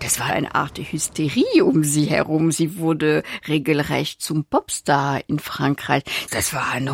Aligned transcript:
Das 0.00 0.20
war 0.20 0.26
eine 0.26 0.54
Art 0.54 0.78
Hysterie 0.78 1.62
um 1.64 1.82
sie 1.82 2.04
herum. 2.04 2.52
Sie 2.52 2.78
wurde 2.78 3.22
regelrecht 3.48 4.22
zum 4.22 4.44
Popstar 4.44 5.20
in 5.26 5.38
Frankreich. 5.38 6.04
Das 6.30 6.54
waren 6.54 6.88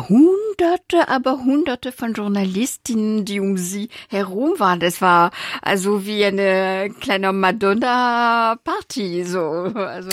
hunderte, 0.55 1.09
aber 1.09 1.43
hunderte 1.43 1.91
von 1.91 2.13
Journalistinnen, 2.13 3.25
die 3.25 3.39
um 3.39 3.57
sie 3.57 3.89
herum 4.09 4.59
waren. 4.59 4.79
Das 4.79 5.01
war 5.01 5.31
also 5.61 6.05
wie 6.05 6.23
eine 6.23 6.89
kleine 6.99 7.33
Madonna-Party, 7.33 9.23
so. 9.25 9.41
Also. 9.75 10.09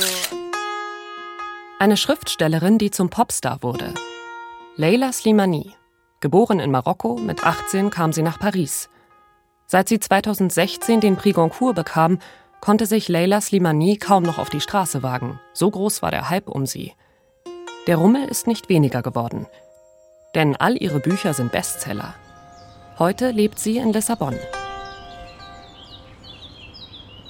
Eine 1.78 1.96
Schriftstellerin, 1.96 2.78
die 2.78 2.90
zum 2.90 3.10
Popstar 3.10 3.62
wurde. 3.62 3.94
Leila 4.76 5.12
Slimani. 5.12 5.72
Geboren 6.20 6.60
in 6.60 6.70
Marokko, 6.70 7.16
mit 7.16 7.44
18 7.44 7.90
kam 7.90 8.12
sie 8.12 8.22
nach 8.22 8.38
Paris. 8.38 8.88
Seit 9.66 9.88
sie 9.88 9.98
2016 9.98 11.00
den 11.00 11.16
Prix 11.16 11.34
Goncourt 11.34 11.74
bekam, 11.74 12.18
konnte 12.60 12.86
sich 12.86 13.08
Leila 13.08 13.40
Slimani 13.40 13.96
kaum 13.96 14.22
noch 14.22 14.38
auf 14.38 14.50
die 14.50 14.60
Straße 14.60 15.02
wagen. 15.02 15.40
So 15.52 15.70
groß 15.70 16.02
war 16.02 16.12
der 16.12 16.30
Hype 16.30 16.48
um 16.48 16.66
sie. 16.66 16.92
Der 17.88 17.96
Rummel 17.96 18.28
ist 18.28 18.46
nicht 18.46 18.68
weniger 18.68 19.02
geworden. 19.02 19.46
Denn 20.34 20.56
all 20.56 20.80
ihre 20.80 21.00
Bücher 21.00 21.34
sind 21.34 21.52
Bestseller. 21.52 22.14
Heute 22.98 23.30
lebt 23.30 23.58
sie 23.58 23.76
in 23.76 23.92
Lissabon. 23.92 24.34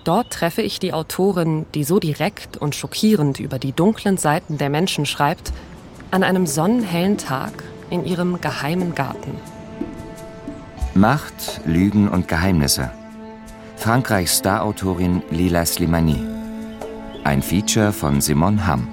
Dort 0.04 0.30
treffe 0.30 0.62
ich 0.62 0.80
die 0.80 0.92
Autorin, 0.92 1.66
die 1.74 1.84
so 1.84 2.00
direkt 2.00 2.56
und 2.56 2.74
schockierend 2.74 3.38
über 3.38 3.58
die 3.58 3.72
dunklen 3.72 4.16
Seiten 4.16 4.58
der 4.58 4.68
Menschen 4.68 5.06
schreibt, 5.06 5.52
an 6.10 6.22
einem 6.22 6.46
sonnenhellen 6.46 7.18
Tag 7.18 7.52
in 7.90 8.04
ihrem 8.04 8.40
geheimen 8.40 8.94
Garten. 8.94 9.36
Macht, 10.94 11.60
Lügen 11.64 12.08
und 12.08 12.28
Geheimnisse. 12.28 12.90
Frankreichs 13.76 14.38
Starautorin 14.38 15.22
Lila 15.30 15.64
Slimani. 15.64 16.20
Ein 17.24 17.42
Feature 17.42 17.92
von 17.92 18.20
Simon 18.20 18.66
Hamm. 18.66 18.88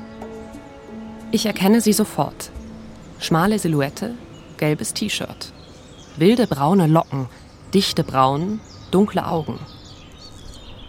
Ich 1.31 1.45
erkenne 1.45 1.81
sie 1.81 1.93
sofort. 1.93 2.51
Schmale 3.19 3.59
Silhouette, 3.59 4.15
gelbes 4.57 4.93
T-Shirt. 4.93 5.53
Wilde 6.17 6.47
braune 6.47 6.87
Locken, 6.87 7.27
dichte 7.73 8.03
Brauen, 8.03 8.59
dunkle 8.91 9.27
Augen. 9.27 9.59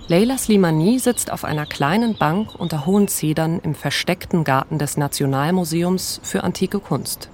Leila 0.09 0.39
Slimani 0.39 0.99
sitzt 0.99 1.31
auf 1.31 1.45
einer 1.45 1.67
kleinen 1.67 2.17
Bank 2.17 2.55
unter 2.57 2.87
hohen 2.87 3.07
Zedern 3.07 3.61
im 3.61 3.75
versteckten 3.75 4.45
Garten 4.45 4.79
des 4.79 4.97
Nationalmuseums 4.97 6.21
für 6.23 6.43
antike 6.43 6.81
Kunst. 6.81 7.29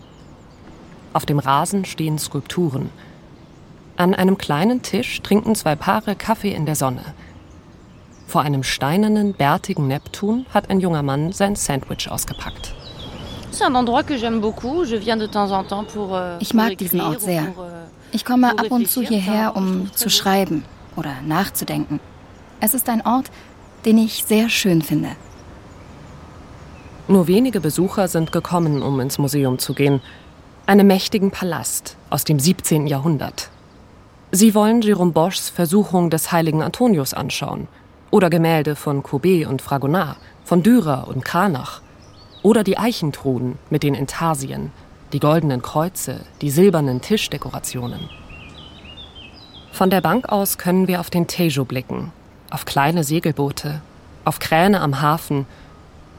Auf 1.12 1.24
dem 1.24 1.38
Rasen 1.38 1.84
stehen 1.84 2.18
Skulpturen– 2.18 2.90
an 3.98 4.14
einem 4.14 4.36
kleinen 4.36 4.82
Tisch 4.82 5.22
trinken 5.22 5.54
zwei 5.54 5.74
Paare 5.74 6.16
Kaffee 6.16 6.52
in 6.52 6.66
der 6.66 6.74
Sonne. 6.74 7.02
Vor 8.26 8.42
einem 8.42 8.62
steinernen, 8.62 9.32
bärtigen 9.32 9.86
Neptun 9.86 10.44
hat 10.52 10.68
ein 10.68 10.80
junger 10.80 11.02
Mann 11.02 11.32
sein 11.32 11.56
Sandwich 11.56 12.10
ausgepackt. 12.10 12.75
Euh, 16.12 16.36
ich 16.40 16.54
mag 16.54 16.78
diesen 16.78 17.00
Ort 17.00 17.20
sehr. 17.20 17.42
Euh, 17.42 17.86
ich 18.12 18.24
komme 18.24 18.50
ab 18.58 18.70
und 18.70 18.88
zu 18.88 19.02
hierher, 19.02 19.56
um 19.56 19.90
zu 19.92 20.10
schreiben 20.10 20.64
oder 20.96 21.14
nachzudenken. 21.26 22.00
Es 22.60 22.74
ist 22.74 22.88
ein 22.88 23.04
Ort, 23.04 23.30
den 23.84 23.98
ich 23.98 24.24
sehr 24.24 24.48
schön 24.48 24.82
finde. 24.82 25.10
Nur 27.08 27.28
wenige 27.28 27.60
Besucher 27.60 28.08
sind 28.08 28.32
gekommen, 28.32 28.82
um 28.82 28.98
ins 29.00 29.18
Museum 29.18 29.58
zu 29.58 29.74
gehen. 29.74 30.00
Einen 30.66 30.86
mächtigen 30.86 31.30
Palast 31.30 31.96
aus 32.10 32.24
dem 32.24 32.40
17. 32.40 32.86
Jahrhundert. 32.88 33.50
Sie 34.32 34.54
wollen 34.54 34.82
Jérôme 34.82 35.12
Boschs 35.12 35.48
Versuchung 35.48 36.10
des 36.10 36.32
heiligen 36.32 36.62
Antonius 36.62 37.14
anschauen. 37.14 37.68
Oder 38.10 38.28
Gemälde 38.28 38.74
von 38.74 39.02
Courbet 39.02 39.46
und 39.46 39.62
Fragonard, 39.62 40.16
von 40.44 40.62
Dürer 40.62 41.06
und 41.08 41.24
Kranach. 41.24 41.80
Oder 42.46 42.62
die 42.62 42.78
Eichentruhen 42.78 43.58
mit 43.70 43.82
den 43.82 43.94
Intarsien, 43.94 44.70
die 45.12 45.18
goldenen 45.18 45.62
Kreuze, 45.62 46.20
die 46.42 46.50
silbernen 46.50 47.00
Tischdekorationen. 47.00 48.08
Von 49.72 49.90
der 49.90 50.00
Bank 50.00 50.28
aus 50.28 50.56
können 50.56 50.86
wir 50.86 51.00
auf 51.00 51.10
den 51.10 51.26
Tejo 51.26 51.64
blicken, 51.64 52.12
auf 52.48 52.64
kleine 52.64 53.02
Segelboote, 53.02 53.80
auf 54.24 54.38
Kräne 54.38 54.80
am 54.80 55.02
Hafen 55.02 55.44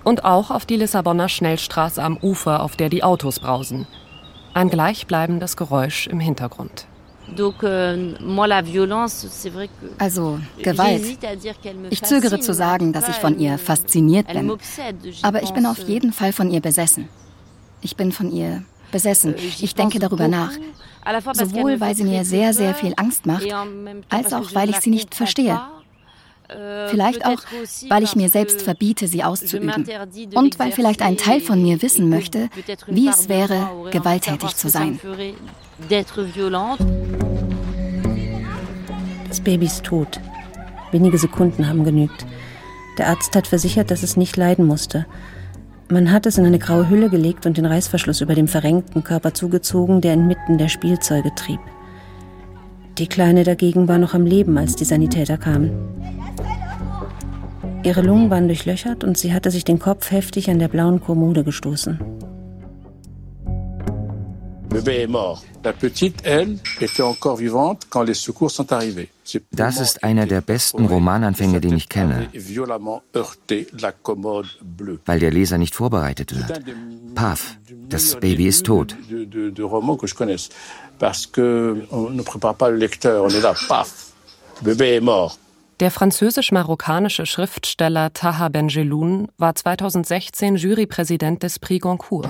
und 0.04 0.26
auch 0.26 0.52
auf 0.52 0.66
die 0.66 0.76
Lissabonner 0.76 1.30
Schnellstraße 1.30 2.04
am 2.04 2.18
Ufer, 2.18 2.62
auf 2.62 2.76
der 2.76 2.90
die 2.90 3.06
Autos 3.06 3.40
brausen. 3.40 3.88
Ein 4.54 4.70
gleichbleibendes 4.70 5.56
Geräusch 5.56 6.08
im 6.08 6.20
Hintergrund. 6.20 6.88
Euh, 7.36 8.16
also 9.98 10.40
Gewalt. 10.62 11.04
Ich 11.90 12.02
zögere 12.04 12.40
zu 12.40 12.54
sagen, 12.54 12.94
dass 12.94 13.10
ich 13.10 13.16
von 13.16 13.38
ihr 13.40 13.58
fasziniert 13.58 14.28
bin. 14.28 14.58
Aber 15.24 15.44
ich 15.44 15.52
bin 15.52 15.66
auf 15.66 15.80
jeden 15.80 16.14
Fall 16.14 16.32
von 16.34 16.52
ihr 16.52 16.62
besessen. 16.62 17.10
Ich 17.82 17.96
bin 17.96 18.12
von 18.12 18.32
ihr 18.32 18.64
besessen. 18.92 19.34
Euh, 19.36 19.40
ich 19.60 19.76
denke 19.76 20.00
darüber 20.00 20.28
nach. 20.28 20.52
Sowohl 21.34 21.80
weil 21.80 21.96
sie 21.96 22.04
mir 22.04 22.26
sehr, 22.26 22.54
sehr 22.54 22.76
viel 22.76 22.94
Angst 22.98 23.26
macht, 23.26 23.48
als 24.10 24.34
auch 24.34 24.54
weil 24.54 24.70
ich 24.70 24.78
sie 24.78 24.90
nicht 24.90 25.16
verstehe. 25.16 25.60
Euh, 26.50 26.88
vielleicht 26.90 27.25
auch, 27.25 27.40
weil 27.90 28.03
ich 28.03 28.16
mir 28.16 28.30
selbst 28.30 28.62
verbiete, 28.62 29.08
sie 29.08 29.24
auszuüben. 29.24 29.85
Und 30.34 30.59
weil 30.59 30.72
vielleicht 30.72 31.02
ein 31.02 31.18
Teil 31.18 31.41
von 31.41 31.62
mir 31.62 31.81
wissen 31.81 32.09
möchte, 32.09 32.50
wie 32.88 33.08
es 33.08 33.28
wäre, 33.28 33.69
gewalttätig 33.91 34.56
zu 34.56 34.69
sein. 34.69 35.00
Das 39.28 39.41
Baby 39.41 39.66
ist 39.66 39.84
tot. 39.84 40.22
Wenige 40.91 41.18
Sekunden 41.18 41.68
haben 41.68 41.84
genügt. 41.84 42.25
Der 42.97 43.09
Arzt 43.09 43.36
hat 43.36 43.47
versichert, 43.47 43.91
dass 43.91 44.03
es 44.03 44.16
nicht 44.18 44.38
leiden 44.38 44.66
musste. 44.66 45.06
Man 45.90 46.12
hat 46.12 46.25
es 46.25 46.38
in 46.38 46.46
eine 46.46 46.59
graue 46.59 46.90
Hülle 46.90 47.09
gelegt 47.09 47.46
und 47.46 47.57
den 47.57 47.66
Reißverschluss 47.66 48.22
über 48.22 48.36
dem 48.36 48.47
verrenkten 48.47 49.03
Körper 49.03 49.34
zugezogen, 49.34 50.02
der 50.02 50.13
inmitten 50.13 50.57
der 50.57 50.69
Spielzeuge 50.69 51.34
trieb. 51.36 51.59
Die 52.97 53.07
Kleine 53.07 53.44
dagegen 53.44 53.88
war 53.88 53.97
noch 53.97 54.13
am 54.13 54.25
Leben, 54.25 54.57
als 54.57 54.75
die 54.75 54.86
Sanitäter 54.86 55.38
kamen. 55.38 56.17
Ihre 57.84 58.02
Lungen 58.02 58.30
waren 58.30 58.48
durchlöchert 58.48 59.03
und 59.03 59.18
sie 59.18 59.34
hatte 59.34 59.50
sich 59.50 59.64
den 59.64 59.80
Kopf 59.80 60.12
heftig 60.12 60.50
an 60.50 60.59
der 60.59 60.68
blauen 60.68 61.00
Kommode 61.00 61.44
gestoßen. 61.44 62.00
Das 69.51 69.80
ist 69.80 70.04
einer 70.04 70.25
der 70.25 70.42
besten 70.42 70.86
Romananfänge, 70.86 71.62
den 71.62 71.78
ich 71.78 71.89
kenne, 71.89 72.28
weil 75.06 75.19
der 75.19 75.31
Leser 75.31 75.57
nicht 75.57 75.75
vorbereitet 75.75 76.36
wird. 76.36 76.62
Paf, 77.16 77.57
das 77.89 78.16
Baby 78.19 78.48
ist 78.48 78.66
tot. 78.66 78.95
Der 85.79 85.91
französisch-marokkanische 85.91 87.27
Schriftsteller 87.27 88.12
Taha 88.12 88.50
Benjeloun 88.50 89.27
war 89.38 89.53
2016 89.53 90.56
Jurypräsident 90.56 91.44
des 91.44 91.59
Prix 91.59 91.83
Goncourt. 91.83 92.27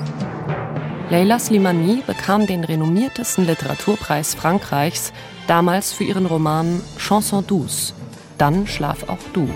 Leila 1.09 1.39
Slimani 1.39 2.03
bekam 2.05 2.45
den 2.45 2.65
renommiertesten 2.65 3.47
Literaturpreis 3.47 4.35
Frankreichs 4.35 5.13
damals 5.47 5.93
für 5.93 6.03
ihren 6.03 6.25
Roman 6.25 6.81
Chanson 6.97 7.47
douce. 7.47 7.93
Dann 8.37 8.67
schlaf 8.67 9.07
auch 9.07 9.23
du. 9.31 9.47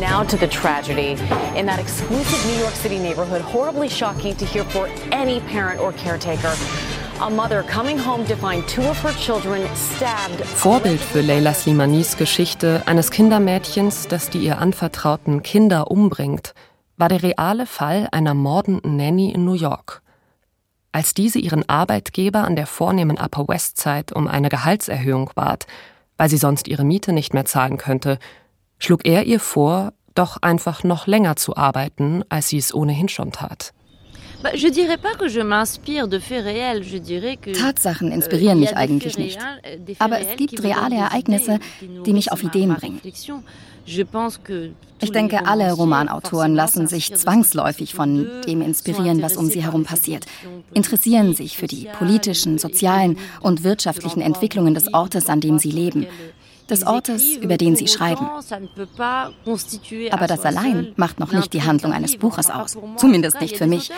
Now 0.00 0.24
to 0.24 0.38
the 0.38 0.46
tragedy. 0.46 1.18
In 1.54 1.66
that 1.66 1.78
exclusive 1.78 2.48
New 2.48 2.58
York 2.62 2.74
City 2.76 2.98
neighborhood, 2.98 3.42
horribly 3.52 3.90
shocking 3.90 4.34
to 4.38 4.46
hear 4.46 4.64
for 4.64 4.88
any 5.10 5.38
parent 5.52 5.82
or 5.82 5.92
caretaker. 5.92 6.54
Vorbild 10.54 11.00
für 11.00 11.22
Leila 11.22 11.54
Slimanis 11.54 12.18
Geschichte 12.18 12.82
eines 12.84 13.10
Kindermädchens, 13.10 14.06
das 14.06 14.28
die 14.28 14.40
ihr 14.40 14.58
anvertrauten 14.58 15.42
Kinder 15.42 15.90
umbringt, 15.90 16.52
war 16.98 17.08
der 17.08 17.22
reale 17.22 17.64
Fall 17.64 18.06
einer 18.12 18.34
mordenden 18.34 18.96
Nanny 18.96 19.30
in 19.30 19.46
New 19.46 19.54
York. 19.54 20.02
Als 20.92 21.14
diese 21.14 21.38
ihren 21.38 21.66
Arbeitgeber 21.66 22.44
an 22.44 22.54
der 22.54 22.66
vornehmen 22.66 23.18
Upper 23.18 23.48
West 23.48 23.80
Side 23.80 24.14
um 24.14 24.28
eine 24.28 24.50
Gehaltserhöhung 24.50 25.30
bat, 25.34 25.66
weil 26.18 26.28
sie 26.28 26.38
sonst 26.38 26.68
ihre 26.68 26.84
Miete 26.84 27.14
nicht 27.14 27.32
mehr 27.32 27.46
zahlen 27.46 27.78
könnte, 27.78 28.18
schlug 28.78 29.06
er 29.06 29.24
ihr 29.24 29.40
vor, 29.40 29.94
doch 30.14 30.36
einfach 30.42 30.84
noch 30.84 31.06
länger 31.06 31.36
zu 31.36 31.56
arbeiten, 31.56 32.24
als 32.28 32.48
sie 32.48 32.58
es 32.58 32.74
ohnehin 32.74 33.08
schon 33.08 33.32
tat. 33.32 33.72
Tatsachen 37.52 38.12
inspirieren 38.12 38.60
mich 38.60 38.76
eigentlich 38.76 39.18
nicht. 39.18 39.38
Aber 39.98 40.20
es 40.20 40.36
gibt 40.36 40.62
reale 40.62 40.96
Ereignisse, 40.96 41.58
die 42.04 42.12
mich 42.12 42.32
auf 42.32 42.42
Ideen 42.42 42.74
bringen. 42.74 43.00
Ich 44.98 45.12
denke, 45.12 45.46
alle 45.46 45.72
Romanautoren 45.72 46.54
lassen 46.54 46.86
sich 46.86 47.14
zwangsläufig 47.14 47.94
von 47.94 48.28
dem 48.46 48.62
inspirieren, 48.62 49.22
was 49.22 49.36
um 49.36 49.48
sie 49.48 49.62
herum 49.62 49.84
passiert, 49.84 50.26
interessieren 50.74 51.34
sich 51.34 51.56
für 51.56 51.66
die 51.66 51.88
politischen, 51.98 52.58
sozialen 52.58 53.18
und 53.40 53.62
wirtschaftlichen 53.62 54.20
Entwicklungen 54.20 54.74
des 54.74 54.92
Ortes, 54.92 55.28
an 55.28 55.40
dem 55.40 55.58
sie 55.58 55.70
leben 55.70 56.06
des 56.68 56.86
Ortes, 56.86 57.36
über 57.36 57.56
den 57.56 57.76
sie 57.76 57.88
schreiben. 57.88 58.28
Aber 60.10 60.26
das 60.26 60.44
allein 60.44 60.92
macht 60.96 61.20
noch 61.20 61.32
nicht 61.32 61.52
die 61.52 61.62
Handlung 61.62 61.92
eines 61.92 62.16
Buches 62.16 62.50
aus. 62.50 62.76
Zumindest 62.96 63.40
nicht 63.40 63.56
für 63.56 63.66
mich. 63.66 63.90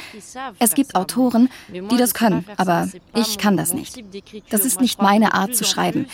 Es 0.58 0.74
gibt 0.74 0.94
Autoren, 0.94 1.48
die 1.68 1.96
das 1.96 2.14
können, 2.14 2.44
aber 2.56 2.88
ich 3.14 3.38
kann 3.38 3.56
das 3.56 3.72
nicht. 3.74 4.02
Das 4.50 4.64
ist 4.64 4.80
nicht 4.80 5.00
meine 5.00 5.34
Art 5.34 5.54
zu 5.54 5.64
schreiben. 5.64 6.06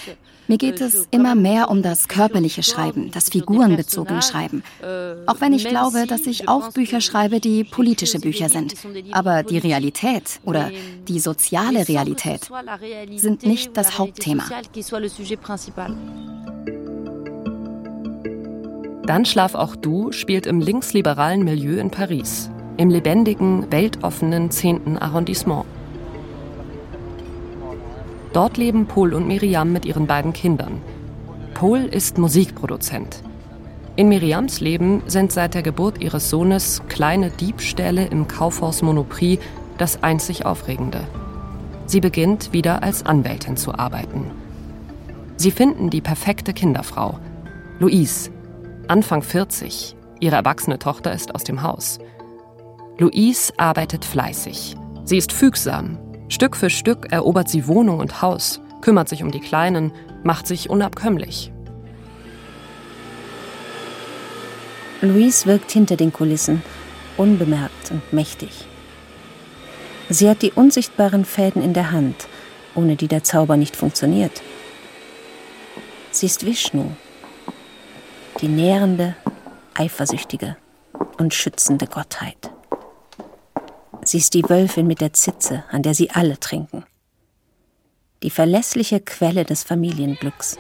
Mir 0.46 0.58
geht 0.58 0.80
es 0.80 1.08
immer 1.10 1.34
mehr 1.34 1.70
um 1.70 1.82
das 1.82 2.08
körperliche 2.08 2.62
Schreiben, 2.62 3.10
das 3.10 3.30
figurenbezogene 3.30 4.22
Schreiben. 4.22 4.62
Auch 5.26 5.40
wenn 5.40 5.52
ich 5.52 5.66
glaube, 5.66 6.06
dass 6.06 6.26
ich 6.26 6.48
auch 6.48 6.72
Bücher 6.72 7.00
schreibe, 7.00 7.40
die 7.40 7.64
politische 7.64 8.18
Bücher 8.18 8.48
sind. 8.48 8.74
Aber 9.12 9.42
die 9.42 9.58
Realität 9.58 10.40
oder 10.44 10.70
die 11.08 11.18
soziale 11.18 11.88
Realität 11.88 12.50
sind 13.16 13.44
nicht 13.44 13.76
das 13.76 13.98
Hauptthema. 13.98 14.44
Dann 19.06 19.26
schlaf 19.26 19.54
auch 19.54 19.76
du 19.76 20.12
spielt 20.12 20.46
im 20.46 20.60
linksliberalen 20.60 21.44
Milieu 21.44 21.78
in 21.78 21.90
Paris, 21.90 22.50
im 22.78 22.88
lebendigen, 22.88 23.70
weltoffenen 23.70 24.50
10. 24.50 24.98
Arrondissement. 24.98 25.66
Dort 28.34 28.56
leben 28.56 28.86
Paul 28.86 29.14
und 29.14 29.28
Miriam 29.28 29.72
mit 29.72 29.86
ihren 29.86 30.08
beiden 30.08 30.32
Kindern. 30.32 30.82
Paul 31.54 31.84
ist 31.84 32.18
Musikproduzent. 32.18 33.22
In 33.94 34.08
Miriams 34.08 34.60
Leben 34.60 35.04
sind 35.06 35.30
seit 35.30 35.54
der 35.54 35.62
Geburt 35.62 36.02
ihres 36.02 36.30
Sohnes 36.30 36.82
kleine 36.88 37.30
Diebstähle 37.30 38.06
im 38.06 38.26
Kaufhaus 38.26 38.82
Monoprix 38.82 39.40
das 39.78 40.02
einzig 40.02 40.44
Aufregende. 40.46 41.06
Sie 41.86 42.00
beginnt 42.00 42.52
wieder 42.52 42.82
als 42.82 43.06
Anwältin 43.06 43.56
zu 43.56 43.72
arbeiten. 43.72 44.32
Sie 45.36 45.52
finden 45.52 45.90
die 45.90 46.00
perfekte 46.00 46.52
Kinderfrau, 46.52 47.20
Louise, 47.78 48.30
Anfang 48.88 49.22
40. 49.22 49.94
Ihre 50.18 50.36
erwachsene 50.36 50.80
Tochter 50.80 51.12
ist 51.12 51.36
aus 51.36 51.44
dem 51.44 51.62
Haus. 51.62 52.00
Louise 52.98 53.52
arbeitet 53.58 54.04
fleißig. 54.04 54.74
Sie 55.04 55.18
ist 55.18 55.32
fügsam. 55.32 55.98
Stück 56.28 56.56
für 56.56 56.70
Stück 56.70 57.12
erobert 57.12 57.48
sie 57.48 57.66
Wohnung 57.66 58.00
und 58.00 58.22
Haus, 58.22 58.60
kümmert 58.80 59.08
sich 59.08 59.22
um 59.22 59.30
die 59.30 59.40
Kleinen, 59.40 59.92
macht 60.22 60.46
sich 60.46 60.70
unabkömmlich. 60.70 61.52
Louise 65.02 65.46
wirkt 65.46 65.70
hinter 65.70 65.96
den 65.96 66.12
Kulissen, 66.12 66.62
unbemerkt 67.16 67.90
und 67.90 68.12
mächtig. 68.12 68.64
Sie 70.08 70.28
hat 70.28 70.42
die 70.42 70.52
unsichtbaren 70.52 71.24
Fäden 71.24 71.62
in 71.62 71.74
der 71.74 71.90
Hand, 71.90 72.26
ohne 72.74 72.96
die 72.96 73.08
der 73.08 73.22
Zauber 73.22 73.56
nicht 73.56 73.76
funktioniert. 73.76 74.42
Sie 76.10 76.26
ist 76.26 76.46
Vishnu, 76.46 76.92
die 78.40 78.48
nährende, 78.48 79.14
eifersüchtige 79.74 80.56
und 81.18 81.34
schützende 81.34 81.86
Gottheit. 81.86 82.53
Sie 84.14 84.18
ist 84.18 84.34
die 84.34 84.48
Wölfin 84.48 84.86
mit 84.86 85.00
der 85.00 85.12
Zitze, 85.12 85.64
an 85.72 85.82
der 85.82 85.92
sie 85.92 86.10
alle 86.12 86.38
trinken. 86.38 86.84
Die 88.22 88.30
verlässliche 88.30 89.00
Quelle 89.00 89.44
des 89.44 89.64
Familienglücks. 89.64 90.56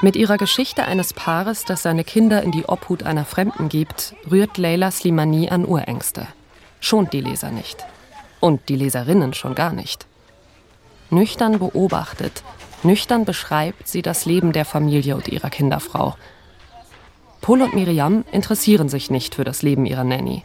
Mit 0.00 0.16
ihrer 0.16 0.38
Geschichte 0.38 0.86
eines 0.86 1.12
Paares, 1.12 1.66
das 1.66 1.82
seine 1.82 2.04
Kinder 2.04 2.42
in 2.42 2.52
die 2.52 2.64
Obhut 2.64 3.02
einer 3.02 3.26
Fremden 3.26 3.68
gibt, 3.68 4.14
rührt 4.30 4.56
Leila 4.56 4.90
Slimani 4.90 5.50
an 5.50 5.66
Urängste. 5.66 6.26
Schont 6.80 7.12
die 7.12 7.20
Leser 7.20 7.50
nicht. 7.50 7.84
Und 8.40 8.70
die 8.70 8.76
Leserinnen 8.76 9.34
schon 9.34 9.54
gar 9.54 9.74
nicht. 9.74 10.06
Nüchtern 11.10 11.58
beobachtet 11.58 12.42
Nüchtern 12.82 13.26
beschreibt 13.26 13.88
sie 13.88 14.00
das 14.00 14.24
Leben 14.24 14.54
der 14.54 14.64
Familie 14.64 15.16
und 15.16 15.28
ihrer 15.28 15.50
Kinderfrau. 15.50 16.16
Paul 17.46 17.62
und 17.62 17.76
Miriam 17.76 18.24
interessieren 18.32 18.88
sich 18.88 19.08
nicht 19.08 19.36
für 19.36 19.44
das 19.44 19.62
Leben 19.62 19.86
ihrer 19.86 20.02
Nanny. 20.02 20.42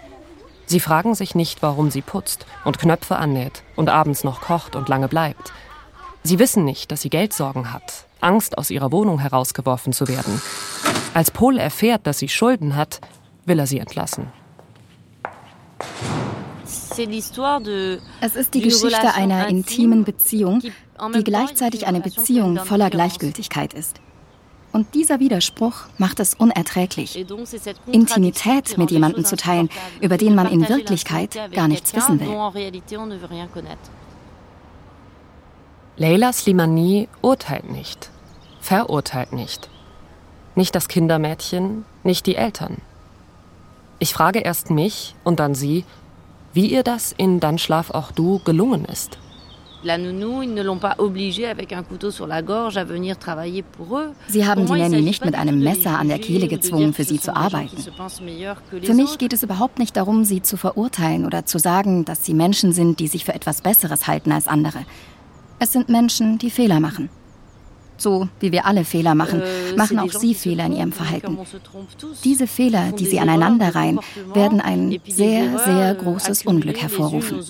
Sie 0.67 0.79
fragen 0.79 1.15
sich 1.15 1.33
nicht, 1.33 1.63
warum 1.63 1.89
sie 1.89 2.03
putzt 2.03 2.45
und 2.63 2.77
Knöpfe 2.77 3.15
annäht 3.15 3.63
und 3.75 3.89
abends 3.89 4.23
noch 4.23 4.39
kocht 4.39 4.75
und 4.75 4.87
lange 4.87 5.07
bleibt. 5.07 5.51
Sie 6.21 6.37
wissen 6.37 6.63
nicht, 6.63 6.91
dass 6.91 7.01
sie 7.01 7.09
Geldsorgen 7.09 7.73
hat, 7.73 8.05
Angst, 8.19 8.55
aus 8.55 8.69
ihrer 8.69 8.91
Wohnung 8.91 9.17
herausgeworfen 9.17 9.93
zu 9.93 10.07
werden. 10.07 10.39
Als 11.15 11.31
Paul 11.31 11.57
erfährt, 11.57 12.05
dass 12.05 12.19
sie 12.19 12.29
Schulden 12.29 12.75
hat, 12.75 13.01
will 13.45 13.57
er 13.57 13.65
sie 13.65 13.79
entlassen. 13.79 14.27
Es 18.21 18.35
ist 18.35 18.53
die 18.53 18.61
Geschichte 18.61 19.15
einer 19.15 19.47
intimen 19.47 20.03
Beziehung, 20.03 20.61
die 21.15 21.23
gleichzeitig 21.23 21.87
eine 21.87 22.01
Beziehung 22.01 22.57
voller 22.57 22.91
Gleichgültigkeit 22.91 23.73
ist. 23.73 23.99
Und 24.71 24.93
dieser 24.93 25.19
Widerspruch 25.19 25.73
macht 25.97 26.19
es 26.19 26.33
unerträglich. 26.33 27.25
Intimität 27.91 28.77
mit 28.77 28.91
jemandem 28.91 29.25
zu 29.25 29.35
teilen, 29.35 29.69
über 29.99 30.17
den 30.17 30.35
man 30.35 30.47
in 30.47 30.67
Wirklichkeit 30.67 31.37
gar 31.51 31.67
nichts 31.67 31.93
wissen 31.93 32.19
will. 32.19 32.27
Leila 35.97 36.33
Slimani 36.33 37.09
urteilt 37.21 37.69
nicht, 37.69 38.09
verurteilt 38.61 39.33
nicht. 39.33 39.69
Nicht 40.55 40.73
das 40.73 40.87
Kindermädchen, 40.87 41.85
nicht 42.03 42.25
die 42.25 42.35
Eltern. 42.35 42.77
Ich 43.99 44.13
frage 44.13 44.39
erst 44.39 44.69
mich 44.69 45.15
und 45.23 45.39
dann 45.39 45.53
sie, 45.53 45.85
wie 46.53 46.67
ihr 46.67 46.83
das 46.83 47.11
in 47.11 47.39
Dann 47.39 47.57
schlaf 47.57 47.91
auch 47.91 48.11
du 48.11 48.39
gelungen 48.39 48.85
ist. 48.85 49.17
Sie 54.27 54.45
haben 54.45 54.65
die 54.65 54.73
Nanny 54.73 55.01
nicht 55.01 55.25
mit 55.25 55.35
einem 55.35 55.59
Messer 55.59 55.97
an 55.97 56.07
der 56.07 56.19
Kehle 56.19 56.47
gezwungen, 56.47 56.93
für 56.93 57.03
sie 57.03 57.19
zu 57.19 57.35
arbeiten. 57.35 57.77
Für 58.83 58.93
mich 58.93 59.17
geht 59.17 59.33
es 59.33 59.43
überhaupt 59.43 59.79
nicht 59.79 59.97
darum, 59.97 60.23
sie 60.23 60.41
zu 60.41 60.57
verurteilen 60.57 61.25
oder 61.25 61.45
zu 61.45 61.57
sagen, 61.57 62.05
dass 62.05 62.25
sie 62.25 62.33
Menschen 62.33 62.73
sind, 62.73 62.99
die 62.99 63.07
sich 63.07 63.25
für 63.25 63.33
etwas 63.33 63.61
Besseres 63.61 64.07
halten 64.07 64.31
als 64.31 64.47
andere. 64.47 64.85
Es 65.59 65.71
sind 65.71 65.89
Menschen, 65.89 66.37
die 66.37 66.49
Fehler 66.49 66.79
machen. 66.79 67.09
So 68.01 68.27
wie 68.39 68.51
wir 68.51 68.65
alle 68.65 68.83
Fehler 68.83 69.13
machen, 69.13 69.41
äh, 69.41 69.75
machen 69.77 69.99
auch 69.99 70.11
Sie 70.11 70.33
Fehler 70.33 70.65
in 70.65 70.73
Ihrem 70.73 70.91
Verhalten. 70.91 71.37
Diese 72.23 72.47
Fehler, 72.47 72.91
die 72.93 73.05
Sie 73.05 73.19
aneinanderreihen, 73.19 73.99
werden 74.33 74.59
ein 74.59 74.99
sehr, 75.07 75.59
sehr 75.59 75.93
großes 75.93 76.47
Unglück 76.47 76.81
hervorrufen. 76.81 77.43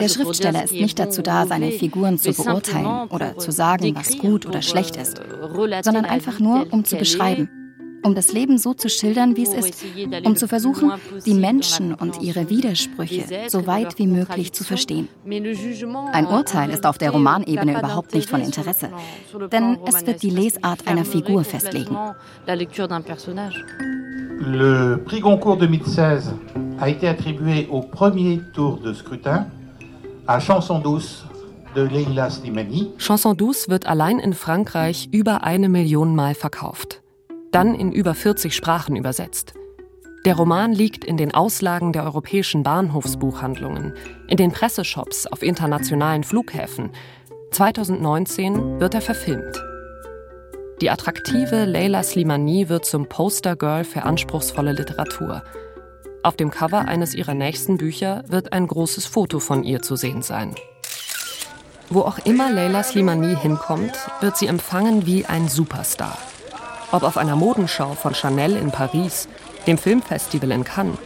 Der 0.00 0.08
Schriftsteller 0.08 0.64
ist 0.64 0.72
nicht 0.72 0.98
dazu 0.98 1.20
da, 1.20 1.46
seine 1.46 1.70
Figuren 1.72 2.18
zu 2.18 2.32
beurteilen 2.32 3.08
oder 3.10 3.36
zu 3.36 3.52
sagen, 3.52 3.94
was 3.94 4.16
gut 4.16 4.46
oder 4.46 4.62
schlecht 4.62 4.96
ist, 4.96 5.18
euh, 5.18 5.82
sondern 5.82 6.06
einfach 6.06 6.40
nur, 6.40 6.66
um 6.72 6.86
zu 6.86 6.96
beschreiben 6.96 7.50
um 8.06 8.14
das 8.14 8.32
Leben 8.32 8.56
so 8.56 8.72
zu 8.72 8.88
schildern, 8.88 9.36
wie 9.36 9.42
es 9.42 9.52
ist, 9.52 9.84
um 10.24 10.36
zu 10.36 10.46
versuchen, 10.46 10.92
die 11.26 11.34
Menschen 11.34 11.92
und 11.92 12.22
ihre 12.22 12.48
Widersprüche 12.48 13.24
so 13.48 13.66
weit 13.66 13.98
wie 13.98 14.06
möglich 14.06 14.52
zu 14.52 14.64
verstehen. 14.64 15.08
Ein 16.12 16.26
Urteil 16.26 16.70
ist 16.70 16.86
auf 16.86 16.98
der 16.98 17.10
Romanebene 17.10 17.78
überhaupt 17.78 18.14
nicht 18.14 18.30
von 18.30 18.40
Interesse, 18.40 18.90
denn 19.50 19.78
es 19.86 20.06
wird 20.06 20.22
die 20.22 20.30
Lesart 20.30 20.86
einer 20.86 21.04
Figur 21.04 21.44
festlegen. 21.44 21.96
Le 24.38 24.98
prix 24.98 25.20
Goncourt 25.20 25.60
2016 25.60 26.34
a 26.78 26.88
été 26.90 27.08
attribué 27.08 27.66
au 27.70 27.80
premier 27.80 28.42
tour 28.52 28.78
de 28.78 28.92
scrutin 28.92 29.46
à 30.26 30.38
Chanson 30.38 30.78
douce. 30.78 31.24
Chanson 32.98 33.34
douce 33.34 33.68
wird 33.68 33.86
allein 33.86 34.18
in 34.18 34.32
Frankreich 34.32 35.10
über 35.12 35.44
eine 35.44 35.68
Million 35.68 36.14
Mal 36.14 36.34
verkauft. 36.34 37.02
Dann 37.56 37.74
in 37.74 37.90
über 37.90 38.14
40 38.14 38.54
Sprachen 38.54 38.96
übersetzt. 38.96 39.54
Der 40.26 40.36
Roman 40.36 40.74
liegt 40.74 41.06
in 41.06 41.16
den 41.16 41.32
Auslagen 41.32 41.94
der 41.94 42.04
europäischen 42.04 42.62
Bahnhofsbuchhandlungen, 42.62 43.94
in 44.28 44.36
den 44.36 44.52
Presseshops 44.52 45.26
auf 45.26 45.42
internationalen 45.42 46.22
Flughäfen. 46.22 46.90
2019 47.52 48.78
wird 48.78 48.92
er 48.92 49.00
verfilmt. 49.00 49.64
Die 50.82 50.90
attraktive 50.90 51.64
Leila 51.64 52.02
Slimani 52.02 52.68
wird 52.68 52.84
zum 52.84 53.08
Postergirl 53.08 53.84
für 53.84 54.02
anspruchsvolle 54.02 54.72
Literatur. 54.72 55.42
Auf 56.22 56.36
dem 56.36 56.50
Cover 56.50 56.86
eines 56.86 57.14
ihrer 57.14 57.32
nächsten 57.32 57.78
Bücher 57.78 58.22
wird 58.28 58.52
ein 58.52 58.66
großes 58.66 59.06
Foto 59.06 59.38
von 59.38 59.64
ihr 59.64 59.80
zu 59.80 59.96
sehen 59.96 60.20
sein. 60.20 60.54
Wo 61.88 62.02
auch 62.02 62.18
immer 62.26 62.50
Leila 62.50 62.82
Slimani 62.82 63.34
hinkommt, 63.34 63.94
wird 64.20 64.36
sie 64.36 64.46
empfangen 64.46 65.06
wie 65.06 65.24
ein 65.24 65.48
Superstar. 65.48 66.18
Ob 66.92 67.02
auf 67.02 67.16
einer 67.16 67.36
Modenschau 67.36 67.94
von 67.94 68.14
Chanel 68.14 68.56
in 68.56 68.70
Paris, 68.70 69.28
dem 69.66 69.78
Filmfestival 69.78 70.52
in 70.52 70.64
Cannes 70.64 70.98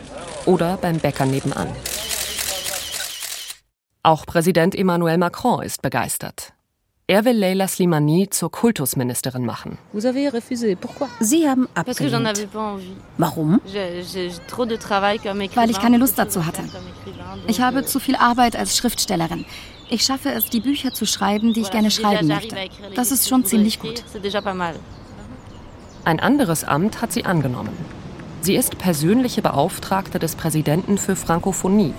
oder 0.46 0.76
beim 0.76 0.98
Bäcker 0.98 1.26
nebenan. 1.26 1.68
Auch 4.02 4.26
Präsident 4.26 4.74
Emmanuel 4.74 5.18
Macron 5.18 5.62
ist 5.62 5.82
begeistert. 5.82 6.52
Er 7.06 7.24
will 7.24 7.36
Leila 7.36 7.66
Slimani 7.66 8.28
zur 8.30 8.52
Kultusministerin 8.52 9.44
machen. 9.44 9.78
Sie 9.92 11.48
haben 11.48 11.68
abgelehnt. 11.74 12.48
Warum? 13.18 13.60
Weil 15.54 15.70
ich 15.70 15.80
keine 15.80 15.98
Lust 15.98 16.18
dazu 16.18 16.46
hatte. 16.46 16.62
Ich 17.48 17.60
habe 17.60 17.84
zu 17.84 17.98
viel 17.98 18.14
Arbeit 18.14 18.54
als 18.54 18.76
Schriftstellerin. 18.76 19.44
Ich 19.88 20.04
schaffe 20.04 20.30
es, 20.30 20.50
die 20.50 20.60
Bücher 20.60 20.92
zu 20.92 21.04
schreiben, 21.04 21.52
die 21.52 21.62
ich 21.62 21.72
gerne 21.72 21.90
schreiben 21.90 22.28
möchte. 22.28 22.56
Das 22.94 23.10
ist 23.10 23.28
schon 23.28 23.44
ziemlich 23.44 23.80
gut. 23.80 24.04
Ein 26.04 26.20
anderes 26.20 26.64
Amt 26.64 27.02
hat 27.02 27.12
sie 27.12 27.24
angenommen. 27.24 27.76
Sie 28.40 28.56
ist 28.56 28.78
persönliche 28.78 29.42
Beauftragte 29.42 30.18
des 30.18 30.34
Präsidenten 30.34 30.96
für 30.96 31.14
Frankophonie, 31.14 31.92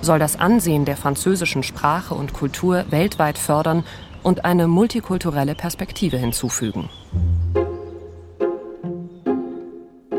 soll 0.00 0.18
das 0.18 0.38
Ansehen 0.38 0.84
der 0.84 0.96
französischen 0.96 1.62
Sprache 1.62 2.14
und 2.14 2.32
Kultur 2.32 2.84
weltweit 2.90 3.38
fördern 3.38 3.84
und 4.22 4.44
eine 4.44 4.68
multikulturelle 4.68 5.54
Perspektive 5.54 6.16
hinzufügen. 6.16 6.88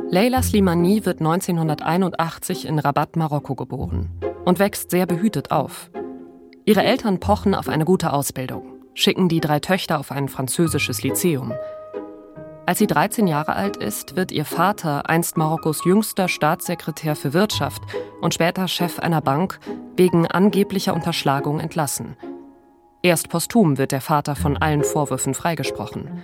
Leila 0.10 0.44
Slimani 0.44 1.06
wird 1.06 1.22
1981 1.22 2.68
in 2.68 2.78
Rabat, 2.78 3.16
Marokko 3.16 3.56
geboren 3.56 4.10
und 4.46 4.60
wächst 4.60 4.92
sehr 4.92 5.06
behütet 5.06 5.52
auf. 5.52 5.90
Ihre 6.66 6.84
Eltern 6.84 7.20
pochen 7.20 7.56
auf 7.56 7.68
eine 7.68 7.84
gute 7.84 8.14
Ausbildung, 8.14 8.64
schicken 8.94 9.28
die 9.28 9.42
drei 9.42 9.60
Töchter 9.60 10.00
auf 10.00 10.12
ein 10.12 10.30
französisches 10.30 11.04
Lyzeum. 11.04 11.54
Als 12.66 12.80
sie 12.80 12.88
13 12.88 13.28
Jahre 13.28 13.56
alt 13.56 13.78
ist, 13.78 14.16
wird 14.16 14.32
ihr 14.32 14.46
Vater, 14.46 15.10
einst 15.10 15.38
Marokkos 15.38 15.84
jüngster 15.86 16.28
Staatssekretär 16.28 17.16
für 17.16 17.34
Wirtschaft 17.34 17.82
und 18.22 18.34
später 18.34 18.68
Chef 18.68 19.00
einer 19.00 19.22
Bank, 19.22 19.60
wegen 19.96 20.28
angeblicher 20.28 20.94
Unterschlagung 20.94 21.60
entlassen– 21.60 22.16
Erst 23.06 23.28
posthum 23.28 23.78
wird 23.78 23.92
der 23.92 24.00
Vater 24.00 24.34
von 24.34 24.56
allen 24.56 24.86
Vorwürfen 24.86 25.34
freigesprochen. 25.34 26.24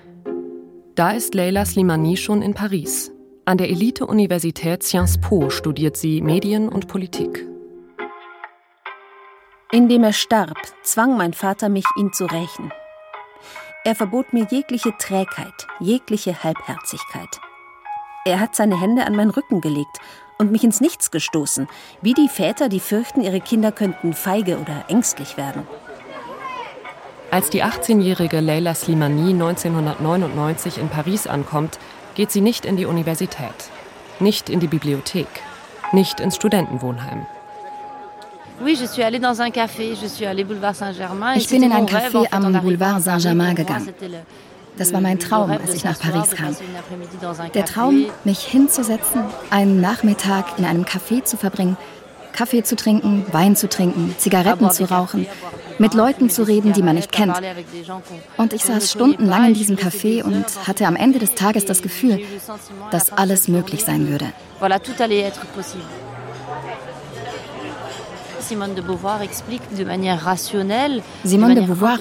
Da 0.95 1.11
ist 1.11 1.35
Leila 1.35 1.65
Slimani 1.65 2.15
schon 2.15 2.41
in 2.41 2.53
Paris. 2.53 3.11
An 3.43 3.57
der 3.57 3.69
Elite-Universität 3.69 4.81
Sciences 4.83 5.19
Po 5.19 5.49
studiert 5.49 5.97
sie 5.97 6.21
Medien 6.21 6.69
und 6.69 6.87
Politik. 6.87 7.45
Indem 9.73 10.05
er 10.05 10.13
starb, 10.13 10.57
zwang 10.83 11.17
mein 11.17 11.33
Vater 11.33 11.67
mich, 11.67 11.85
ihn 11.97 12.13
zu 12.13 12.25
rächen. 12.25 12.71
Er 13.85 13.95
verbot 13.95 14.33
mir 14.33 14.45
jegliche 14.49 14.95
Trägheit, 14.97 15.67
jegliche 15.79 16.43
Halbherzigkeit. 16.43 17.39
Er 18.25 18.41
hat 18.41 18.53
seine 18.53 18.79
Hände 18.79 19.05
an 19.05 19.15
meinen 19.15 19.29
Rücken 19.29 19.61
gelegt 19.61 19.99
und 20.37 20.51
mich 20.51 20.65
ins 20.65 20.81
Nichts 20.81 21.11
gestoßen, 21.11 21.69
wie 22.01 22.13
die 22.13 22.27
Väter, 22.27 22.67
die 22.67 22.81
fürchten, 22.81 23.21
ihre 23.21 23.39
Kinder 23.39 23.71
könnten 23.71 24.13
feige 24.13 24.59
oder 24.59 24.83
ängstlich 24.89 25.37
werden. 25.37 25.65
Als 27.31 27.49
die 27.49 27.63
18-jährige 27.63 28.41
Leila 28.41 28.75
Slimani 28.75 29.31
1999 29.31 30.77
in 30.77 30.89
Paris 30.89 31.25
ankommt, 31.25 31.79
geht 32.15 32.31
sie 32.31 32.41
nicht 32.41 32.65
in 32.65 32.75
die 32.75 32.85
Universität, 32.85 33.69
nicht 34.19 34.49
in 34.49 34.59
die 34.59 34.67
Bibliothek, 34.67 35.27
nicht 35.93 36.19
ins 36.19 36.35
Studentenwohnheim. 36.35 37.25
Ich 41.35 41.49
bin 41.49 41.63
in 41.63 41.71
ein 41.71 41.85
Café 41.85 42.27
am 42.31 42.53
Boulevard 42.61 43.01
Saint-Germain 43.01 43.55
gegangen. 43.55 43.93
Das 44.77 44.93
war 44.93 45.01
mein 45.01 45.19
Traum, 45.19 45.51
als 45.51 45.73
ich 45.73 45.83
nach 45.83 45.99
Paris 45.99 46.31
kam. 46.31 46.55
Der 47.53 47.65
Traum, 47.65 48.05
mich 48.23 48.39
hinzusetzen, 48.39 49.21
einen 49.49 49.81
Nachmittag 49.81 50.57
in 50.57 50.65
einem 50.65 50.83
Café 50.83 51.23
zu 51.23 51.37
verbringen, 51.37 51.77
Kaffee 52.31 52.63
zu 52.63 52.77
trinken, 52.77 53.25
Wein 53.31 53.57
zu 53.57 53.67
trinken, 53.67 54.15
Zigaretten 54.17 54.71
zu 54.71 54.89
rauchen, 54.89 55.27
mit 55.77 55.93
Leuten 55.93 56.29
zu 56.29 56.43
reden, 56.43 56.71
die 56.71 56.81
man 56.81 56.95
nicht 56.95 57.11
kennt. 57.11 57.35
Und 58.37 58.53
ich 58.53 58.63
saß 58.63 58.91
stundenlang 58.91 59.47
in 59.47 59.53
diesem 59.53 59.75
Café 59.75 60.23
und 60.23 60.45
hatte 60.65 60.85
am 60.87 60.95
Ende 60.95 61.19
des 61.19 61.35
Tages 61.35 61.65
das 61.65 61.81
Gefühl, 61.81 62.21
dass 62.91 63.11
alles 63.11 63.49
möglich 63.49 63.83
sein 63.83 64.07
würde. 64.07 64.27
Simone 71.23 71.55
de 71.55 71.65
Beauvoir 71.65 71.99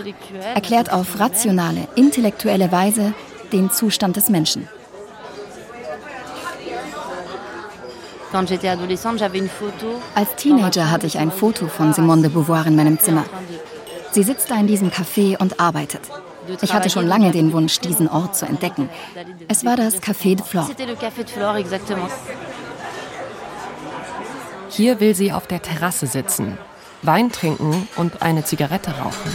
erklärt 0.54 0.92
auf 0.92 1.20
rationale, 1.20 1.88
intellektuelle 1.94 2.72
Weise 2.72 3.12
den 3.52 3.70
Zustand 3.70 4.16
des 4.16 4.28
Menschen. 4.28 4.68
Als 10.14 10.36
Teenager 10.36 10.90
hatte 10.90 11.06
ich 11.06 11.18
ein 11.18 11.30
Foto 11.30 11.66
von 11.66 11.92
Simone 11.92 12.22
de 12.22 12.30
Beauvoir 12.30 12.66
in 12.66 12.76
meinem 12.76 12.98
Zimmer. 12.98 13.24
Sie 14.12 14.22
sitzt 14.22 14.50
da 14.50 14.56
in 14.56 14.66
diesem 14.66 14.90
Café 14.90 15.38
und 15.38 15.60
arbeitet. 15.60 16.02
Ich 16.62 16.72
hatte 16.72 16.90
schon 16.90 17.06
lange 17.06 17.30
den 17.30 17.52
Wunsch, 17.52 17.78
diesen 17.80 18.08
Ort 18.08 18.36
zu 18.36 18.46
entdecken. 18.46 18.88
Es 19.48 19.64
war 19.64 19.76
das 19.76 20.00
Café 20.00 20.34
de 20.36 20.44
Flore. 20.44 20.68
Hier 24.68 25.00
will 25.00 25.14
sie 25.14 25.32
auf 25.32 25.46
der 25.46 25.62
Terrasse 25.62 26.06
sitzen, 26.06 26.58
Wein 27.02 27.30
trinken 27.30 27.88
und 27.96 28.22
eine 28.22 28.44
Zigarette 28.44 28.90
rauchen. 28.90 29.32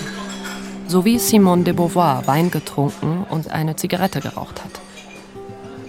So 0.88 1.06
wie 1.06 1.18
Simone 1.18 1.64
de 1.64 1.74
Beauvoir 1.74 2.28
Wein 2.28 2.52
getrunken 2.52 3.26
und 3.30 3.50
eine 3.50 3.76
Zigarette 3.76 4.20
geraucht 4.20 4.64
hat 4.64 4.82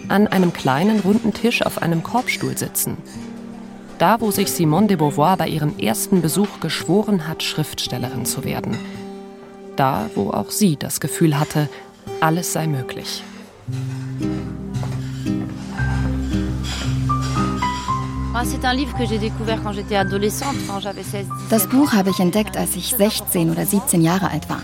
an 0.09 0.27
einem 0.27 0.53
kleinen 0.53 1.01
runden 1.01 1.33
Tisch 1.33 1.63
auf 1.63 1.83
einem 1.83 2.03
Korbstuhl 2.03 2.57
sitzen. 2.57 2.97
Da, 3.99 4.21
wo 4.21 4.31
sich 4.31 4.51
Simone 4.51 4.89
de 4.89 4.97
Beauvoir 4.97 5.37
bei 5.37 5.49
ihrem 5.49 5.79
ersten 5.79 6.21
Besuch 6.21 6.61
geschworen 6.61 7.29
hat, 7.29 7.43
Schriftstellerin 7.43 8.27
zu 8.27 8.45
werden. 8.45 8.77
Da, 9.77 10.11
wo 10.15 10.31
auch 10.31 10.51
sie 10.51 10.77
das 10.77 11.01
Gefühl 11.01 11.39
hatte, 11.39 11.69
alles 12.21 12.53
sei 12.53 12.67
möglich. 12.67 13.23
Das 21.50 21.69
Buch 21.69 21.93
habe 21.93 22.11
ich 22.11 22.19
entdeckt, 22.19 22.57
als 22.57 22.75
ich 22.75 22.97
16 22.97 23.50
oder 23.50 23.64
17 23.64 24.03
Jahre 24.03 24.29
alt 24.29 24.49
war. 24.49 24.61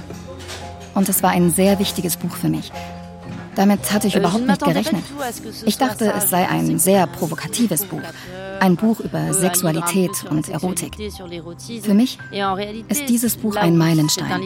Und 0.95 1.09
es 1.09 1.23
war 1.23 1.31
ein 1.31 1.53
sehr 1.53 1.79
wichtiges 1.79 2.17
Buch 2.17 2.35
für 2.35 2.49
mich. 2.49 2.73
Damit 3.55 3.93
hatte 3.93 4.09
ich 4.09 4.17
äh, 4.17 4.19
überhaupt 4.19 4.45
nicht 4.45 4.65
gerechnet. 4.65 5.05
Ich 5.67 5.79
dachte, 5.79 6.13
es 6.17 6.31
sei 6.31 6.49
ein 6.49 6.81
sehr 6.81 7.07
provokatives 7.07 7.85
Buch. 7.85 8.03
Ein 8.59 8.75
Buch 8.75 8.99
über 8.99 9.33
Sexualität 9.33 10.25
und 10.29 10.49
Erotik. 10.49 10.97
Für 10.97 11.95
mich 11.95 12.19
ist 12.89 13.09
dieses 13.09 13.37
Buch 13.37 13.55
ein 13.55 13.79
Meilenstein. 13.79 14.43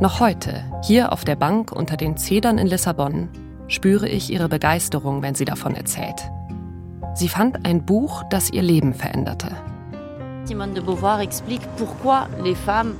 Noch 0.00 0.20
heute, 0.20 0.64
hier 0.82 1.10
auf 1.10 1.24
der 1.24 1.36
Bank 1.36 1.72
unter 1.72 1.96
den 1.96 2.18
Zedern 2.18 2.58
in 2.58 2.66
Lissabon, 2.66 3.30
spüre 3.68 4.08
ich 4.08 4.30
ihre 4.30 4.48
Begeisterung, 4.48 5.22
wenn 5.22 5.34
sie 5.34 5.44
davon 5.44 5.74
erzählt. 5.74 6.20
Sie 7.14 7.28
fand 7.28 7.64
ein 7.64 7.84
Buch, 7.84 8.24
das 8.30 8.50
ihr 8.50 8.62
Leben 8.62 8.94
veränderte. 8.94 9.56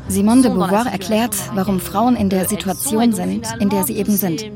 Simone 0.09 0.42
de 0.42 0.50
Beauvoir 0.50 0.87
erklärt, 0.90 1.37
warum 1.54 1.80
Frauen 1.80 2.16
in 2.16 2.30
der 2.30 2.49
Situation 2.49 3.12
sind, 3.12 3.47
in 3.59 3.68
der 3.68 3.85
sie 3.85 3.97
eben 3.97 4.16
sind. 4.16 4.50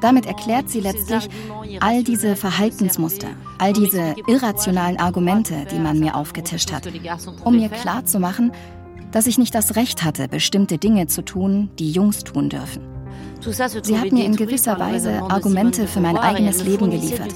Damit 0.00 0.26
erklärt 0.26 0.68
sie 0.68 0.80
letztlich 0.80 1.28
all 1.80 2.04
diese 2.04 2.36
Verhaltensmuster, 2.36 3.28
all 3.58 3.72
diese 3.72 4.14
irrationalen 4.26 4.98
Argumente, 4.98 5.66
die 5.70 5.78
man 5.78 5.98
mir 5.98 6.14
aufgetischt 6.14 6.72
hat, 6.72 6.88
um 7.44 7.56
mir 7.56 7.68
klarzumachen, 7.68 8.52
dass 9.10 9.26
ich 9.26 9.38
nicht 9.38 9.54
das 9.54 9.76
Recht 9.76 10.04
hatte, 10.04 10.28
bestimmte 10.28 10.78
Dinge 10.78 11.06
zu 11.06 11.24
tun, 11.24 11.70
die 11.78 11.90
Jungs 11.90 12.24
tun 12.24 12.50
dürfen. 12.50 12.97
Sie 13.40 13.98
hat 13.98 14.12
mir 14.12 14.24
in 14.24 14.36
gewisser 14.36 14.78
Weise 14.78 15.22
Argumente 15.22 15.86
für 15.86 16.00
mein 16.00 16.16
eigenes 16.16 16.64
Leben 16.64 16.90
geliefert 16.90 17.34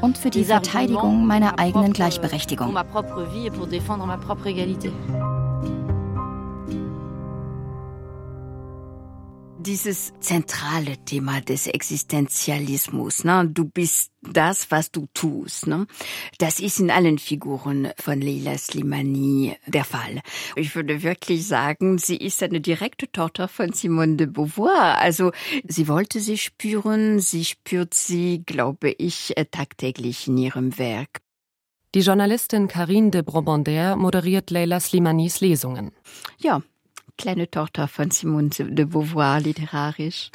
und 0.00 0.18
für 0.18 0.30
die 0.30 0.44
Verteidigung 0.44 1.26
meiner 1.26 1.58
eigenen 1.58 1.92
Gleichberechtigung. 1.92 2.74
Dieses 9.68 10.14
zentrale 10.20 10.96
Thema 11.04 11.42
des 11.42 11.66
Existenzialismus, 11.66 13.24
ne? 13.24 13.46
du 13.46 13.66
bist 13.66 14.12
das, 14.22 14.70
was 14.70 14.90
du 14.90 15.08
tust. 15.12 15.66
Ne? 15.66 15.86
Das 16.38 16.58
ist 16.58 16.80
in 16.80 16.90
allen 16.90 17.18
Figuren 17.18 17.90
von 17.98 18.18
Leila 18.18 18.56
Slimani 18.56 19.58
der 19.66 19.84
Fall. 19.84 20.22
Ich 20.56 20.74
würde 20.74 21.02
wirklich 21.02 21.46
sagen, 21.46 21.98
sie 21.98 22.16
ist 22.16 22.42
eine 22.42 22.62
direkte 22.62 23.12
Tochter 23.12 23.46
von 23.46 23.74
Simone 23.74 24.16
de 24.16 24.26
Beauvoir. 24.28 24.96
Also 25.02 25.32
sie 25.64 25.86
wollte 25.86 26.20
sie 26.20 26.38
spüren, 26.38 27.20
sie 27.20 27.44
spürt 27.44 27.92
sie, 27.92 28.42
glaube 28.46 28.94
ich, 28.96 29.34
tagtäglich 29.50 30.28
in 30.28 30.38
ihrem 30.38 30.78
Werk. 30.78 31.20
Die 31.94 32.00
Journalistin 32.00 32.68
Karine 32.68 33.10
de 33.10 33.20
Brobandère 33.20 33.96
moderiert 33.96 34.50
Leila 34.50 34.80
Slimanis 34.80 35.42
Lesungen. 35.42 35.92
Ja, 36.38 36.62
kleine 37.18 37.50
Tochter 37.50 37.88
von 37.88 38.10
Simone 38.10 38.48
de 38.48 38.84
Beauvoir 38.84 39.40
literarisch, 39.40 40.30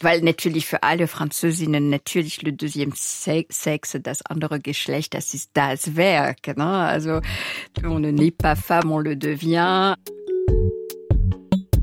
weil 0.00 0.22
natürlich 0.22 0.64
für 0.66 0.82
alle 0.82 1.06
Französinnen 1.06 1.90
natürlich 1.90 2.42
le 2.42 2.52
deuxième 2.52 2.92
sexe, 2.94 4.00
das 4.00 4.24
andere 4.24 4.60
Geschlecht, 4.60 5.12
das 5.12 5.34
ist 5.34 5.50
das 5.54 5.96
Werk. 5.96 6.56
Ne? 6.56 6.64
Also 6.64 7.20
on 7.84 8.00
ne 8.00 8.12
n'est 8.12 8.30
pas 8.30 8.56
femme, 8.56 8.90
on 8.90 9.00
le 9.00 9.16
devient. 9.16 9.94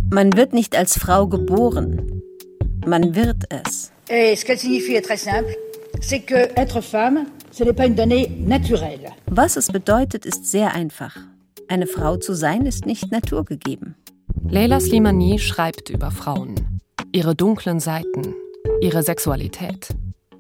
Man 0.09 0.35
wird 0.37 0.53
nicht 0.53 0.75
als 0.75 0.97
Frau 0.97 1.27
geboren, 1.27 2.21
man 2.85 3.13
wird 3.13 3.43
es. 3.49 3.91
Et 4.09 4.35
ce 4.37 4.45
qu'elle 4.45 4.57
signifie 4.57 4.95
est 4.95 5.01
très 5.01 5.17
simple, 5.17 5.53
c'est 5.99 6.21
que 6.21 6.49
être 6.55 6.81
femme, 6.81 7.25
ce 7.51 7.65
n'est 7.65 7.73
pas 7.73 7.85
une 7.85 7.95
donnée 7.95 8.29
naturelle. 8.39 9.11
Was 9.29 9.57
es 9.57 9.67
bedeutet, 9.67 10.25
ist 10.25 10.45
sehr 10.45 10.73
einfach. 10.73 11.17
Eine 11.67 11.87
Frau 11.87 12.15
zu 12.15 12.33
sein 12.33 12.65
ist 12.65 12.85
nicht 12.85 13.11
naturgegeben. 13.11 13.95
Leila 14.49 14.79
Slimani 14.79 15.39
schreibt 15.39 15.89
über 15.89 16.09
Frauen, 16.09 16.79
ihre 17.11 17.35
dunklen 17.35 17.81
Seiten, 17.81 18.33
ihre 18.79 19.03
Sexualität, 19.03 19.89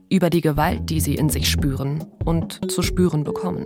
über 0.09 0.29
die 0.29 0.39
Gewalt, 0.39 0.89
die 0.89 1.01
sie 1.01 1.15
in 1.15 1.29
sich 1.29 1.49
spüren 1.49 2.05
und 2.23 2.71
zu 2.71 2.83
spüren 2.83 3.25
bekommen. 3.25 3.65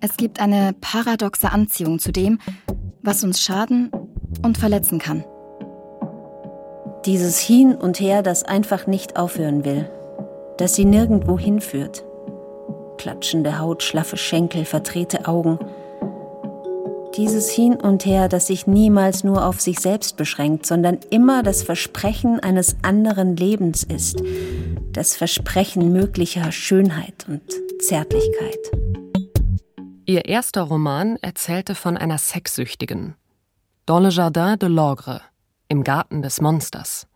Es 0.00 0.16
gibt 0.16 0.40
eine 0.40 0.74
paradoxe 0.80 1.52
Anziehung 1.52 1.98
zu 1.98 2.12
dem, 2.12 2.38
was 3.02 3.22
uns 3.22 3.42
schaden 3.42 3.90
und 4.42 4.56
verletzen 4.56 4.98
kann. 4.98 5.22
Dieses 7.04 7.38
Hin 7.38 7.74
und 7.74 8.00
Her, 8.00 8.22
das 8.22 8.42
einfach 8.42 8.86
nicht 8.86 9.18
aufhören 9.18 9.66
will, 9.66 9.90
das 10.56 10.76
sie 10.76 10.86
nirgendwo 10.86 11.38
hinführt 11.38 12.06
klatschende 13.02 13.58
Haut, 13.58 13.82
schlaffe 13.82 14.16
Schenkel, 14.16 14.64
verdrehte 14.64 15.26
Augen. 15.26 15.58
Dieses 17.16 17.50
Hin 17.50 17.74
und 17.74 18.06
Her, 18.06 18.28
das 18.28 18.46
sich 18.46 18.68
niemals 18.68 19.24
nur 19.24 19.44
auf 19.44 19.60
sich 19.60 19.80
selbst 19.80 20.16
beschränkt, 20.16 20.66
sondern 20.66 21.00
immer 21.10 21.42
das 21.42 21.64
Versprechen 21.64 22.38
eines 22.38 22.76
anderen 22.82 23.36
Lebens 23.36 23.82
ist, 23.82 24.22
das 24.92 25.16
Versprechen 25.16 25.92
möglicher 25.92 26.52
Schönheit 26.52 27.26
und 27.26 27.42
Zärtlichkeit. 27.82 28.70
Ihr 30.06 30.26
erster 30.26 30.62
Roman 30.62 31.16
erzählte 31.22 31.74
von 31.74 31.96
einer 31.96 32.18
Sexsüchtigen. 32.18 33.16
Dans 33.84 34.00
le 34.00 34.10
Jardin 34.10 34.56
de 34.60 34.68
l'Ogre, 34.68 35.22
im 35.66 35.82
Garten 35.82 36.22
des 36.22 36.40
Monsters. 36.40 37.08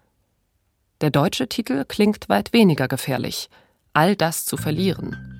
Der 1.00 1.10
deutsche 1.10 1.48
Titel 1.48 1.84
klingt 1.84 2.28
weit 2.28 2.52
weniger 2.52 2.88
gefährlich, 2.88 3.48
all 3.92 4.16
das 4.16 4.46
zu 4.46 4.56
verlieren. 4.56 5.35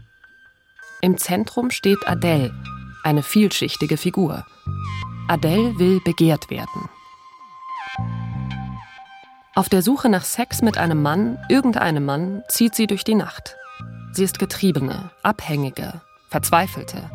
Im 1.03 1.19
Zentrum 1.19 1.71
steht 1.71 2.09
Adele, 2.09 2.55
eine 3.05 3.23
vielschichtige 3.23 3.97
Figur. 3.97 4.47
Adele 5.29 5.79
will 5.79 6.00
begehrt 6.00 6.50
werden. 6.50 6.88
Auf 9.55 9.68
der 9.68 9.83
Suche 9.83 10.09
nach 10.09 10.25
Sex 10.25 10.62
mit 10.62 10.79
einem 10.79 11.03
Mann, 11.03 11.38
irgendeinem 11.49 12.05
Mann, 12.05 12.42
zieht 12.49 12.75
sie 12.75 12.87
durch 12.87 13.05
die 13.05 13.14
Nacht. 13.14 13.57
Sie 14.12 14.25
ist 14.25 14.38
Getriebene, 14.38 15.11
Abhängige, 15.23 16.01
Verzweifelte. 16.31 17.11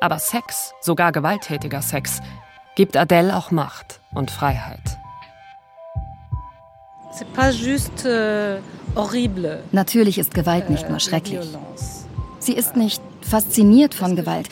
Aber 0.00 0.18
Sex, 0.18 0.72
sogar 0.80 1.12
gewalttätiger 1.12 1.82
Sex, 1.82 2.20
gibt 2.76 2.96
Adele 2.96 3.36
auch 3.36 3.50
Macht 3.50 4.00
und 4.12 4.30
Freiheit. 4.30 4.98
Euh, 8.04 8.58
Natürlich 9.72 10.18
ist 10.18 10.34
Gewalt 10.34 10.70
nicht 10.70 10.88
nur 10.88 11.00
schrecklich. 11.00 11.48
Sie 12.46 12.52
ist 12.52 12.76
nicht 12.76 13.02
fasziniert 13.22 13.92
von 13.92 14.14
Gewalt. 14.14 14.48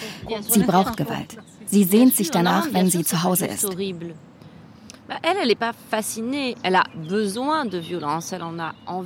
Sie 0.48 0.64
braucht 0.64 0.96
Gewalt. 0.96 1.38
Sie 1.66 1.84
sehnt 1.84 2.16
sich 2.16 2.28
danach, 2.32 2.66
wenn 2.72 2.90
sie 2.90 3.04
zu 3.04 3.22
Hause 3.22 3.46
ist. 3.46 3.68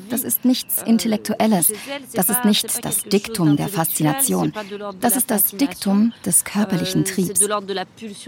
Das 0.09 0.22
ist 0.22 0.44
nichts 0.44 0.83
euh, 0.83 0.87
Intellektuelles. 0.87 1.72
Das 2.14 2.29
ist 2.31 2.44
nicht 2.44 2.85
das 2.85 3.03
Diktum 3.03 3.57
der 3.57 3.68
Faszination. 3.68 4.53
Das 5.01 5.16
ist 5.16 5.31
das 5.31 5.46
Diktum 5.51 6.12
des 6.24 6.44
körperlichen 6.44 7.03
euh, 7.03 7.05
Triebs. 7.05 7.40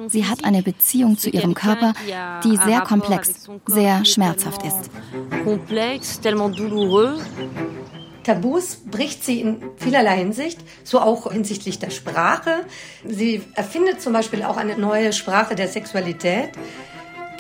Sie 0.09 0.27
hat 0.27 0.45
eine 0.45 0.63
Beziehung 0.63 1.17
zu 1.17 1.31
ihrem 1.31 1.55
Körper, 1.55 1.95
die 2.45 2.57
sehr 2.57 2.81
komplex, 2.83 3.49
sehr 3.67 4.05
schmerzhaft 4.05 4.63
ist. 4.65 4.91
Tabus 8.23 8.77
bricht 8.91 9.25
sie 9.25 9.41
in 9.41 9.63
vielerlei 9.77 10.19
Hinsicht, 10.19 10.59
so 10.85 11.01
auch 11.01 11.33
hinsichtlich 11.33 11.79
der 11.79 11.91
Sprache. 11.91 12.65
Sie 13.05 13.43
erfindet 13.55 14.01
zum 14.01 14.13
Beispiel 14.13 14.43
auch 14.43 14.57
eine 14.57 14.77
neue 14.77 15.13
Sprache 15.13 15.55
der 15.55 15.69
Sexualität. 15.69 16.51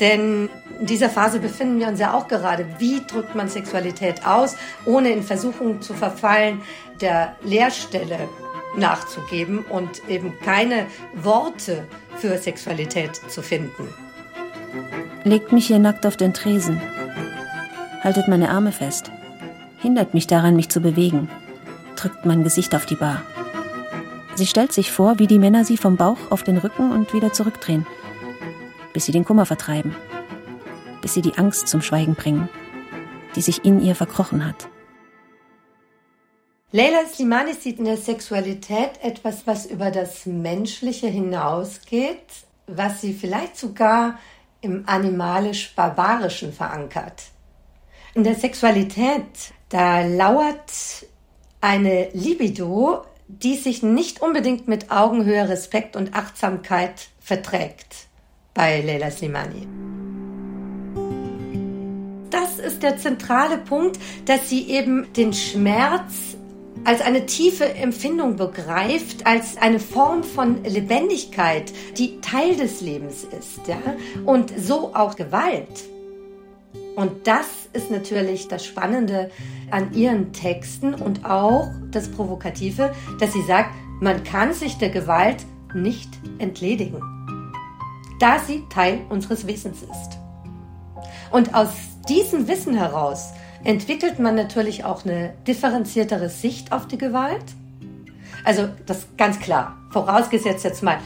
Denn 0.01 0.49
in 0.79 0.87
dieser 0.87 1.11
Phase 1.11 1.41
befinden 1.41 1.79
wir 1.79 1.89
uns 1.89 2.01
ja 2.01 2.15
auch 2.15 2.27
gerade. 2.27 2.67
Wie 2.79 3.03
drückt 3.07 3.35
man 3.35 3.49
Sexualität 3.49 4.27
aus, 4.27 4.57
ohne 4.87 5.11
in 5.11 5.23
Versuchung 5.23 5.83
zu 5.83 5.93
verfallen, 5.93 6.63
der 7.03 7.37
Leerstelle 7.43 8.29
nachzugeben 8.77 9.59
und 9.59 10.09
eben 10.09 10.39
keine 10.41 10.87
Worte 11.15 11.87
für 12.17 12.39
Sexualität 12.39 13.21
zu 13.29 13.43
finden? 13.43 13.89
Legt 15.25 15.53
mich 15.53 15.67
hier 15.67 15.79
nackt 15.79 16.07
auf 16.07 16.17
den 16.17 16.33
Tresen. 16.33 16.81
Haltet 18.03 18.27
meine 18.29 18.49
Arme 18.49 18.73
fest 18.73 19.11
hindert 19.81 20.15
mich 20.15 20.27
daran, 20.27 20.57
mich 20.57 20.69
zu 20.69 20.81
bewegen, 20.81 21.29
drückt 21.97 22.25
mein 22.25 22.45
Gesicht 22.45 22.75
auf 22.75 22.87
die 22.87 22.97
Bar. 22.97 23.23
Sie 24.35 24.47
stellt 24.47 24.73
sich 24.73 24.91
vor, 24.91 25.19
wie 25.19 25.27
die 25.27 25.39
Männer 25.39 25.65
sie 25.65 25.77
vom 25.77 25.97
Bauch 25.97 26.31
auf 26.31 26.43
den 26.43 26.59
Rücken 26.59 26.93
und 26.93 27.13
wieder 27.13 27.33
zurückdrehen, 27.33 27.87
bis 28.93 29.07
sie 29.07 29.13
den 29.13 29.25
Kummer 29.25 29.47
vertreiben, 29.47 29.95
bis 31.03 31.15
sie 31.15 31.23
die 31.23 31.37
Angst 31.37 31.69
zum 31.69 31.83
Schweigen 31.83 32.15
bringen, 32.15 32.49
die 33.37 33.43
sich 33.43 33.65
in 33.65 33.83
ihr 33.83 33.95
verkrochen 33.95 34.47
hat. 34.47 34.69
Leila 36.73 37.05
Slimani 37.13 37.53
sieht 37.55 37.81
in 37.81 37.85
der 37.85 37.97
Sexualität 37.97 38.93
etwas, 39.03 39.47
was 39.47 39.67
über 39.67 39.91
das 39.91 40.25
Menschliche 40.27 41.09
hinausgeht, 41.09 42.25
was 42.69 43.01
sie 43.01 43.13
vielleicht 43.13 43.57
sogar 43.57 44.19
im 44.61 44.85
animalisch-barbarischen 44.87 46.53
verankert. 46.53 47.25
In 48.15 48.23
der 48.23 48.37
Sexualität 48.37 49.53
da 49.71 50.03
lauert 50.03 50.73
eine 51.61 52.09
Libido, 52.13 53.05
die 53.29 53.55
sich 53.55 53.83
nicht 53.83 54.21
unbedingt 54.21 54.69
mit 54.69 54.91
Augenhöhe, 54.91 55.49
Respekt 55.49 55.97
und 55.97 56.15
Achtsamkeit 56.15 57.09
verträgt 57.21 58.09
bei 58.53 58.81
Leila 58.81 59.11
Slimani. 59.11 59.67
Das 62.31 62.59
ist 62.59 62.83
der 62.83 62.99
zentrale 62.99 63.59
Punkt, 63.59 63.99
dass 64.25 64.49
sie 64.49 64.69
eben 64.69 65.13
den 65.13 65.33
Schmerz 65.33 66.37
als 66.85 67.01
eine 67.03 67.27
tiefe 67.27 67.75
Empfindung 67.75 68.37
begreift, 68.37 69.27
als 69.27 69.57
eine 69.57 69.79
Form 69.79 70.25
von 70.25 70.65
Lebendigkeit, 70.65 71.73
die 71.97 72.21
Teil 72.21 72.57
des 72.57 72.81
Lebens 72.81 73.25
ist, 73.25 73.69
ja? 73.69 73.77
und 74.25 74.53
so 74.59 74.95
auch 74.95 75.15
Gewalt. 75.15 75.85
Und 76.97 77.27
das 77.27 77.60
ist 77.73 77.91
natürlich 77.91 78.49
das 78.49 78.65
Spannende 78.65 79.31
an 79.71 79.93
ihren 79.95 80.33
Texten 80.33 80.95
und 80.95 81.25
auch 81.25 81.69
das 81.91 82.11
Provokative, 82.11 82.93
dass 83.19 83.33
sie 83.33 83.43
sagt, 83.43 83.71
man 84.01 84.25
kann 84.25 84.53
sich 84.55 84.79
der 84.79 84.91
Gewalt 84.91 85.45
nicht 85.75 86.09
entledigen, 86.39 87.01
da 88.19 88.39
sie 88.39 88.65
Teil 88.71 89.01
unseres 89.09 89.47
Wesens 89.47 89.83
ist. 89.83 90.19
Und 91.31 91.55
aus 91.55 91.71
diesem 92.09 92.49
Wissen 92.49 92.75
heraus 92.75 93.33
entwickelt 93.63 94.19
man 94.19 94.35
natürlich 94.35 94.85
auch 94.85 95.05
eine 95.05 95.35
differenziertere 95.47 96.29
Sicht 96.29 96.73
auf 96.73 96.89
die 96.89 96.99
Gewalt. 96.99 97.45
Also 98.45 98.69
das 98.87 99.07
ganz 99.17 99.39
klar, 99.39 99.77
vorausgesetzt 99.91 100.65
jetzt 100.65 100.83
mal, 100.83 100.99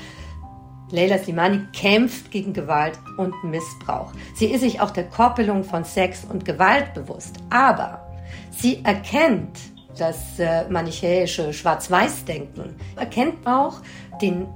Leila 0.95 1.19
Slimani 1.19 1.67
kämpft 1.73 2.31
gegen 2.31 2.53
Gewalt 2.53 2.99
und 3.17 3.35
Missbrauch. 3.43 4.13
Sie 4.37 4.47
ist 4.47 4.61
sich 4.61 4.81
auch 4.81 4.91
der 4.91 5.05
Koppelung 5.05 5.65
von 5.65 5.85
Sex 5.85 6.25
und 6.25 6.45
Gewalt 6.45 6.95
bewusst. 6.95 7.35
Aber 7.51 8.07
sie 8.53 8.81
erkennt 8.85 9.59
das 9.99 10.39
äh, 10.39 10.69
manichäische 10.69 11.53
Schwarz-Weiß-Denken, 11.53 12.77
erkennt 12.97 13.45
auch 13.45 13.81
den 14.23 14.47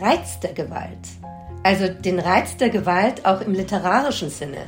Reiz 0.00 0.40
der 0.40 0.54
Gewalt. 0.54 0.98
Also 1.62 1.88
den 1.88 2.18
Reiz 2.18 2.56
der 2.56 2.70
Gewalt 2.70 3.26
auch 3.26 3.42
im 3.42 3.52
literarischen 3.52 4.30
Sinne. 4.30 4.64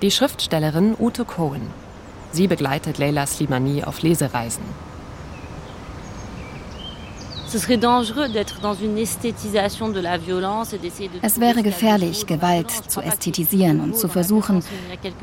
Die 0.00 0.10
Schriftstellerin 0.10 0.96
Ute 0.98 1.26
Cohen. 1.26 1.68
Sie 2.32 2.48
begleitet 2.48 2.96
Leila 2.96 3.26
Slimani 3.26 3.84
auf 3.84 4.02
Lesereisen. 4.02 4.64
Es 11.22 11.40
wäre 11.40 11.62
gefährlich, 11.62 12.26
Gewalt 12.26 12.70
zu 12.70 13.00
ästhetisieren 13.00 13.80
und 13.80 13.96
zu 13.96 14.08
versuchen, 14.08 14.64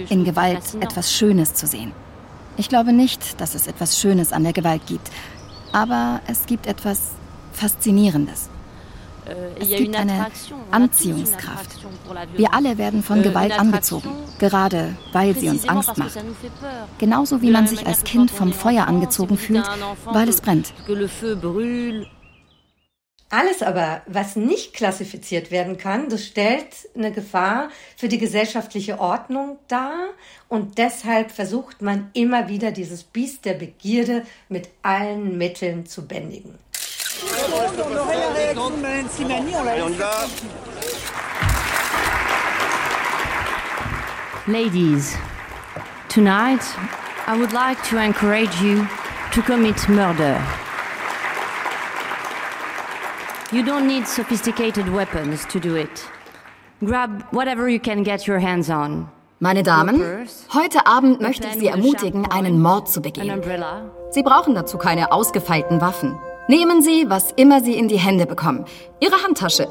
in 0.09 0.23
Gewalt 0.23 0.61
etwas 0.79 1.13
Schönes 1.13 1.53
zu 1.53 1.65
sehen. 1.65 1.91
Ich 2.57 2.69
glaube 2.69 2.93
nicht, 2.93 3.39
dass 3.41 3.55
es 3.55 3.67
etwas 3.67 3.97
Schönes 3.99 4.33
an 4.33 4.43
der 4.43 4.53
Gewalt 4.53 4.85
gibt, 4.85 5.09
aber 5.71 6.21
es 6.27 6.45
gibt 6.45 6.67
etwas 6.67 6.99
Faszinierendes. 7.53 8.49
Euh, 9.29 9.49
es 9.59 9.69
gibt 9.69 9.95
eine 9.95 10.27
Anziehungskraft. 10.71 11.79
Wir 12.35 12.53
alle 12.53 12.77
werden 12.77 13.03
von 13.03 13.19
euh, 13.19 13.23
Gewalt 13.23 13.57
angezogen, 13.57 14.09
gerade 14.39 14.95
weil 15.13 15.35
sie 15.37 15.49
uns 15.49 15.67
Angst 15.67 15.97
macht. 15.97 16.19
Genauso 16.97 17.41
wie 17.41 17.51
man 17.51 17.67
sich 17.67 17.85
als 17.85 18.03
Kind 18.03 18.31
vom 18.31 18.53
Feuer 18.53 18.87
angezogen 18.87 19.37
fühlt, 19.37 19.69
weil 20.05 20.29
es 20.29 20.41
brennt. 20.41 20.73
Alles 23.31 23.61
aber, 23.61 24.01
was 24.07 24.35
nicht 24.35 24.73
klassifiziert 24.73 25.51
werden 25.51 25.77
kann, 25.77 26.09
das 26.09 26.25
stellt 26.25 26.65
eine 26.95 27.11
Gefahr 27.11 27.69
für 27.95 28.07
die 28.07 28.17
gesellschaftliche 28.17 28.99
Ordnung 28.99 29.59
dar 29.67 30.09
und 30.47 30.79
deshalb 30.79 31.29
versucht 31.29 31.83
man 31.83 32.09
immer 32.13 32.49
wieder 32.49 32.71
dieses 32.71 33.03
Biest 33.03 33.45
der 33.45 33.53
Begierde 33.53 34.23
mit 34.49 34.69
allen 34.81 35.37
Mitteln 35.37 35.85
zu 35.85 36.07
bändigen. 36.07 36.57
Ladies, 44.47 45.15
tonight 46.07 46.63
I 47.27 47.37
would 47.37 47.51
like 47.51 47.77
to 47.89 47.97
encourage 47.97 48.59
you 48.59 48.87
to 49.33 49.43
commit 49.43 49.87
murder. 49.87 50.41
You 53.51 53.63
don't 53.63 53.87
need 53.87 54.07
sophisticated 54.07 54.87
weapons 54.93 55.43
to 55.47 55.59
do 55.59 55.75
it. 55.75 56.05
Grab 56.85 57.23
whatever 57.31 57.67
you 57.67 57.79
can 57.79 58.03
get 58.03 58.27
your 58.27 58.39
hands 58.39 58.69
on. 58.69 59.07
Meine 59.39 59.63
Damen, 59.63 60.27
heute 60.53 60.85
Abend 60.85 61.19
möchte 61.19 61.47
ich 61.47 61.55
Sie 61.55 61.67
ermutigen, 61.67 62.29
einen 62.29 62.61
Mord 62.61 62.89
zu 62.89 63.01
begehen. 63.01 63.41
Sie 64.11 64.21
brauchen 64.21 64.53
dazu 64.53 64.77
keine 64.77 65.11
ausgefeilten 65.11 65.81
Waffen. 65.81 66.19
Nehmen 66.47 66.83
Sie, 66.83 67.09
was 67.09 67.31
immer 67.37 67.61
Sie 67.63 67.73
in 67.73 67.87
die 67.87 67.97
Hände 67.97 68.27
bekommen. 68.27 68.65
Ihre 68.99 69.23
Handtasche. 69.23 69.67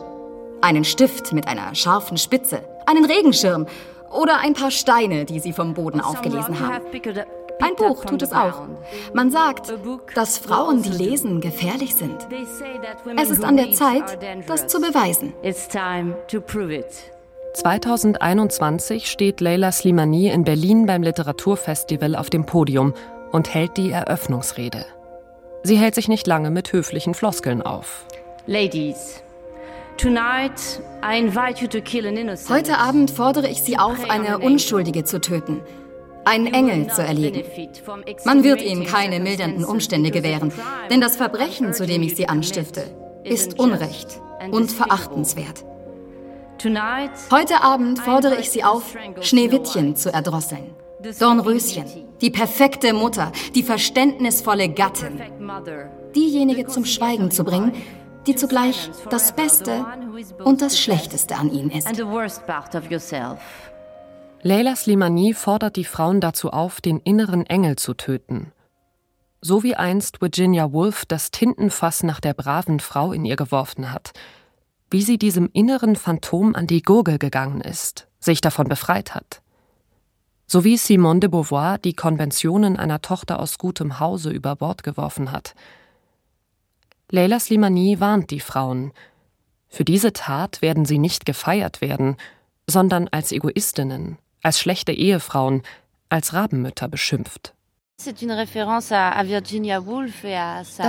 Einen 0.61 0.85
Stift 0.85 1.33
mit 1.33 1.47
einer 1.47 1.73
scharfen 1.77 2.17
Spitze. 2.17 2.65
Einen 2.87 3.05
Regenschirm. 3.05 3.67
Oder 4.11 4.39
ein 4.41 4.55
paar 4.55 4.73
Steine, 4.73 5.25
die 5.25 5.39
Sie 5.39 5.53
vom 5.53 5.75
Boden 5.75 6.01
aufgelesen 6.01 6.59
haben. 6.59 6.83
Ein 7.61 7.75
Buch 7.77 8.05
tut 8.05 8.23
es 8.23 8.33
auch. 8.33 8.69
Man 9.13 9.31
sagt, 9.31 9.73
dass 10.15 10.39
Frauen, 10.39 10.83
die 10.83 10.91
lesen, 10.91 11.41
gefährlich 11.41 11.95
sind. 11.95 12.27
Es 13.17 13.31
ist 13.31 13.45
an 13.45 13.57
der 13.57 13.73
Zeit, 13.73 14.19
das 14.47 14.67
zu 14.69 14.81
beweisen. 14.81 15.33
2021 17.55 19.11
steht 19.11 19.41
Leila 19.41 19.73
Slimani 19.73 20.29
in 20.29 20.45
Berlin 20.45 20.87
beim 20.87 21.03
Literaturfestival 21.03 22.15
auf 22.15 22.31
dem 22.31 22.47
Podium 22.47 22.95
und 23.33 23.53
hält 23.53 23.77
die 23.77 23.91
Eröffnungsrede. 23.91 24.87
Sie 25.65 25.77
hält 25.77 25.97
sich 25.97 26.09
nicht 26.09 26.27
lange 26.27 26.51
mit 26.51 26.73
höflichen 26.73 27.15
Floskeln 27.15 27.63
auf. 27.63 28.07
Ladies, 28.47 29.23
Heute 32.49 32.79
Abend 32.79 33.11
fordere 33.11 33.49
ich 33.49 33.63
Sie 33.63 33.77
auf, 33.79 34.09
eine 34.09 34.39
Unschuldige 34.39 35.03
zu 35.03 35.21
töten 35.21 35.61
einen 36.29 36.47
Engel 36.47 36.93
zu 36.93 37.03
erlegen. 37.03 37.43
Man 38.25 38.45
wird 38.45 38.63
ihnen 38.63 38.85
keine 38.85 39.19
mildernden 39.19 39.65
Umstände 39.65 40.11
gewähren, 40.11 40.53
denn 40.91 41.01
das 41.01 41.17
Verbrechen, 41.17 41.73
zu 41.73 41.87
dem 41.87 42.03
ich 42.03 42.15
sie 42.17 42.29
anstifte, 42.29 42.85
ist 43.25 43.59
Unrecht 43.59 44.21
und 44.51 44.71
verachtenswert. 44.71 45.65
Heute 47.31 47.63
Abend 47.63 48.01
fordere 48.01 48.41
ich 48.41 48.51
Sie 48.51 48.65
auf, 48.65 48.95
Schneewittchen 49.21 49.95
zu 49.97 50.13
erdrosseln. 50.13 50.75
Dornröschen, 51.21 51.85
die 52.21 52.31
perfekte 52.31 52.93
Mutter, 52.93 53.31
die 53.55 53.63
verständnisvolle 53.63 54.69
Gattin. 54.69 55.21
Diejenige 56.17 56.67
zum 56.67 56.85
Schweigen 56.85 57.31
zu 57.31 57.45
bringen, 57.45 57.73
die 58.27 58.35
zugleich 58.35 58.91
das 59.09 59.33
Beste 59.33 59.87
und 60.43 60.61
das 60.61 60.79
Schlechteste 60.79 61.37
an 61.37 61.53
ihnen 61.53 61.71
ist. 61.71 61.89
Leila 64.43 64.77
Slimani 64.77 65.35
fordert 65.35 65.75
die 65.75 65.85
Frauen 65.85 66.21
dazu 66.21 66.51
auf, 66.51 66.81
den 66.81 67.01
inneren 67.01 67.45
Engel 67.47 67.75
zu 67.77 67.95
töten. 67.95 68.53
So 69.41 69.65
wie 69.65 69.75
einst 69.75 70.21
Virginia 70.21 70.73
Woolf 70.73 71.07
das 71.07 71.33
Tintenfass 71.33 72.05
nach 72.05 72.21
der 72.21 72.35
braven 72.35 72.79
Frau 72.79 73.13
in 73.13 73.25
ihr 73.25 73.35
geworfen 73.35 73.93
hat, 73.93 74.13
wie 74.91 75.03
sie 75.03 75.19
diesem 75.19 75.51
inneren 75.53 75.97
Phantom 75.97 76.55
an 76.55 76.69
die 76.69 76.83
Gurgel 76.83 77.19
gegangen 77.19 77.61
ist, 77.61 78.07
sich 78.21 78.41
davon 78.41 78.69
befreit 78.69 79.15
hat. 79.15 79.43
So 80.47 80.63
wie 80.65 80.77
Simone 80.77 81.21
de 81.21 81.29
Beauvoir 81.29 81.79
die 81.79 81.95
Konventionen 81.95 82.77
einer 82.77 83.03
Tochter 83.03 83.41
aus 83.41 83.59
gutem 83.59 83.99
Hause 83.99 84.31
über 84.31 84.55
Bord 84.55 84.83
geworfen 84.85 85.33
hat. 85.33 85.55
Leila 87.11 87.41
Slimani 87.41 88.01
warnt 88.01 88.31
die 88.31 88.41
Frauen. 88.41 88.93
Für 89.69 89.85
diese 89.85 90.13
Tat 90.13 90.63
werden 90.63 90.85
sie 90.85 90.99
nicht 90.99 91.27
gefeiert 91.27 91.81
werden, 91.81 92.17
sondern 92.67 93.09
als 93.09 93.33
Egoistinnen, 93.33 94.19
als 94.43 94.61
schlechte 94.61 94.93
Ehefrauen, 94.93 95.63
als 96.09 96.33
Rabenmütter 96.33 96.89
beschimpft. 96.89 97.55
Das 97.99 98.07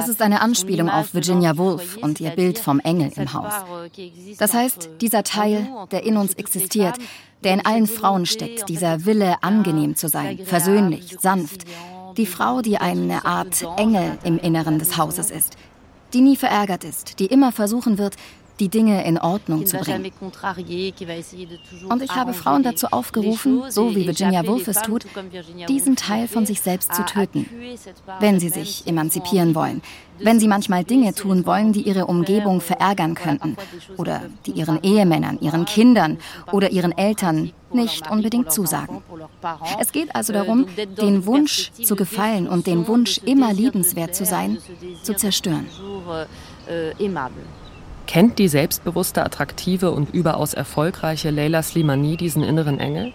ist 0.07 0.21
eine 0.21 0.41
Anspielung 0.41 0.89
auf 0.89 1.13
Virginia 1.15 1.57
Woolf 1.57 1.97
und 1.97 2.19
ihr 2.19 2.29
Bild 2.29 2.59
vom 2.59 2.79
Engel 2.79 3.11
im 3.15 3.33
Haus. 3.33 3.51
Das 4.37 4.53
heißt, 4.53 4.89
dieser 5.01 5.23
Teil, 5.23 5.67
der 5.91 6.03
in 6.03 6.17
uns 6.17 6.35
existiert, 6.35 6.99
der 7.43 7.55
in 7.55 7.65
allen 7.65 7.87
Frauen 7.87 8.27
steckt, 8.27 8.69
dieser 8.69 9.05
Wille, 9.05 9.41
angenehm 9.41 9.95
zu 9.95 10.07
sein, 10.07 10.39
versöhnlich, 10.45 11.17
sanft. 11.19 11.63
Die 12.15 12.27
Frau, 12.27 12.61
die 12.61 12.77
eine 12.77 13.25
Art 13.25 13.65
Engel 13.77 14.19
im 14.23 14.37
Inneren 14.37 14.77
des 14.77 14.97
Hauses 14.97 15.31
ist, 15.31 15.57
die 16.13 16.21
nie 16.21 16.35
verärgert 16.35 16.83
ist, 16.83 17.19
die 17.19 17.25
immer 17.25 17.51
versuchen 17.51 17.97
wird, 17.97 18.17
die 18.59 18.69
Dinge 18.69 19.05
in 19.05 19.17
Ordnung 19.17 19.65
zu 19.65 19.77
bringen. 19.77 20.11
Und 21.89 22.03
ich 22.03 22.11
habe 22.11 22.33
Frauen 22.33 22.63
dazu 22.63 22.87
aufgerufen, 22.87 23.63
so 23.69 23.95
wie 23.95 24.05
Virginia 24.05 24.45
Woolf 24.45 24.67
es 24.67 24.81
tut, 24.81 25.05
diesen 25.67 25.95
Teil 25.95 26.27
von 26.27 26.45
sich 26.45 26.61
selbst 26.61 26.93
zu 26.93 27.03
töten, 27.05 27.45
wenn 28.19 28.39
sie 28.39 28.49
sich 28.49 28.85
emanzipieren 28.87 29.55
wollen, 29.55 29.81
wenn 30.19 30.39
sie 30.39 30.47
manchmal 30.47 30.83
Dinge 30.83 31.13
tun 31.13 31.45
wollen, 31.45 31.71
die 31.73 31.81
ihre 31.81 32.05
Umgebung 32.07 32.61
verärgern 32.61 33.15
könnten 33.15 33.55
oder 33.97 34.21
die 34.45 34.51
ihren 34.51 34.83
Ehemännern, 34.83 35.39
ihren 35.41 35.65
Kindern 35.65 36.17
oder 36.51 36.71
ihren 36.71 36.97
Eltern 36.97 37.51
nicht 37.71 38.09
unbedingt 38.09 38.51
zusagen. 38.51 39.01
Es 39.79 39.91
geht 39.91 40.15
also 40.15 40.33
darum, 40.33 40.65
den 41.01 41.25
Wunsch 41.25 41.71
zu 41.71 41.95
gefallen 41.95 42.47
und 42.47 42.67
den 42.67 42.87
Wunsch, 42.87 43.19
immer 43.25 43.53
liebenswert 43.53 44.15
zu 44.15 44.25
sein, 44.25 44.57
zu 45.03 45.15
zerstören. 45.15 45.67
Kennt 48.09 48.39
die 48.39 48.47
selbstbewusste, 48.47 49.23
attraktive 49.23 49.91
und 49.91 50.15
überaus 50.15 50.55
erfolgreiche 50.55 51.29
Leila 51.29 51.61
Slimani 51.61 52.17
diesen 52.17 52.41
inneren 52.41 52.79
Engel? 52.79 53.13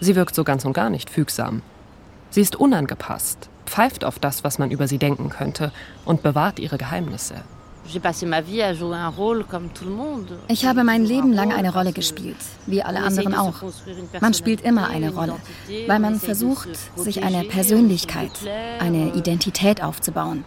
Sie 0.00 0.16
wirkt 0.16 0.34
so 0.34 0.44
ganz 0.44 0.64
und 0.64 0.72
gar 0.72 0.88
nicht 0.88 1.10
fügsam. 1.10 1.60
Sie 2.30 2.40
ist 2.40 2.56
unangepasst, 2.56 3.50
pfeift 3.66 4.06
auf 4.06 4.18
das, 4.18 4.44
was 4.44 4.58
man 4.58 4.70
über 4.70 4.88
sie 4.88 4.96
denken 4.96 5.28
könnte 5.28 5.72
und 6.06 6.22
bewahrt 6.22 6.58
ihre 6.58 6.78
Geheimnisse. 6.78 7.34
Ich 10.48 10.64
habe 10.64 10.84
mein 10.84 11.04
Leben 11.04 11.32
lang 11.34 11.52
eine 11.52 11.74
Rolle 11.74 11.92
gespielt, 11.92 12.36
wie 12.64 12.82
alle 12.82 13.00
anderen 13.00 13.34
auch. 13.34 13.62
Man 14.22 14.32
spielt 14.32 14.62
immer 14.62 14.88
eine 14.88 15.12
Rolle, 15.12 15.36
weil 15.86 15.98
man 15.98 16.18
versucht, 16.18 16.70
sich 16.96 17.22
eine 17.22 17.44
Persönlichkeit, 17.44 18.32
eine 18.78 19.12
Identität 19.12 19.82
aufzubauen. 19.82 20.46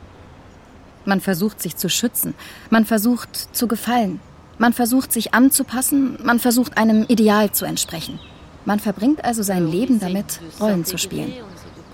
Man 1.06 1.22
versucht 1.22 1.62
sich 1.62 1.76
zu 1.76 1.90
schützen, 1.90 2.34
man 2.70 2.86
versucht 2.86 3.56
zu 3.56 3.68
gefallen, 3.68 4.20
man 4.58 4.74
versucht 4.74 5.12
sich 5.12 5.34
anzupassen, 5.34 6.20
man 6.24 6.40
versucht 6.40 6.78
einem 6.78 7.06
Ideal 7.08 7.52
zu 7.52 7.66
entsprechen. 7.66 8.20
Man 8.66 8.80
verbringt 8.80 9.26
also 9.26 9.42
sein 9.42 9.68
Leben 9.68 10.00
damit, 10.00 10.40
Rollen 10.60 10.86
zu 10.86 10.98
spielen. 10.98 11.34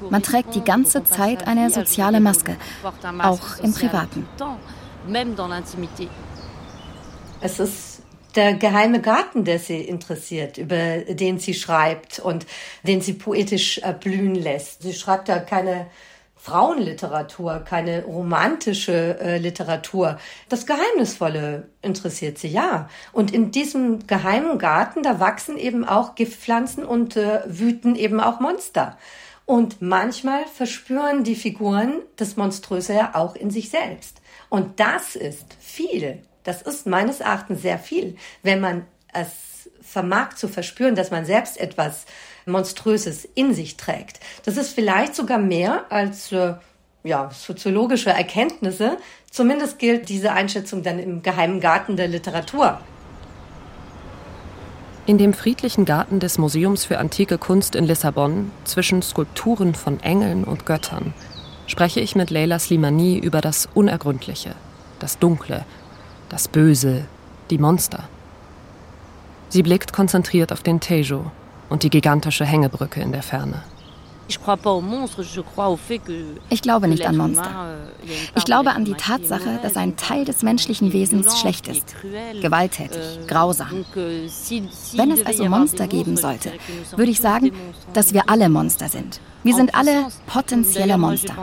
Man 0.09 0.21
trägt 0.21 0.53
die 0.53 0.61
ganze 0.61 1.03
Zeit 1.05 1.47
eine 1.47 1.69
soziale 1.69 2.19
Maske, 2.19 2.57
auch 3.19 3.57
im 3.63 3.73
Privaten. 3.73 4.27
Es 7.39 7.59
ist 7.59 8.01
der 8.35 8.53
geheime 8.53 9.01
Garten, 9.01 9.45
der 9.45 9.59
sie 9.59 9.81
interessiert, 9.81 10.57
über 10.57 10.97
den 10.99 11.39
sie 11.39 11.53
schreibt 11.53 12.19
und 12.19 12.45
den 12.83 13.01
sie 13.01 13.13
poetisch 13.13 13.81
blühen 14.01 14.35
lässt. 14.35 14.83
Sie 14.83 14.93
schreibt 14.93 15.29
ja 15.29 15.39
keine 15.39 15.87
Frauenliteratur, 16.47 17.59
keine 17.65 18.05
romantische 18.05 19.19
äh, 19.19 19.37
Literatur. 19.37 20.17
Das 20.47 20.65
Geheimnisvolle 20.65 21.67
interessiert 21.81 22.37
sie, 22.37 22.47
ja. 22.47 22.87
Und 23.11 23.33
in 23.33 23.51
diesem 23.51 24.07
geheimen 24.07 24.57
Garten, 24.57 25.03
da 25.03 25.19
wachsen 25.19 25.57
eben 25.57 25.83
auch 25.83 26.15
Giftpflanzen 26.15 26.85
und 26.85 27.17
äh, 27.17 27.41
wüten 27.47 27.97
eben 27.97 28.21
auch 28.21 28.39
Monster. 28.39 28.97
Und 29.45 29.81
manchmal 29.81 30.45
verspüren 30.45 31.25
die 31.25 31.35
Figuren 31.35 31.95
das 32.15 32.37
Monströse 32.37 32.93
ja 32.93 33.11
auch 33.13 33.35
in 33.35 33.51
sich 33.51 33.69
selbst. 33.69 34.21
Und 34.47 34.79
das 34.79 35.17
ist 35.17 35.57
viel. 35.59 36.23
Das 36.43 36.61
ist 36.61 36.87
meines 36.87 37.19
Erachtens 37.19 37.61
sehr 37.61 37.77
viel, 37.77 38.15
wenn 38.41 38.61
man 38.61 38.85
es 39.13 39.56
vermag 39.87 40.35
zu 40.35 40.47
verspüren, 40.47 40.95
dass 40.95 41.11
man 41.11 41.25
selbst 41.25 41.57
etwas 41.57 42.05
Monströses 42.45 43.27
in 43.35 43.53
sich 43.53 43.77
trägt. 43.77 44.19
Das 44.45 44.57
ist 44.57 44.73
vielleicht 44.73 45.15
sogar 45.15 45.37
mehr 45.37 45.85
als 45.89 46.31
äh, 46.31 46.53
ja, 47.03 47.29
soziologische 47.33 48.09
Erkenntnisse. 48.09 48.97
Zumindest 49.31 49.79
gilt 49.79 50.09
diese 50.09 50.33
Einschätzung 50.33 50.83
dann 50.83 50.99
im 50.99 51.23
geheimen 51.23 51.59
Garten 51.59 51.95
der 51.95 52.07
Literatur. 52.07 52.79
In 55.05 55.17
dem 55.17 55.33
friedlichen 55.33 55.85
Garten 55.85 56.19
des 56.19 56.37
Museums 56.37 56.83
für 56.83 56.97
antike 56.99 57.37
Kunst 57.37 57.75
in 57.75 57.85
Lissabon, 57.85 58.51
zwischen 58.65 59.01
Skulpturen 59.01 59.73
von 59.73 60.01
Engeln 60.01 60.43
und 60.43 60.65
Göttern, 60.65 61.13
spreche 61.65 62.01
ich 62.01 62.15
mit 62.15 62.29
Leila 62.29 62.59
Slimani 62.59 63.17
über 63.17 63.39
das 63.39 63.69
Unergründliche, 63.73 64.53
das 64.99 65.17
Dunkle, 65.17 65.63
das 66.27 66.49
Böse, 66.49 67.05
die 67.49 67.57
Monster. 67.57 68.09
Sie 69.49 69.63
blickt 69.63 69.93
konzentriert 69.93 70.51
auf 70.51 70.61
den 70.61 70.79
Tejo, 70.79 71.31
und 71.69 71.83
die 71.83 71.89
gigantische 71.89 72.45
Hängebrücke 72.45 73.01
in 73.01 73.11
der 73.11 73.23
Ferne. 73.23 73.63
Ich 74.29 74.43
glaube 76.61 76.89
nicht 76.89 77.07
an 77.07 77.15
Monster. 77.15 77.45
Euh, 77.45 77.77
ich 78.35 78.43
glaube 78.43 78.71
an 78.71 78.83
die 78.83 78.93
Tatsache, 78.93 79.57
dass 79.63 79.77
ein 79.77 79.95
Teil 79.95 80.25
des 80.25 80.41
menschlichen 80.41 80.91
Wesens 80.91 81.39
schlecht 81.39 81.69
ist, 81.69 81.95
gewalttätig, 82.41 82.97
euh, 82.97 83.25
grausam. 83.25 83.85
Euh, 83.95 84.27
Wenn 84.95 85.11
es 85.11 85.25
also 85.25 85.45
Monster 85.45 85.87
geben 85.87 86.17
sollte, 86.17 86.51
würde 86.97 87.09
ich 87.09 87.21
sagen, 87.21 87.53
dass 87.93 88.13
wir 88.13 88.29
alle 88.29 88.49
Monster 88.49 88.89
sind. 88.89 89.21
Wir 89.43 89.55
sind 89.55 89.73
alle 89.73 90.07
potenzielle 90.25 90.97
Monster. 90.97 91.33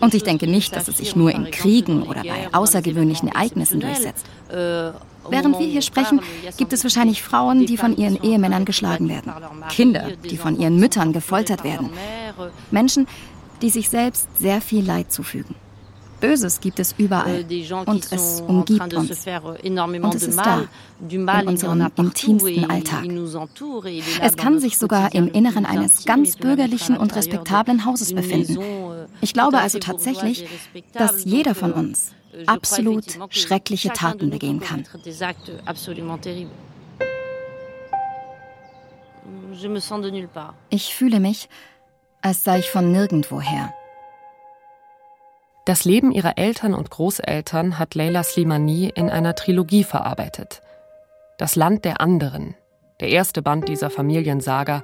Und 0.00 0.14
ich 0.14 0.24
denke 0.24 0.48
nicht, 0.48 0.74
dass 0.74 0.88
es 0.88 0.96
sich 0.96 1.14
nur 1.14 1.30
in 1.30 1.52
Kriegen 1.52 2.02
oder 2.02 2.24
bei 2.24 2.52
außergewöhnlichen 2.52 3.28
Ereignissen 3.28 3.78
durchsetzt. 3.78 4.26
Während 5.28 5.58
wir 5.58 5.66
hier 5.66 5.82
sprechen, 5.82 6.20
gibt 6.56 6.72
es 6.72 6.84
wahrscheinlich 6.84 7.22
Frauen, 7.22 7.66
die 7.66 7.76
von 7.76 7.96
ihren 7.96 8.22
Ehemännern 8.22 8.64
geschlagen 8.64 9.08
werden, 9.08 9.32
Kinder, 9.68 10.10
die 10.28 10.36
von 10.36 10.58
ihren 10.58 10.76
Müttern 10.78 11.12
gefoltert 11.12 11.64
werden, 11.64 11.90
Menschen, 12.70 13.06
die 13.60 13.70
sich 13.70 13.88
selbst 13.88 14.28
sehr 14.38 14.60
viel 14.60 14.84
Leid 14.84 15.12
zufügen. 15.12 15.54
Böses 16.22 16.60
gibt 16.60 16.78
es 16.78 16.94
überall 16.98 17.44
und 17.86 18.12
es 18.12 18.40
umgibt 18.40 18.94
uns. 18.94 19.26
Und 19.26 20.14
es 20.14 20.22
ist 20.22 20.38
da, 20.38 20.64
in 21.08 21.28
unserem 21.28 21.90
intimsten 21.96 22.70
Alltag. 22.70 23.04
Es 24.20 24.36
kann 24.36 24.60
sich 24.60 24.78
sogar 24.78 25.12
im 25.14 25.26
Inneren 25.26 25.66
eines 25.66 26.04
ganz 26.04 26.36
bürgerlichen 26.36 26.96
und 26.96 27.16
respektablen 27.16 27.84
Hauses 27.84 28.14
befinden. 28.14 28.56
Ich 29.20 29.32
glaube 29.32 29.58
also 29.58 29.80
tatsächlich, 29.80 30.46
dass 30.92 31.24
jeder 31.24 31.56
von 31.56 31.72
uns 31.72 32.12
absolut 32.46 33.18
schreckliche 33.30 33.90
Taten 33.90 34.30
begehen 34.30 34.60
kann. 34.60 34.84
Ich 40.70 40.94
fühle 40.94 41.20
mich, 41.20 41.48
als 42.22 42.44
sei 42.44 42.58
ich 42.60 42.70
von 42.70 42.90
nirgendwoher. 42.92 43.72
Das 45.64 45.84
Leben 45.84 46.10
ihrer 46.10 46.38
Eltern 46.38 46.74
und 46.74 46.90
Großeltern 46.90 47.78
hat 47.78 47.94
Leila 47.94 48.24
Slimani 48.24 48.90
in 48.94 49.10
einer 49.10 49.34
Trilogie 49.34 49.84
verarbeitet. 49.84 50.60
Das 51.38 51.54
Land 51.54 51.84
der 51.84 52.00
anderen, 52.00 52.56
der 53.00 53.08
erste 53.08 53.42
Band 53.42 53.68
dieser 53.68 53.90
Familiensaga, 53.90 54.82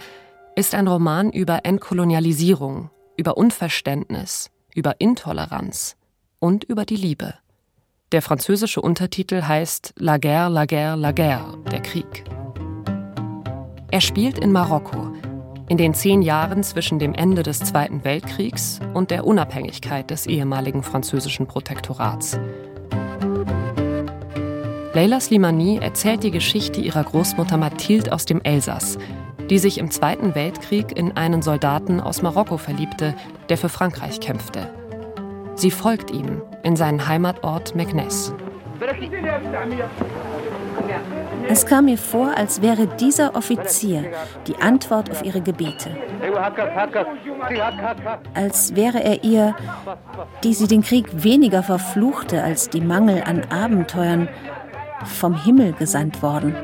ist 0.54 0.74
ein 0.74 0.86
Roman 0.86 1.32
über 1.32 1.64
Entkolonialisierung, 1.64 2.90
über 3.16 3.36
Unverständnis, 3.36 4.50
über 4.74 5.00
Intoleranz 5.00 5.96
und 6.40 6.64
über 6.64 6.84
die 6.84 6.96
Liebe. 6.96 7.34
Der 8.12 8.22
französische 8.22 8.80
Untertitel 8.80 9.42
heißt 9.42 9.94
La 9.98 10.16
guerre, 10.16 10.48
la 10.48 10.64
guerre, 10.64 10.96
la 10.96 11.12
guerre, 11.12 11.58
der 11.70 11.80
Krieg. 11.80 12.24
Er 13.90 14.00
spielt 14.00 14.38
in 14.38 14.52
Marokko, 14.52 15.12
in 15.68 15.76
den 15.76 15.94
zehn 15.94 16.22
Jahren 16.22 16.62
zwischen 16.62 16.98
dem 16.98 17.14
Ende 17.14 17.42
des 17.42 17.58
Zweiten 17.58 18.04
Weltkriegs 18.04 18.80
und 18.94 19.10
der 19.10 19.26
Unabhängigkeit 19.26 20.10
des 20.10 20.26
ehemaligen 20.26 20.82
französischen 20.82 21.46
Protektorats. 21.46 22.38
Leila 24.94 25.20
Slimani 25.20 25.78
erzählt 25.78 26.22
die 26.22 26.30
Geschichte 26.30 26.80
ihrer 26.80 27.04
Großmutter 27.04 27.56
Mathilde 27.56 28.12
aus 28.12 28.24
dem 28.24 28.40
Elsass, 28.42 28.98
die 29.50 29.58
sich 29.58 29.78
im 29.78 29.90
Zweiten 29.90 30.34
Weltkrieg 30.34 30.96
in 30.96 31.16
einen 31.16 31.42
Soldaten 31.42 32.00
aus 32.00 32.22
Marokko 32.22 32.56
verliebte, 32.56 33.14
der 33.48 33.58
für 33.58 33.68
Frankreich 33.68 34.20
kämpfte. 34.20 34.77
Sie 35.58 35.72
folgt 35.72 36.12
ihm 36.12 36.40
in 36.62 36.76
seinen 36.76 37.08
Heimatort 37.08 37.74
Meknes. 37.74 38.32
Es 41.48 41.66
kam 41.66 41.86
mir 41.86 41.98
vor, 41.98 42.36
als 42.36 42.62
wäre 42.62 42.86
dieser 42.86 43.34
Offizier 43.34 44.04
die 44.46 44.54
Antwort 44.62 45.10
auf 45.10 45.24
ihre 45.24 45.40
Gebete. 45.40 45.90
Als 48.34 48.76
wäre 48.76 49.02
er 49.02 49.24
ihr, 49.24 49.56
die 50.44 50.54
sie 50.54 50.68
den 50.68 50.82
Krieg 50.82 51.24
weniger 51.24 51.64
verfluchte 51.64 52.44
als 52.44 52.70
die 52.70 52.80
Mangel 52.80 53.24
an 53.24 53.42
Abenteuern, 53.50 54.28
vom 55.04 55.34
Himmel 55.42 55.72
gesandt 55.72 56.22
worden. 56.22 56.54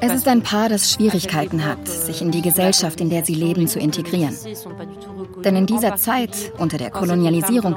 Es 0.00 0.12
ist 0.12 0.28
ein 0.28 0.42
Paar, 0.42 0.68
das 0.68 0.92
Schwierigkeiten 0.92 1.64
hat, 1.64 1.88
sich 1.88 2.22
in 2.22 2.30
die 2.30 2.42
Gesellschaft, 2.42 3.00
in 3.00 3.10
der 3.10 3.24
sie 3.24 3.34
leben, 3.34 3.66
zu 3.66 3.78
integrieren. 3.78 4.36
Denn 5.44 5.56
in 5.56 5.66
dieser 5.66 5.96
Zeit, 5.96 6.52
unter 6.58 6.78
der 6.78 6.90
Kolonialisierung, 6.90 7.76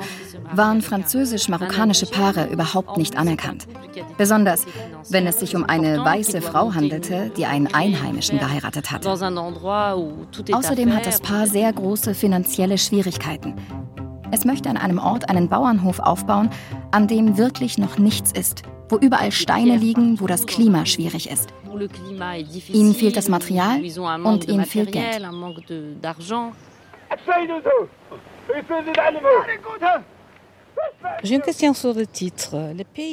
waren 0.54 0.82
französisch-marokkanische 0.82 2.06
Paare 2.08 2.48
überhaupt 2.48 2.98
nicht 2.98 3.18
anerkannt. 3.18 3.68
Besonders, 4.18 4.66
wenn 5.10 5.28
es 5.28 5.40
sich 5.40 5.56
um 5.56 5.64
eine 5.64 6.04
weiße 6.04 6.42
Frau 6.42 6.74
handelte, 6.74 7.32
die 7.36 7.46
einen 7.46 7.74
Einheimischen 7.74 8.40
geheiratet 8.40 8.92
hatte. 8.92 9.10
Außerdem 9.10 10.96
hat 10.96 11.06
das 11.06 11.22
Paar 11.22 11.48
sehr 11.48 11.72
große 11.74 12.14
finanzielle 12.14 12.78
Schwierigkeiten. 12.78 13.56
Es 14.34 14.46
möchte 14.46 14.67
an 14.67 14.78
einem 14.78 14.98
Ort 14.98 15.30
einen 15.30 15.48
Bauernhof 15.48 16.00
aufbauen, 16.00 16.50
an 16.89 17.08
dem 17.08 17.38
wirklich 17.38 17.78
noch 17.78 18.00
nichts 18.00 18.32
ist, 18.32 18.63
wo 18.89 18.98
überall 18.98 19.32
Steine 19.32 19.78
liegen, 19.78 20.19
wo 20.19 20.26
das 20.26 20.48
Klima 20.48 20.88
schwierig 20.88 21.30
ist. 21.30 21.54
Ihnen 22.69 22.96
fehlt 22.96 23.15
das 23.15 23.30
Material 23.30 23.80
und 24.24 24.48
ihnen 24.48 24.65
fehlt 24.65 24.91
Geld. 24.91 25.22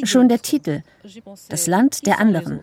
Schon 0.05 0.29
der 0.31 0.41
Titel, 0.41 0.83
das 1.51 1.67
Land 1.67 2.07
der 2.07 2.19
anderen, 2.19 2.61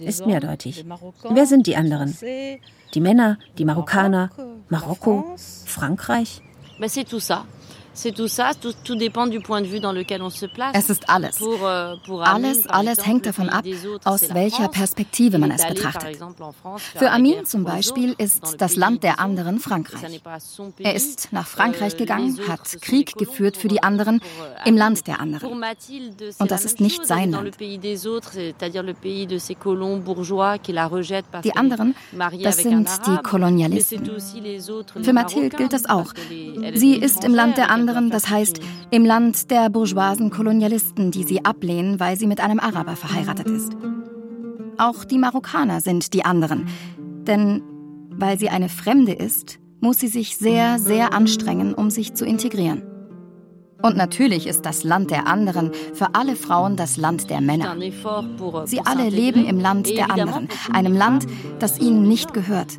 ist 0.00 0.26
mehrdeutig. 0.26 0.84
Wer 1.30 1.46
sind 1.46 1.68
die 1.68 1.76
anderen? 1.76 2.16
Die 2.20 3.00
Männer, 3.00 3.38
die 3.58 3.64
Marokkaner, 3.64 4.30
Marokko, 4.68 5.36
Frankreich? 5.66 6.42
Es 7.94 8.06
ist 10.90 11.08
alles. 11.10 11.40
Euh, 11.42 11.96
alles, 12.20 12.66
alles 12.66 13.06
hängt 13.06 13.26
davon 13.26 13.50
ab, 13.50 13.64
aus 14.04 14.32
welcher 14.32 14.68
Perspektive 14.68 15.38
man 15.38 15.50
es 15.50 15.66
betrachtet. 15.66 16.18
Für 16.96 17.10
Amin 17.10 17.44
zum 17.44 17.64
Beispiel 17.64 18.14
ist 18.16 18.56
das 18.58 18.76
Land 18.76 19.02
der 19.02 19.20
anderen 19.20 19.60
Frankreich. 19.60 20.22
Er 20.78 20.94
ist 20.94 21.28
nach 21.32 21.46
Frankreich 21.46 21.94
euh, 21.94 21.98
gegangen, 21.98 22.38
hat 22.48 22.80
Krieg 22.80 23.14
geführt 23.16 23.58
für 23.58 23.68
die 23.68 23.82
anderen 23.82 24.20
euh, 24.20 24.68
im 24.68 24.76
Land 24.76 25.06
der 25.06 25.20
anderen. 25.20 25.62
Und 26.38 26.50
das 26.50 26.64
ist 26.64 26.80
nicht 26.80 27.06
sein 27.06 27.32
Land. 27.32 27.60
Die 31.44 31.56
anderen, 31.56 31.94
das 32.42 32.56
sind 32.56 32.88
die 33.06 33.16
Kolonialisten. 33.22 34.10
Für 35.02 35.12
Mathilde 35.12 35.56
gilt 35.56 35.74
das 35.74 35.84
auch. 35.86 36.14
Sie 36.74 36.94
ist 36.96 37.24
im 37.24 37.34
Land 37.34 37.58
der 37.58 37.70
anderen 37.70 37.81
anderen, 37.82 38.10
das 38.10 38.30
heißt 38.30 38.60
im 38.92 39.04
Land 39.04 39.50
der 39.50 39.68
bourgeoisen 39.68 40.30
Kolonialisten, 40.30 41.10
die 41.10 41.24
sie 41.24 41.44
ablehnen, 41.44 41.98
weil 41.98 42.16
sie 42.16 42.28
mit 42.28 42.38
einem 42.40 42.60
Araber 42.60 42.94
verheiratet 42.94 43.48
ist. 43.48 43.72
Auch 44.78 45.04
die 45.04 45.18
Marokkaner 45.18 45.80
sind 45.80 46.14
die 46.14 46.24
anderen, 46.24 46.68
denn 47.26 47.60
weil 48.10 48.38
sie 48.38 48.50
eine 48.50 48.68
Fremde 48.68 49.12
ist, 49.12 49.58
muss 49.80 49.98
sie 49.98 50.06
sich 50.06 50.36
sehr, 50.36 50.78
sehr 50.78 51.12
anstrengen, 51.12 51.74
um 51.74 51.90
sich 51.90 52.14
zu 52.14 52.24
integrieren. 52.24 52.82
Und 53.82 53.96
natürlich 53.96 54.46
ist 54.46 54.64
das 54.64 54.84
Land 54.84 55.10
der 55.10 55.26
anderen 55.26 55.72
für 55.92 56.14
alle 56.14 56.36
Frauen 56.36 56.76
das 56.76 56.96
Land 56.96 57.30
der 57.30 57.40
Männer. 57.40 57.76
Sie 58.64 58.80
alle 58.80 59.08
leben 59.08 59.44
im 59.44 59.58
Land 59.60 59.88
der 59.88 60.10
anderen, 60.10 60.48
einem 60.72 60.94
Land, 60.96 61.26
das 61.58 61.78
ihnen 61.78 62.08
nicht 62.08 62.32
gehört. 62.32 62.78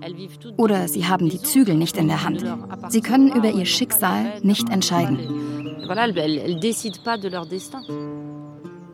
Oder 0.57 0.87
sie 0.87 1.05
haben 1.05 1.29
die 1.29 1.41
Zügel 1.41 1.75
nicht 1.75 1.97
in 1.97 2.07
der 2.07 2.23
Hand. 2.23 2.43
Sie 2.89 3.01
können 3.01 3.31
über 3.31 3.51
ihr 3.51 3.65
Schicksal 3.65 4.39
nicht 4.41 4.69
entscheiden. 4.69 5.19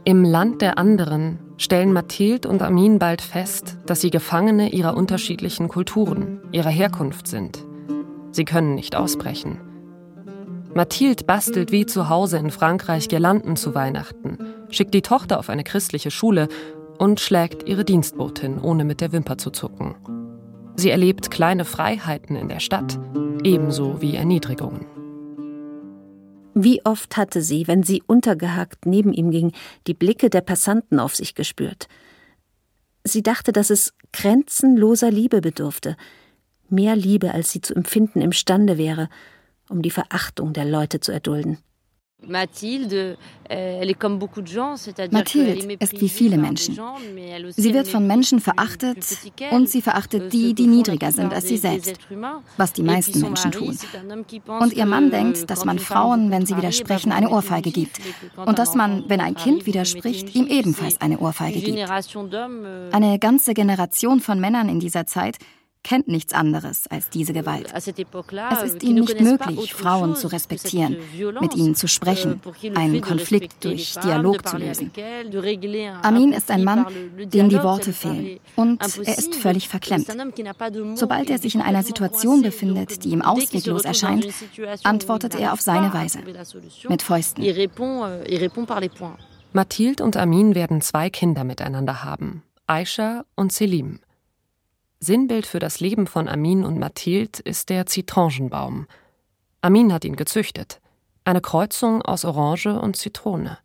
Im 0.05 0.23
Land 0.23 0.61
der 0.61 0.77
anderen 0.79 1.39
stellen 1.57 1.93
Mathilde 1.93 2.49
und 2.49 2.61
Amin 2.63 2.97
bald 2.97 3.21
fest, 3.21 3.77
dass 3.85 4.01
sie 4.01 4.09
Gefangene 4.09 4.69
ihrer 4.69 4.97
unterschiedlichen 4.97 5.67
Kulturen, 5.67 6.41
ihrer 6.51 6.69
Herkunft 6.69 7.27
sind. 7.27 7.63
Sie 8.31 8.45
können 8.45 8.75
nicht 8.75 8.95
ausbrechen. 8.95 9.59
Mathilde 10.79 11.25
bastelt 11.25 11.73
wie 11.73 11.85
zu 11.85 12.07
Hause 12.07 12.37
in 12.37 12.51
Frankreich 12.51 13.09
Girlanden 13.09 13.57
zu 13.57 13.75
Weihnachten, 13.75 14.37
schickt 14.69 14.93
die 14.93 15.01
Tochter 15.01 15.37
auf 15.37 15.49
eine 15.49 15.65
christliche 15.65 16.09
Schule 16.09 16.47
und 16.97 17.19
schlägt 17.19 17.67
ihre 17.67 17.83
Dienstbotin, 17.83 18.61
ohne 18.61 18.85
mit 18.85 19.01
der 19.01 19.11
Wimper 19.11 19.37
zu 19.37 19.49
zucken. 19.49 19.95
Sie 20.77 20.89
erlebt 20.89 21.31
kleine 21.31 21.65
Freiheiten 21.65 22.37
in 22.37 22.47
der 22.47 22.61
Stadt, 22.61 22.97
ebenso 23.43 24.01
wie 24.01 24.15
Erniedrigungen. 24.15 24.85
Wie 26.53 26.85
oft 26.85 27.17
hatte 27.17 27.41
sie, 27.41 27.67
wenn 27.67 27.83
sie 27.83 28.01
untergehakt 28.07 28.85
neben 28.85 29.11
ihm 29.11 29.31
ging, 29.31 29.51
die 29.85 29.93
Blicke 29.93 30.29
der 30.29 30.39
Passanten 30.39 31.01
auf 31.01 31.13
sich 31.13 31.35
gespürt. 31.35 31.89
Sie 33.03 33.21
dachte, 33.21 33.51
dass 33.51 33.69
es 33.69 33.93
grenzenloser 34.13 35.11
Liebe 35.11 35.41
bedurfte, 35.41 35.97
mehr 36.69 36.95
Liebe, 36.95 37.33
als 37.33 37.51
sie 37.51 37.59
zu 37.59 37.75
empfinden 37.75 38.21
imstande 38.21 38.77
wäre, 38.77 39.09
um 39.69 39.81
die 39.81 39.91
Verachtung 39.91 40.53
der 40.53 40.65
Leute 40.65 40.99
zu 40.99 41.11
erdulden. 41.11 41.57
Mathilde 42.27 43.17
ist 45.79 46.01
wie 46.01 46.09
viele 46.09 46.37
Menschen. 46.37 46.77
Sie 47.51 47.73
wird 47.73 47.87
von 47.87 48.05
Menschen 48.05 48.41
verachtet 48.41 48.97
und 49.51 49.69
sie 49.69 49.81
verachtet 49.81 50.33
die, 50.33 50.53
die 50.53 50.67
niedriger 50.67 51.11
sind 51.11 51.33
als 51.33 51.47
sie 51.47 51.57
selbst, 51.57 51.97
was 52.57 52.73
die 52.73 52.83
meisten 52.83 53.21
Menschen 53.21 53.51
tun. 53.51 53.77
Und 54.59 54.73
ihr 54.73 54.85
Mann 54.85 55.11
denkt, 55.11 55.49
dass 55.49 55.63
man 55.63 55.79
Frauen, 55.79 56.29
wenn 56.29 56.45
sie 56.45 56.57
widersprechen, 56.57 57.13
eine 57.13 57.29
Ohrfeige 57.29 57.71
gibt 57.71 57.99
und 58.35 58.59
dass 58.59 58.75
man, 58.75 59.05
wenn 59.07 59.21
ein 59.21 59.35
Kind 59.35 59.65
widerspricht, 59.65 60.35
ihm 60.35 60.47
ebenfalls 60.47 60.99
eine 60.99 61.19
Ohrfeige 61.19 61.61
gibt. 61.61 61.77
Euh, 61.79 62.89
eine 62.91 63.17
ganze 63.19 63.53
Generation 63.53 64.19
von 64.19 64.39
Männern 64.39 64.67
in 64.67 64.79
dieser 64.79 65.05
Zeit 65.05 65.37
kennt 65.83 66.07
nichts 66.07 66.33
anderes 66.33 66.87
als 66.87 67.09
diese 67.09 67.33
Gewalt. 67.33 67.73
Es 67.73 67.87
ist 67.87 68.83
ihnen 68.83 69.05
nicht 69.05 69.21
möglich, 69.21 69.73
Frauen 69.73 70.15
zu 70.15 70.27
respektieren, 70.27 70.97
mit 71.39 71.55
ihnen 71.55 71.75
zu 71.75 71.87
sprechen, 71.87 72.41
euh, 72.63 72.75
einen 72.75 73.01
Konflikt 73.01 73.63
durch 73.63 73.93
Dialog 74.03 74.47
zu 74.47 74.57
lösen. 74.57 74.91
Amin 76.01 76.33
ist 76.33 76.51
ein 76.51 76.63
Mann, 76.63 76.85
dem 77.17 77.49
die 77.49 77.61
Worte 77.63 77.93
fehlen 77.93 78.39
und 78.55 78.81
er 79.05 79.17
ist 79.17 79.35
völlig 79.35 79.69
verklemmt. 79.69 80.07
Sobald 80.95 81.29
er 81.29 81.39
sich 81.39 81.55
in 81.55 81.61
einer 81.61 81.83
Situation 81.83 82.41
befindet, 82.41 83.03
die 83.03 83.09
ihm 83.09 83.21
ausweglos 83.21 83.83
erscheint, 83.83 84.27
antwortet 84.83 85.35
er 85.35 85.53
auf 85.53 85.61
seine 85.61 85.93
Weise, 85.93 86.19
mit 86.89 87.01
Fäusten. 87.01 87.43
Euh, 87.43 87.67
Mathilde 89.53 90.03
und 90.03 90.17
Amin 90.17 90.53
werden 90.55 90.81
zwei 90.81 91.09
Kinder 91.09 91.43
miteinander 91.43 92.03
haben, 92.03 92.43
Aisha 92.67 93.25
und 93.35 93.51
Selim. 93.51 93.99
Sinnbild 95.01 95.45
für 95.45 95.59
das 95.59 95.79
Leben 95.79 96.07
von 96.07 96.27
Amin 96.27 96.65
und 96.65 96.77
Mathilde 96.77 97.41
ist 97.43 97.69
der 97.69 97.85
Zitronenbaum. 97.85 98.85
Amin 99.61 99.93
hat 99.93 100.03
ihn 100.03 100.17
gezüchtet. 100.17 100.81
Eine 101.23 101.41
Kreuzung 101.41 102.01
aus 102.01 102.25
Orange 102.25 102.67
und 102.67 102.97
Zitrone. 102.97 103.59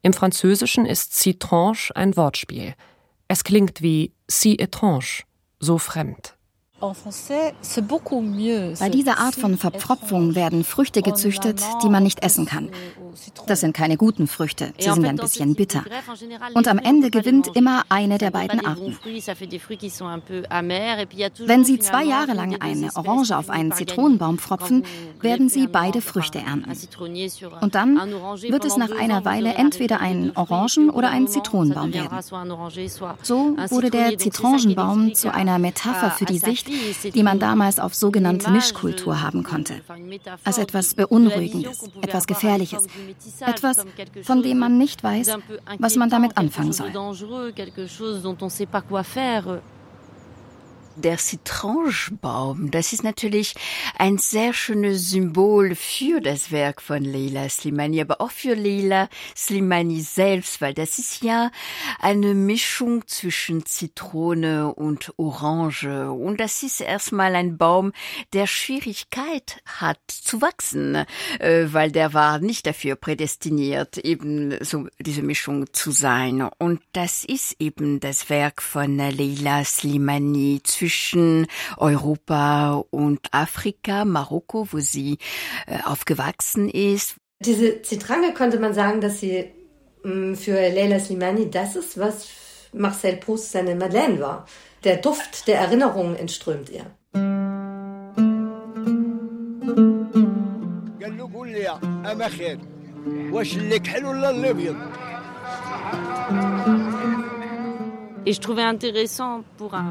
Im 0.00 0.14
Französischen 0.14 0.86
ist 0.86 1.14
Citranche 1.14 1.94
ein 1.94 2.16
Wortspiel. 2.16 2.74
Es 3.26 3.44
klingt 3.44 3.82
wie 3.82 4.12
si 4.26 4.58
étrange, 4.58 5.24
so 5.60 5.76
fremd. 5.76 6.38
Bei 6.80 8.88
dieser 8.88 9.18
Art 9.18 9.34
von 9.34 9.58
Verpfropfung 9.58 10.34
werden 10.34 10.64
Früchte 10.64 11.02
gezüchtet, 11.02 11.60
die 11.82 11.88
man 11.88 12.04
nicht 12.04 12.22
essen 12.22 12.46
kann. 12.46 12.70
Das 13.46 13.60
sind 13.60 13.74
keine 13.74 13.96
guten 13.96 14.26
Früchte, 14.26 14.72
sie 14.78 14.90
sind 14.90 15.04
ein 15.04 15.16
bisschen 15.16 15.54
bitter. 15.54 15.84
Und 16.54 16.68
am 16.68 16.78
Ende 16.78 17.10
gewinnt 17.10 17.56
immer 17.56 17.84
eine 17.88 18.18
der 18.18 18.30
beiden 18.30 18.64
Arten. 18.64 18.96
Wenn 21.46 21.64
Sie 21.64 21.78
zwei 21.78 22.04
Jahre 22.04 22.34
lang 22.34 22.60
eine 22.60 22.90
Orange 22.94 23.36
auf 23.36 23.50
einen 23.50 23.72
Zitronenbaum 23.72 24.38
pfropfen, 24.38 24.84
werden 25.20 25.48
Sie 25.48 25.66
beide 25.66 26.00
Früchte 26.00 26.38
ernten. 26.38 26.72
Und 27.60 27.74
dann 27.74 27.96
wird 27.96 28.64
es 28.64 28.76
nach 28.76 28.90
einer 28.90 29.24
Weile 29.24 29.54
entweder 29.54 30.00
ein 30.00 30.36
Orangen- 30.36 30.90
oder 30.90 31.10
ein 31.10 31.28
Zitronenbaum 31.28 31.92
werden. 31.92 32.18
So 33.22 33.56
wurde 33.70 33.90
der 33.90 34.18
Zitronenbaum 34.18 35.14
zu 35.14 35.32
einer 35.32 35.58
Metapher 35.58 36.10
für 36.10 36.24
die 36.24 36.38
Sicht, 36.38 36.68
die 37.14 37.22
man 37.22 37.38
damals 37.38 37.78
auf 37.78 37.94
sogenannte 37.94 38.50
Mischkultur 38.50 39.22
haben 39.22 39.42
konnte. 39.42 39.80
Als 40.44 40.58
etwas 40.58 40.94
Beunruhigendes, 40.94 41.88
etwas 42.02 42.26
Gefährliches, 42.26 42.86
etwas, 43.46 43.84
von 44.22 44.42
dem 44.42 44.58
man 44.58 44.78
nicht 44.78 45.02
weiß, 45.02 45.28
was 45.78 45.96
man 45.96 46.10
damit 46.10 46.36
anfangen 46.36 46.72
soll. 46.72 46.90
Der 50.98 51.18
Citrongebaum, 51.18 52.70
das 52.70 52.92
ist 52.92 53.04
natürlich 53.04 53.54
ein 53.98 54.18
sehr 54.18 54.52
schönes 54.52 55.10
Symbol 55.10 55.74
für 55.74 56.20
das 56.20 56.50
Werk 56.50 56.82
von 56.82 57.04
Leila 57.04 57.48
Slimani, 57.48 58.00
aber 58.00 58.20
auch 58.20 58.30
für 58.30 58.54
Leila 58.54 59.08
Slimani 59.36 60.00
selbst, 60.00 60.60
weil 60.60 60.74
das 60.74 60.98
ist 60.98 61.22
ja 61.22 61.50
eine 62.00 62.34
Mischung 62.34 63.06
zwischen 63.06 63.64
Zitrone 63.64 64.74
und 64.74 65.12
Orange. 65.16 66.10
Und 66.10 66.40
das 66.40 66.62
ist 66.62 66.80
erstmal 66.80 67.34
ein 67.34 67.56
Baum, 67.56 67.92
der 68.32 68.46
Schwierigkeit 68.46 69.62
hat 69.64 70.00
zu 70.08 70.42
wachsen, 70.42 71.06
äh, 71.38 71.66
weil 71.68 71.92
der 71.92 72.12
war 72.14 72.38
nicht 72.40 72.66
dafür 72.66 72.96
prädestiniert, 72.96 73.98
eben 73.98 74.56
so 74.64 74.88
diese 74.98 75.22
Mischung 75.22 75.72
zu 75.72 75.90
sein. 75.90 76.42
Und 76.58 76.80
das 76.92 77.24
ist 77.24 77.56
eben 77.60 78.00
das 78.00 78.28
Werk 78.30 78.62
von 78.62 78.96
Leila 78.96 79.64
Slimani 79.64 80.60
zwischen 80.64 80.87
zwischen 80.88 81.46
Europa 81.76 82.82
und 82.90 83.20
Afrika, 83.30 84.06
Marokko, 84.06 84.68
wo 84.70 84.78
sie 84.78 85.18
äh, 85.66 85.78
aufgewachsen 85.84 86.70
ist. 86.70 87.16
Diese 87.40 87.82
Zitrange 87.82 88.32
könnte 88.32 88.58
man 88.58 88.72
sagen, 88.72 89.02
dass 89.02 89.20
sie 89.20 89.44
mh, 90.02 90.14
mm, 90.14 90.36
für 90.36 90.54
Leila 90.54 90.98
Slimani 90.98 91.50
das 91.50 91.76
ist, 91.76 91.98
was 91.98 92.28
Marcel 92.72 93.16
Proust 93.16 93.52
seine 93.52 93.74
Madeleine 93.74 94.18
war. 94.20 94.46
Der 94.84 94.96
Duft 94.96 95.46
der 95.46 95.58
Erinnerungen 95.58 96.16
entströmt 96.16 96.70
ihr. 96.70 96.86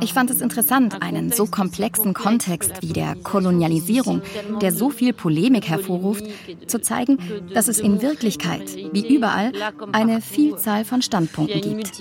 Ich 0.02 0.14
fand 0.14 0.30
es 0.30 0.42
interessant, 0.42 1.02
einen 1.02 1.32
so 1.32 1.48
komplexen 1.48 2.14
Kontext 2.14 2.82
wie 2.82 2.94
der 2.94 3.16
Kolonialisierung, 3.16 4.22
der 4.62 4.72
so 4.72 4.92
viel 4.92 5.14
Polemik 5.14 5.68
hervorruft, 5.68 6.24
zu 6.68 6.80
zeigen, 6.80 7.18
dass 7.54 7.68
es 7.68 7.80
in 7.80 8.02
Wirklichkeit, 8.02 8.76
wie 8.92 9.16
überall, 9.16 9.52
eine 9.92 10.22
Vielzahl 10.22 10.86
von 10.86 11.02
Standpunkten 11.02 11.62
gibt. 11.62 11.92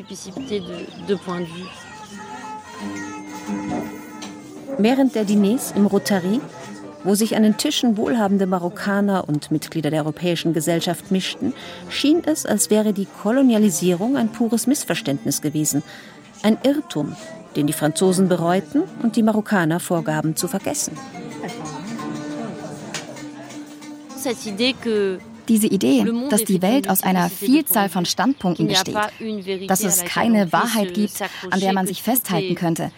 Während 4.79 5.15
der 5.15 5.25
Diners 5.25 5.73
im 5.75 5.87
Rotary 5.87 6.41
wo 7.07 7.15
sich 7.15 7.37
an 7.37 7.45
den 7.45 7.57
Tischen 7.57 7.97
wohlhabende 7.97 8.47
Marokkaner 8.47 9.29
und 9.29 9.53
Mitglieder 9.53 9.91
der 9.91 10.03
Europäischen 10.03 10.53
Gesellschaft 10.53 11.13
mischten, 11.13 11.55
schien 11.89 12.23
es, 12.27 12.45
als 12.45 12.69
wäre 12.69 12.93
die 12.93 13.07
Kolonialisierung 13.07 14.17
ein 14.17 14.33
pures 14.33 14.67
Missverständnis 14.67 15.41
gewesen, 15.41 15.85
ein 16.43 16.59
Irrtum, 16.63 17.17
den 17.57 17.67
die 17.67 17.73
Franzosen 17.73 18.29
bereuten 18.29 18.83
und 19.03 19.17
die 19.17 19.23
Marokkaner 19.23 19.81
vorgaben 19.81 20.37
zu 20.37 20.49
vergessen. 20.49 20.97
Diese 25.49 25.69
Idee, 25.69 26.05
dass 26.29 26.43
die 26.43 26.61
Welt 26.61 26.91
aus 26.91 27.05
einer 27.05 27.31
Vielzahl 27.31 27.89
von 27.89 28.05
Standpunkten 28.05 28.67
besteht, 28.67 28.97
dass 29.69 29.85
es 29.85 30.05
keine 30.05 30.53
Wahrheit 30.53 30.95
gibt, 30.95 31.23
an 31.51 31.61
der 31.61 31.73
man 31.73 31.87
sich 31.87 32.03
festhalten 32.03 32.57
könnte, 32.57 32.91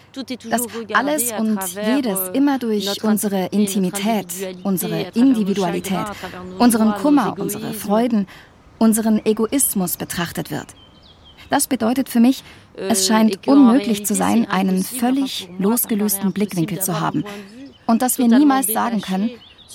dass 0.49 0.67
alles 0.95 1.33
und 1.39 1.59
jedes 1.87 2.19
immer 2.33 2.59
durch 2.59 3.05
unsere 3.05 3.47
Intimität, 3.47 4.27
unsere 4.63 5.09
Individualität, 5.15 6.07
unseren 6.59 6.93
Kummer, 6.95 7.35
unsere 7.39 7.75
Freuden, 7.75 8.27
unseren 8.79 9.25
Egoismus 9.27 9.99
betrachtet 9.99 10.51
wird. 10.51 10.69
Das 11.51 11.67
bedeutet 11.67 12.09
für 12.09 12.21
mich, 12.21 12.43
es 12.89 13.07
scheint 13.07 13.47
unmöglich 13.47 14.07
zu 14.07 14.15
sein, 14.15 14.47
einen 14.47 14.83
völlig 14.83 15.49
losgelösten 15.59 16.33
Blickwinkel 16.33 16.81
zu 16.81 17.01
haben 17.01 17.25
und 17.87 18.03
dass 18.03 18.19
wir 18.19 18.29
niemals 18.29 18.67
sagen 18.69 19.01
können, 19.01 19.31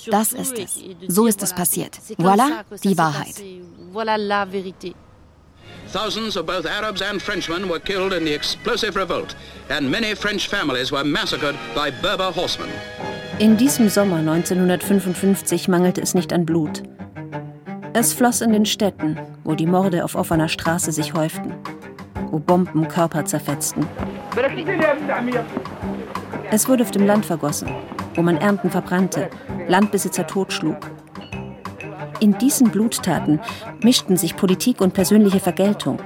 Das 0.07 0.33
ist 0.33 0.57
es. 0.57 0.79
So 1.07 1.27
ist 1.27 1.41
es 1.43 1.53
passiert. 1.53 1.97
Voilà 2.17 2.63
die 2.83 2.97
Wahrheit. 2.97 3.35
Thousands 5.91 6.37
of 6.37 6.45
both 6.45 6.65
Arabs 6.65 7.01
and 7.01 7.21
Frenchmen 7.21 7.69
were 7.69 7.79
killed 7.79 8.13
in 8.13 8.25
the 8.25 8.33
explosive 8.33 8.95
revolt, 8.95 9.35
and 9.69 9.91
many 9.91 10.15
French 10.15 10.47
families 10.47 10.91
were 10.91 11.03
massacred 11.03 11.55
by 11.75 11.91
Berber 12.01 12.35
horsemen. 12.35 12.69
In 13.37 13.57
diesem 13.57 13.89
Sommer 13.89 14.17
1955 14.17 15.67
mangelte 15.67 16.01
es 16.01 16.15
nicht 16.15 16.33
an 16.33 16.45
Blut. 16.45 16.81
Es 17.93 18.13
floss 18.13 18.41
in 18.41 18.53
den 18.53 18.65
Städten, 18.65 19.19
wo 19.43 19.53
die 19.53 19.67
Morde 19.67 20.03
auf 20.03 20.15
offener 20.15 20.49
Straße 20.49 20.91
sich 20.91 21.13
häuften, 21.13 21.53
wo 22.33 22.39
Bomben 22.39 22.87
Körper 22.87 23.23
zerfetzten. 23.25 23.85
Es 26.49 26.67
wurde 26.67 26.83
auf 26.83 26.89
dem 26.89 27.05
Land 27.05 27.25
vergossen, 27.27 27.69
wo 28.15 28.23
man 28.23 28.37
Ernten 28.37 28.71
verbrannte, 28.71 29.29
Landbesitzer 29.67 30.25
totschlug. 30.25 30.77
In 32.19 32.35
diesen 32.39 32.71
Bluttaten 32.71 33.39
mischten 33.83 34.17
sich 34.17 34.35
Politik 34.35 34.81
und 34.81 34.95
persönliche 34.95 35.39
Vergeltung. 35.39 35.99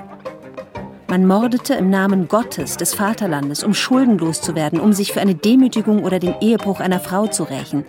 Man 1.08 1.26
mordete 1.26 1.76
im 1.76 1.90
Namen 1.90 2.28
Gottes, 2.28 2.76
des 2.76 2.94
Vaterlandes, 2.94 3.64
um 3.64 3.74
schuldenlos 3.74 4.42
zu 4.42 4.54
werden, 4.54 4.82
um 4.82 4.92
sich 4.92 5.14
für 5.14 5.22
eine 5.22 5.36
Demütigung 5.36 6.04
oder 6.04 6.20
den 6.20 6.36
Ehebruch 6.42 6.82
einer 6.82 7.00
Frau 7.00 7.28
zu 7.28 7.44
rächen. 7.44 7.86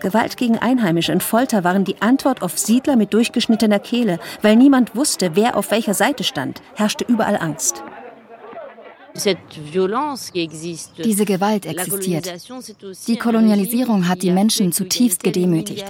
Gewalt 0.00 0.36
gegen 0.36 0.58
Einheimische 0.58 1.12
und 1.12 1.22
Folter 1.22 1.64
waren 1.64 1.84
die 1.84 2.00
Antwort 2.00 2.42
auf 2.42 2.58
Siedler 2.58 2.96
mit 2.96 3.14
durchgeschnittener 3.14 3.78
Kehle. 3.78 4.18
Weil 4.42 4.56
niemand 4.56 4.94
wusste, 4.96 5.32
wer 5.34 5.56
auf 5.56 5.70
welcher 5.70 5.94
Seite 5.94 6.24
stand, 6.24 6.62
herrschte 6.74 7.04
überall 7.04 7.36
Angst. 7.36 7.82
Diese 11.04 11.24
Gewalt 11.24 11.66
existiert. 11.66 12.32
Die 13.06 13.16
Kolonialisierung 13.16 14.08
hat 14.08 14.22
die 14.22 14.30
Menschen 14.30 14.72
zutiefst 14.72 15.22
gedemütigt. 15.22 15.84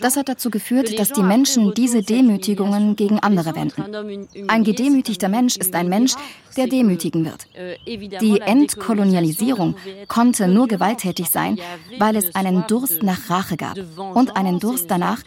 Das 0.00 0.16
hat 0.16 0.28
dazu 0.28 0.50
geführt, 0.50 0.98
dass 0.98 1.12
die 1.12 1.22
Menschen 1.22 1.74
diese 1.74 2.02
Demütigungen 2.02 2.96
gegen 2.96 3.18
andere 3.20 3.54
wenden. 3.54 4.48
Ein 4.48 4.64
gedemütigter 4.64 5.28
Mensch 5.28 5.56
ist 5.56 5.74
ein 5.74 5.88
Mensch, 5.88 6.14
der 6.56 6.66
demütigen 6.66 7.24
wird. 7.24 7.46
Euh, 7.54 7.74
die 7.86 8.40
Entkolonialisierung 8.40 9.76
konnte 10.08 10.48
nur 10.48 10.68
gewalttätig 10.68 11.28
sein, 11.28 11.58
weil 11.98 12.16
es 12.16 12.34
einen 12.34 12.66
Durst 12.66 13.02
nach 13.02 13.28
Rache 13.28 13.56
gab 13.56 13.76
und 14.14 14.36
einen 14.36 14.58
Durst 14.58 14.90
danach, 14.90 15.22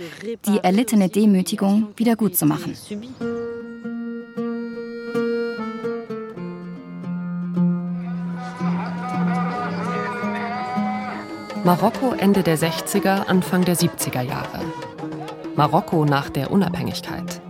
die 0.48 0.58
erlittene 0.58 1.10
Demütigung 1.10 1.90
wiedergutzumachen. 1.96 2.76
Marokko 11.66 12.14
Ende 12.14 12.42
der 12.42 12.58
60er, 12.58 13.26
Anfang 13.26 13.66
der 13.66 13.76
70er 13.76 14.22
Jahre. 14.22 14.62
Marokko 15.58 16.06
nach 16.06 16.30
der 16.30 16.52
Unabhängigkeit. 16.52 17.42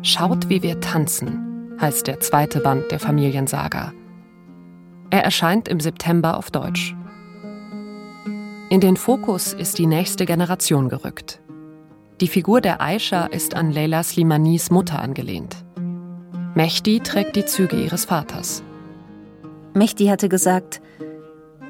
Schaut, 0.00 0.48
wie 0.48 0.62
wir 0.62 0.80
tanzen, 0.80 1.76
heißt 1.78 2.06
der 2.06 2.20
zweite 2.20 2.60
Band 2.60 2.90
der 2.90 2.98
Familiensaga. 2.98 3.92
Er 5.10 5.22
erscheint 5.22 5.68
im 5.68 5.80
September 5.80 6.38
auf 6.38 6.50
Deutsch. 6.50 6.96
In 8.70 8.80
den 8.80 8.96
Fokus 8.96 9.52
ist 9.52 9.78
die 9.78 9.86
nächste 9.86 10.24
Generation 10.24 10.88
gerückt. 10.88 11.42
Die 12.22 12.28
Figur 12.28 12.62
der 12.62 12.80
Aisha 12.80 13.26
ist 13.26 13.54
an 13.54 13.70
Leila 13.70 14.02
Slimanis 14.02 14.70
Mutter 14.70 15.00
angelehnt. 15.00 15.62
Mehdi 16.54 17.00
trägt 17.00 17.36
die 17.36 17.44
Züge 17.44 17.76
ihres 17.76 18.06
Vaters. 18.06 18.62
Mehdi 19.74 20.06
hatte 20.06 20.30
gesagt, 20.30 20.80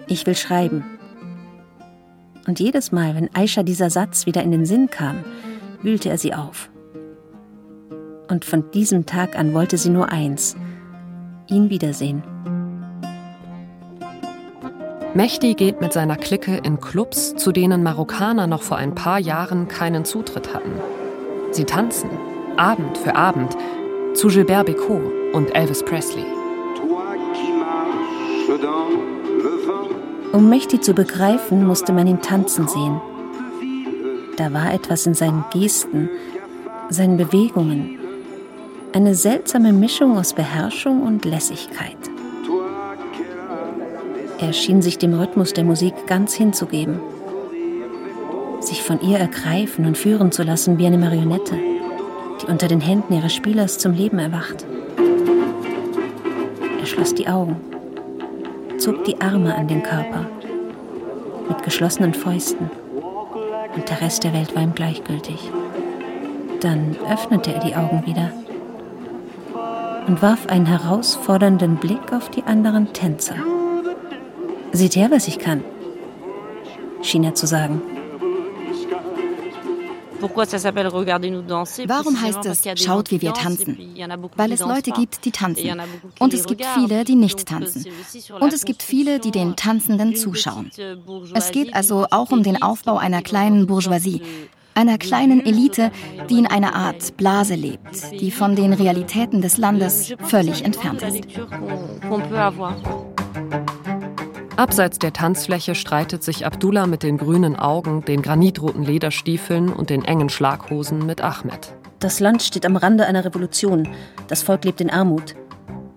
ich 0.06 0.26
will 0.26 0.36
schreiben. 0.36 0.84
Und 2.46 2.60
jedes 2.60 2.92
Mal, 2.92 3.14
wenn 3.14 3.34
Aisha 3.34 3.62
dieser 3.62 3.90
Satz 3.90 4.26
wieder 4.26 4.42
in 4.42 4.50
den 4.50 4.66
Sinn 4.66 4.90
kam, 4.90 5.24
wühlte 5.82 6.10
er 6.10 6.18
sie 6.18 6.34
auf. 6.34 6.70
Und 8.28 8.44
von 8.44 8.70
diesem 8.70 9.06
Tag 9.06 9.38
an 9.38 9.54
wollte 9.54 9.78
sie 9.78 9.90
nur 9.90 10.10
eins, 10.10 10.56
ihn 11.48 11.70
wiedersehen. 11.70 12.22
Mehdi 15.14 15.54
geht 15.54 15.80
mit 15.80 15.92
seiner 15.92 16.16
Clique 16.16 16.56
in 16.64 16.80
Clubs, 16.80 17.36
zu 17.36 17.52
denen 17.52 17.84
Marokkaner 17.84 18.48
noch 18.48 18.62
vor 18.62 18.78
ein 18.78 18.96
paar 18.96 19.20
Jahren 19.20 19.68
keinen 19.68 20.04
Zutritt 20.04 20.52
hatten. 20.52 20.72
Sie 21.52 21.64
tanzen, 21.64 22.10
Abend 22.56 22.98
für 22.98 23.14
Abend, 23.14 23.56
zu 24.14 24.26
Gilbert 24.26 24.68
Bécaud 24.68 25.32
und 25.32 25.54
Elvis 25.54 25.84
Presley. 25.84 26.24
Um 30.34 30.48
Mehdi 30.48 30.80
zu 30.80 30.94
begreifen, 30.94 31.64
musste 31.64 31.92
man 31.92 32.08
ihn 32.08 32.20
tanzen 32.20 32.66
sehen. 32.66 33.00
Da 34.36 34.52
war 34.52 34.74
etwas 34.74 35.06
in 35.06 35.14
seinen 35.14 35.44
Gesten, 35.52 36.10
seinen 36.90 37.16
Bewegungen. 37.16 38.00
Eine 38.92 39.14
seltsame 39.14 39.72
Mischung 39.72 40.18
aus 40.18 40.32
Beherrschung 40.32 41.02
und 41.02 41.24
Lässigkeit. 41.24 41.96
Er 44.40 44.52
schien 44.52 44.82
sich 44.82 44.98
dem 44.98 45.14
Rhythmus 45.14 45.52
der 45.52 45.62
Musik 45.62 45.94
ganz 46.08 46.34
hinzugeben. 46.34 46.98
Sich 48.58 48.82
von 48.82 49.00
ihr 49.02 49.18
ergreifen 49.18 49.86
und 49.86 49.96
führen 49.96 50.32
zu 50.32 50.42
lassen 50.42 50.78
wie 50.78 50.86
eine 50.86 50.98
Marionette, 50.98 51.54
die 52.42 52.46
unter 52.50 52.66
den 52.66 52.80
Händen 52.80 53.14
ihres 53.14 53.32
Spielers 53.32 53.78
zum 53.78 53.92
Leben 53.92 54.18
erwacht. 54.18 54.66
Er 56.80 56.86
schloss 56.86 57.14
die 57.14 57.28
Augen 57.28 57.73
zog 58.84 59.02
die 59.04 59.18
Arme 59.18 59.54
an 59.54 59.66
den 59.66 59.82
Körper 59.82 60.26
mit 61.48 61.62
geschlossenen 61.62 62.12
Fäusten 62.12 62.70
und 63.74 63.88
der 63.88 64.02
Rest 64.02 64.24
der 64.24 64.34
Welt 64.34 64.54
war 64.54 64.62
ihm 64.62 64.74
gleichgültig. 64.74 65.50
Dann 66.60 66.94
öffnete 67.10 67.54
er 67.54 67.60
die 67.60 67.74
Augen 67.74 68.04
wieder 68.04 68.30
und 70.06 70.20
warf 70.20 70.48
einen 70.48 70.66
herausfordernden 70.66 71.76
Blick 71.76 72.12
auf 72.12 72.28
die 72.28 72.42
anderen 72.42 72.92
Tänzer. 72.92 73.36
Seht 74.72 74.96
her, 74.96 75.10
was 75.10 75.28
ich 75.28 75.38
kann, 75.38 75.64
schien 77.00 77.24
er 77.24 77.34
zu 77.34 77.46
sagen. 77.46 77.80
Warum 81.86 82.20
heißt 82.20 82.46
es, 82.46 82.62
schaut, 82.82 83.10
wie 83.10 83.20
wir 83.20 83.32
tanzen? 83.34 83.76
Weil 84.36 84.52
es 84.52 84.60
Leute 84.60 84.90
gibt, 84.92 85.24
die 85.24 85.30
tanzen. 85.30 85.80
Und 86.18 86.34
es 86.34 86.46
gibt 86.46 86.64
viele, 86.64 87.04
die 87.04 87.14
nicht 87.14 87.46
tanzen. 87.46 87.86
Und 88.40 88.52
es 88.52 88.64
gibt 88.64 88.82
viele, 88.82 89.18
die 89.18 89.30
den 89.30 89.56
Tanzenden 89.56 90.14
zuschauen. 90.16 90.70
Euh, 90.78 90.96
es 91.34 91.50
geht 91.50 91.74
also 91.74 92.06
auch 92.10 92.30
um 92.30 92.42
den 92.42 92.62
Aufbau 92.62 92.96
einer 92.96 93.22
kleinen 93.22 93.66
Bourgeoisie, 93.66 94.22
einer 94.74 94.98
kleinen 94.98 95.44
Elite, 95.44 95.90
die 96.28 96.38
in 96.38 96.46
einer 96.46 96.74
Art 96.74 97.16
Blase 97.16 97.54
lebt, 97.54 98.12
die 98.20 98.30
von 98.30 98.56
den 98.56 98.72
Realitäten 98.72 99.40
des 99.40 99.56
Landes 99.56 100.14
völlig 100.24 100.64
entfernt 100.64 101.02
ist. 101.02 101.24
Abseits 104.56 105.00
der 105.00 105.12
Tanzfläche 105.12 105.74
streitet 105.74 106.22
sich 106.22 106.46
Abdullah 106.46 106.86
mit 106.86 107.02
den 107.02 107.18
grünen 107.18 107.56
Augen, 107.56 108.04
den 108.04 108.22
granitroten 108.22 108.84
Lederstiefeln 108.84 109.72
und 109.72 109.90
den 109.90 110.04
engen 110.04 110.28
Schlaghosen 110.28 111.04
mit 111.04 111.22
Ahmed. 111.22 111.74
Das 111.98 112.20
Land 112.20 112.40
steht 112.40 112.64
am 112.64 112.76
Rande 112.76 113.06
einer 113.06 113.24
Revolution. 113.24 113.88
Das 114.28 114.44
Volk 114.44 114.64
lebt 114.64 114.80
in 114.80 114.90
Armut. 114.90 115.34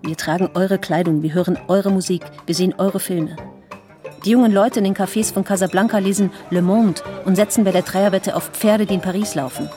Wir 0.02 0.16
tragen 0.16 0.50
eure 0.54 0.78
Kleidung, 0.78 1.22
wir 1.22 1.34
hören 1.34 1.56
eure 1.68 1.90
Musik, 1.92 2.22
wir 2.46 2.54
sehen 2.54 2.74
eure 2.78 2.98
Filme. 2.98 3.36
Die 4.24 4.30
jungen 4.30 4.50
Leute 4.50 4.80
in 4.80 4.84
den 4.84 4.96
Cafés 4.96 5.32
von 5.32 5.44
Casablanca 5.44 5.98
lesen 5.98 6.32
Le 6.50 6.60
Monde 6.60 7.00
und 7.26 7.36
setzen 7.36 7.62
bei 7.62 7.70
der 7.70 7.82
Dreierwette 7.82 8.34
auf 8.34 8.50
Pferde, 8.50 8.86
die 8.86 8.94
in 8.94 9.00
Paris 9.00 9.36
laufen. 9.36 9.68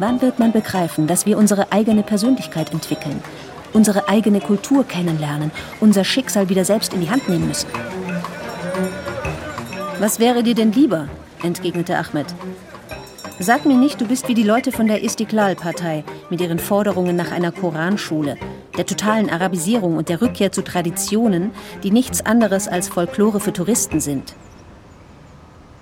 Wann 0.00 0.20
wird 0.20 0.40
man 0.40 0.50
begreifen, 0.50 1.06
dass 1.06 1.26
wir 1.26 1.38
unsere 1.38 1.70
eigene 1.70 2.02
Persönlichkeit 2.02 2.72
entwickeln, 2.72 3.22
unsere 3.74 4.08
eigene 4.08 4.40
Kultur 4.40 4.84
kennenlernen, 4.84 5.50
unser 5.80 6.04
Schicksal 6.04 6.48
wieder 6.48 6.64
selbst 6.64 6.94
in 6.94 7.02
die 7.02 7.10
Hand 7.10 7.28
nehmen 7.28 7.48
müssen. 7.48 7.68
Was 9.98 10.18
wäre 10.18 10.42
dir 10.42 10.54
denn 10.54 10.72
lieber? 10.72 11.08
entgegnete 11.42 11.96
Ahmed. 11.98 12.26
Sag 13.38 13.66
mir 13.66 13.76
nicht, 13.76 14.00
du 14.00 14.06
bist 14.06 14.28
wie 14.28 14.34
die 14.34 14.44
Leute 14.44 14.72
von 14.72 14.86
der 14.86 15.02
Istiklal-Partei 15.02 16.04
mit 16.30 16.40
ihren 16.40 16.58
Forderungen 16.58 17.16
nach 17.16 17.32
einer 17.32 17.52
Koranschule, 17.52 18.38
der 18.78 18.86
totalen 18.86 19.28
Arabisierung 19.28 19.96
und 19.96 20.08
der 20.08 20.22
Rückkehr 20.22 20.52
zu 20.52 20.62
Traditionen, 20.62 21.50
die 21.82 21.90
nichts 21.90 22.24
anderes 22.24 22.68
als 22.68 22.88
Folklore 22.88 23.40
für 23.40 23.52
Touristen 23.52 24.00
sind. 24.00 24.34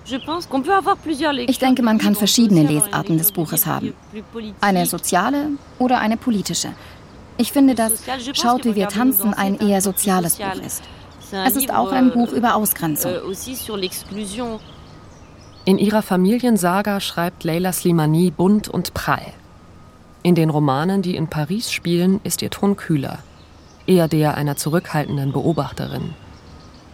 Ich 0.05 1.59
denke, 1.59 1.81
man 1.81 1.97
kann 1.97 2.15
verschiedene 2.15 2.63
Lesarten 2.63 3.17
des 3.17 3.31
Buches 3.31 3.65
haben. 3.65 3.93
Eine 4.59 4.85
soziale 4.85 5.51
oder 5.79 5.99
eine 5.99 6.17
politische. 6.17 6.69
Ich 7.37 7.51
finde, 7.51 7.75
dass 7.75 8.03
Schaut, 8.33 8.65
wie 8.65 8.75
wir 8.75 8.87
tanzen 8.89 9.33
ein 9.33 9.59
eher 9.59 9.81
soziales 9.81 10.37
Buch 10.37 10.61
ist. 10.65 10.83
Es 11.31 11.55
ist 11.55 11.73
auch 11.73 11.91
ein 11.91 12.11
Buch 12.11 12.31
über 12.31 12.55
Ausgrenzung. 12.55 13.11
Euh, 13.11 14.59
In 15.65 15.77
ihrer 15.77 16.01
Familiensaga 16.01 16.99
schreibt 16.99 17.43
Leila 17.43 17.73
Slimani 17.73 18.31
bunt 18.31 18.67
und 18.67 18.93
prall. 18.93 19.25
In 20.21 20.35
den 20.35 20.49
Romanen, 20.49 21.01
die 21.01 21.15
in 21.15 21.27
Paris 21.27 21.71
spielen, 21.71 22.21
ist 22.23 22.41
ihr 22.41 22.49
Ton 22.49 22.75
kühler, 22.75 23.19
eher 23.87 24.07
der 24.07 24.35
einer 24.37 24.55
zurückhaltenden 24.55 25.31
Beobachterin. 25.31 26.13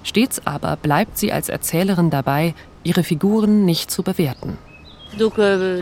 Stets 0.03 0.41
aber 0.45 0.77
bleibt 0.77 1.17
sie 1.17 1.31
als 1.33 1.49
Erzählerin 1.49 2.09
dabei, 2.09 2.55
ihre 2.83 3.03
Figuren 3.03 3.65
nicht 3.65 3.91
zu 3.91 4.03
bewerten. 4.03 4.57
Euh, 5.17 5.81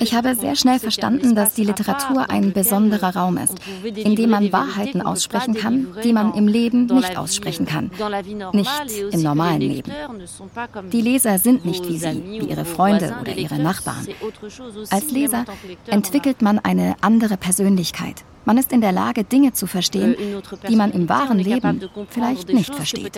ich 0.00 0.14
habe 0.14 0.34
sehr 0.34 0.56
schnell 0.56 0.78
verstanden, 0.78 1.34
dass 1.34 1.54
die 1.54 1.64
Literatur 1.64 2.30
ein 2.30 2.52
besonderer 2.52 3.14
Raum 3.14 3.38
ist, 3.38 3.54
in 3.84 4.16
dem 4.16 4.30
man 4.30 4.52
Wahrheiten 4.52 5.02
aussprechen 5.02 5.54
kann, 5.54 5.88
die 6.02 6.12
man 6.12 6.34
im 6.34 6.48
Leben 6.48 6.86
nicht 6.86 7.16
aussprechen 7.16 7.66
kann. 7.66 7.90
Nicht 8.52 8.70
im 9.12 9.22
normalen 9.22 9.60
Leben. 9.60 9.92
Die 10.92 11.00
Leser 11.00 11.38
sind 11.38 11.64
nicht 11.64 11.88
wie 11.88 11.98
sie, 11.98 12.22
wie 12.24 12.46
ihre 12.46 12.64
Freunde 12.64 13.14
oder 13.20 13.36
ihre 13.36 13.58
Nachbarn. 13.58 14.06
Als 14.90 15.10
Leser 15.10 15.44
entwickelt 15.86 16.42
man 16.42 16.58
eine 16.58 16.96
andere 17.00 17.36
Persönlichkeit. 17.36 18.24
Man 18.44 18.56
ist 18.56 18.72
in 18.72 18.80
der 18.80 18.92
Lage, 18.92 19.24
Dinge 19.24 19.52
zu 19.52 19.66
verstehen, 19.66 20.16
euh, 20.18 20.40
die 20.66 20.76
man 20.76 20.90
im 20.92 21.06
wahren 21.10 21.38
Leben 21.38 21.82
vielleicht 22.08 22.48
nicht 22.48 22.74
versteht. 22.74 23.12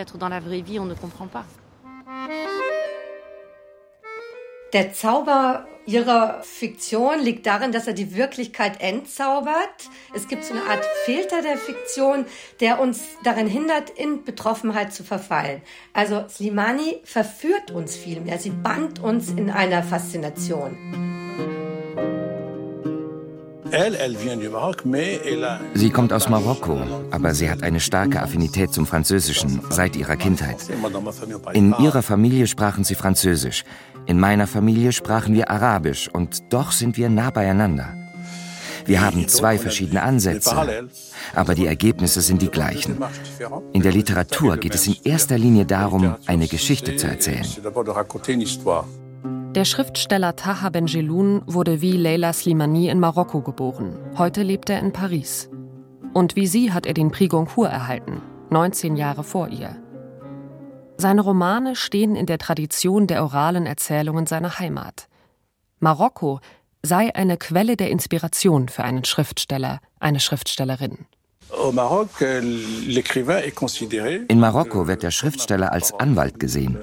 Der 4.72 4.92
Zauber 4.92 5.66
ihrer 5.84 6.42
Fiktion 6.42 7.18
liegt 7.20 7.46
darin, 7.46 7.72
dass 7.72 7.88
er 7.88 7.92
die 7.92 8.14
Wirklichkeit 8.14 8.80
entzaubert. 8.80 9.90
Es 10.14 10.28
gibt 10.28 10.44
so 10.44 10.54
eine 10.54 10.62
Art 10.62 10.84
Filter 11.04 11.42
der 11.42 11.56
Fiktion, 11.56 12.24
der 12.60 12.80
uns 12.80 13.00
daran 13.24 13.48
hindert, 13.48 13.90
in 13.90 14.22
Betroffenheit 14.22 14.92
zu 14.92 15.02
verfallen. 15.02 15.62
Also 15.92 16.24
Slimani 16.28 17.00
verführt 17.02 17.72
uns 17.72 17.96
vielmehr. 17.96 18.38
Sie 18.38 18.50
bannt 18.50 19.00
uns 19.00 19.30
in 19.30 19.50
einer 19.50 19.82
Faszination. 19.82 20.76
Sie 25.74 25.90
kommt 25.90 26.12
aus 26.12 26.28
Marokko, 26.28 26.80
aber 27.10 27.34
sie 27.34 27.48
hat 27.48 27.62
eine 27.62 27.78
starke 27.78 28.20
Affinität 28.20 28.72
zum 28.72 28.86
Französischen 28.86 29.60
seit 29.70 29.94
ihrer 29.94 30.16
Kindheit. 30.16 30.56
In 31.52 31.74
ihrer 31.78 32.02
Familie 32.02 32.48
sprachen 32.48 32.82
sie 32.82 32.96
Französisch. 32.96 33.64
In 34.07 34.18
meiner 34.18 34.46
Familie 34.46 34.92
sprachen 34.92 35.34
wir 35.34 35.51
Arabisch 35.51 36.09
und 36.12 36.53
doch 36.53 36.72
sind 36.72 36.96
wir 36.96 37.09
nah 37.09 37.30
beieinander. 37.30 37.94
Wir 38.86 39.03
haben 39.03 39.28
zwei 39.28 39.59
verschiedene 39.59 40.03
Ansätze, 40.03 40.88
aber 41.34 41.55
die 41.55 41.66
Ergebnisse 41.66 42.20
sind 42.22 42.42
die 42.42 42.48
gleichen. 42.48 42.98
In 43.72 43.82
der 43.82 43.92
Literatur 43.92 44.57
geht 44.57 44.74
es 44.74 44.86
in 44.86 44.96
erster 45.05 45.38
Linie 45.38 45.66
darum, 45.66 46.16
eine 46.26 46.48
Geschichte 46.48 46.96
zu 46.96 47.07
erzählen. 47.07 47.46
Der 49.55 49.64
Schriftsteller 49.64 50.36
Taha 50.36 50.70
Benjeloun 50.70 51.42
wurde 51.46 51.80
wie 51.80 51.96
Leila 51.96 52.32
Slimani 52.32 52.88
in 52.88 53.01
Marokko 53.01 53.42
geboren. 53.42 53.96
Heute 54.16 54.42
lebt 54.42 54.70
er 54.70 54.80
in 54.80 54.92
Paris. 54.92 55.51
Und 56.12 56.36
wie 56.36 56.46
sie 56.46 56.72
hat 56.72 56.86
er 56.86 56.94
den 56.94 57.11
Prix 57.11 57.30
Goncourt 57.30 57.70
erhalten, 57.70 58.22
19 58.51 58.96
Jahre 58.96 59.24
vor 59.24 59.48
ihr. 59.48 59.76
Seine 61.01 61.22
Romane 61.22 61.76
stehen 61.76 62.14
in 62.14 62.26
der 62.26 62.36
Tradition 62.36 63.07
der 63.07 63.22
oralen 63.22 63.64
Erzählungen 63.64 64.26
seiner 64.26 64.59
Heimat. 64.59 65.09
Marokko 65.78 66.40
sei 66.82 67.14
eine 67.14 67.38
Quelle 67.38 67.78
der 67.78 67.90
Inspiration 67.90 68.68
für 68.68 68.84
einen 68.84 69.07
Schriftsteller, 69.07 69.80
eine 69.98 70.20
Schriftstellerin. 70.20 71.07
In 74.28 74.40
Marokko 74.40 74.86
wird 74.88 75.03
der 75.03 75.11
Schriftsteller 75.11 75.72
als 75.72 75.94
Anwalt 75.94 76.38
gesehen. 76.38 76.76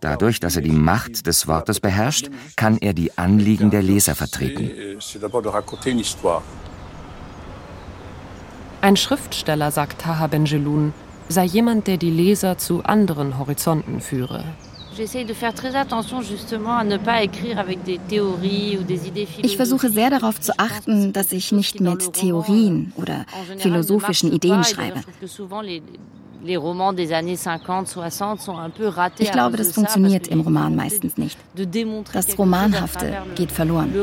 Dadurch, 0.00 0.40
dass 0.40 0.56
er 0.56 0.62
die 0.62 0.72
Macht 0.72 1.26
des 1.26 1.46
Wortes 1.46 1.78
beherrscht, 1.78 2.30
kann 2.56 2.78
er 2.78 2.94
die 2.94 3.18
Anliegen 3.18 3.70
der 3.70 3.82
Leser 3.82 4.14
vertreten. 4.14 4.98
Ein 8.80 8.96
Schriftsteller, 8.96 9.70
sagt 9.70 10.00
Taha 10.00 10.26
Benjeloun, 10.26 10.94
sei 11.32 11.44
jemand, 11.44 11.86
der 11.86 11.96
die 11.96 12.10
Leser 12.10 12.58
zu 12.58 12.82
anderen 12.84 13.38
Horizonten 13.38 14.00
führe. 14.00 14.44
Ich 19.42 19.56
versuche 19.56 19.88
sehr 19.88 20.10
darauf 20.10 20.40
zu 20.40 20.52
achten, 20.58 21.12
dass 21.12 21.32
ich 21.32 21.52
nicht 21.52 21.80
mit 21.80 22.12
Theorien 22.12 22.92
oder 22.96 23.24
philosophischen 23.58 24.32
Ideen 24.32 24.64
schreibe. 24.64 25.00
Ich 29.18 29.32
glaube, 29.32 29.56
das 29.56 29.72
funktioniert 29.72 30.28
im 30.28 30.40
Roman 30.40 30.74
meistens 30.74 31.16
nicht. 31.16 31.38
Das 32.12 32.38
Romanhafte 32.38 33.22
geht 33.36 33.52
verloren. 33.52 33.94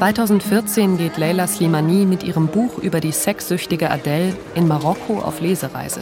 2014 0.00 0.96
geht 0.96 1.18
Leila 1.18 1.46
Slimani 1.46 2.06
mit 2.06 2.22
ihrem 2.22 2.46
Buch 2.46 2.78
über 2.78 3.00
die 3.00 3.12
sexsüchtige 3.12 3.90
Adele 3.90 4.34
in 4.54 4.66
Marokko 4.66 5.18
auf 5.18 5.42
Lesereise. 5.42 6.00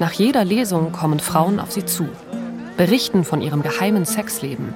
Nach 0.00 0.10
jeder 0.10 0.44
Lesung 0.44 0.90
kommen 0.90 1.20
Frauen 1.20 1.60
auf 1.60 1.70
sie 1.70 1.84
zu, 1.84 2.08
berichten 2.76 3.22
von 3.22 3.40
ihrem 3.40 3.62
geheimen 3.62 4.04
Sexleben. 4.04 4.74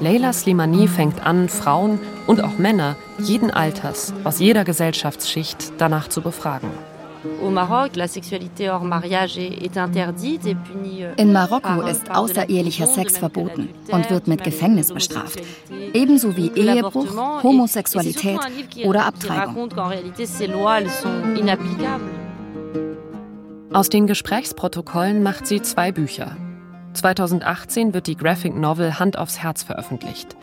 Leila 0.00 0.32
Slimani 0.32 0.88
fängt 0.88 1.24
an, 1.24 1.48
Frauen 1.48 2.00
und 2.26 2.42
auch 2.42 2.58
Männer 2.58 2.96
jeden 3.18 3.52
Alters 3.52 4.12
aus 4.24 4.40
jeder 4.40 4.64
Gesellschaftsschicht 4.64 5.74
danach 5.78 6.08
zu 6.08 6.20
befragen. 6.20 6.70
Euh, 7.26 7.52
In 11.16 11.32
Marokko 11.32 11.82
ist 11.82 12.10
außerehelicher 12.10 12.86
Sex 12.86 13.18
verboten 13.18 13.68
und 13.90 14.10
wird 14.10 14.28
mit 14.28 14.44
Gefängnis 14.44 14.92
bestraft, 14.92 15.40
ebenso 15.92 16.36
wie 16.36 16.50
Ehebruch, 16.54 17.42
Homosexualität 17.42 18.38
oder 18.84 19.06
Abtreibung. 19.06 19.70
Aus 23.72 23.88
den 23.88 24.06
Gesprächsprotokollen 24.06 25.22
macht 25.22 25.46
sie 25.46 25.60
zwei 25.62 25.92
Bücher. 25.92 26.36
2018 26.94 27.92
wird 27.92 28.06
die 28.06 28.16
Graphic 28.16 28.56
Novel 28.56 28.98
Hand 28.98 29.18
aufs 29.18 29.38
Herz 29.38 29.62
veröffentlicht. 29.62 30.36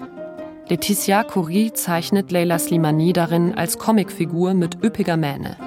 Laetitia 0.70 1.24
Coury 1.24 1.72
zeichnet 1.74 2.32
Leila 2.32 2.58
Slimani 2.60 3.12
darin 3.12 3.54
als 3.56 3.78
Comicfigur 3.78 4.54
mit 4.54 4.84
üppiger 4.84 5.18
Mähne. 5.18 5.58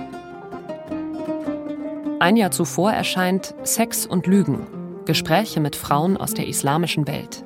Ein 2.19 2.37
Jahr 2.37 2.51
zuvor 2.51 2.93
erscheint 2.93 3.55
Sex 3.65 4.07
und 4.07 4.27
Lügen, 4.27 4.67
Gespräche 5.05 5.61
mit 5.61 5.77
Frauen 5.77 6.17
aus 6.17 6.33
der 6.33 6.49
islamischen 6.49 7.07
Welt. 7.07 7.45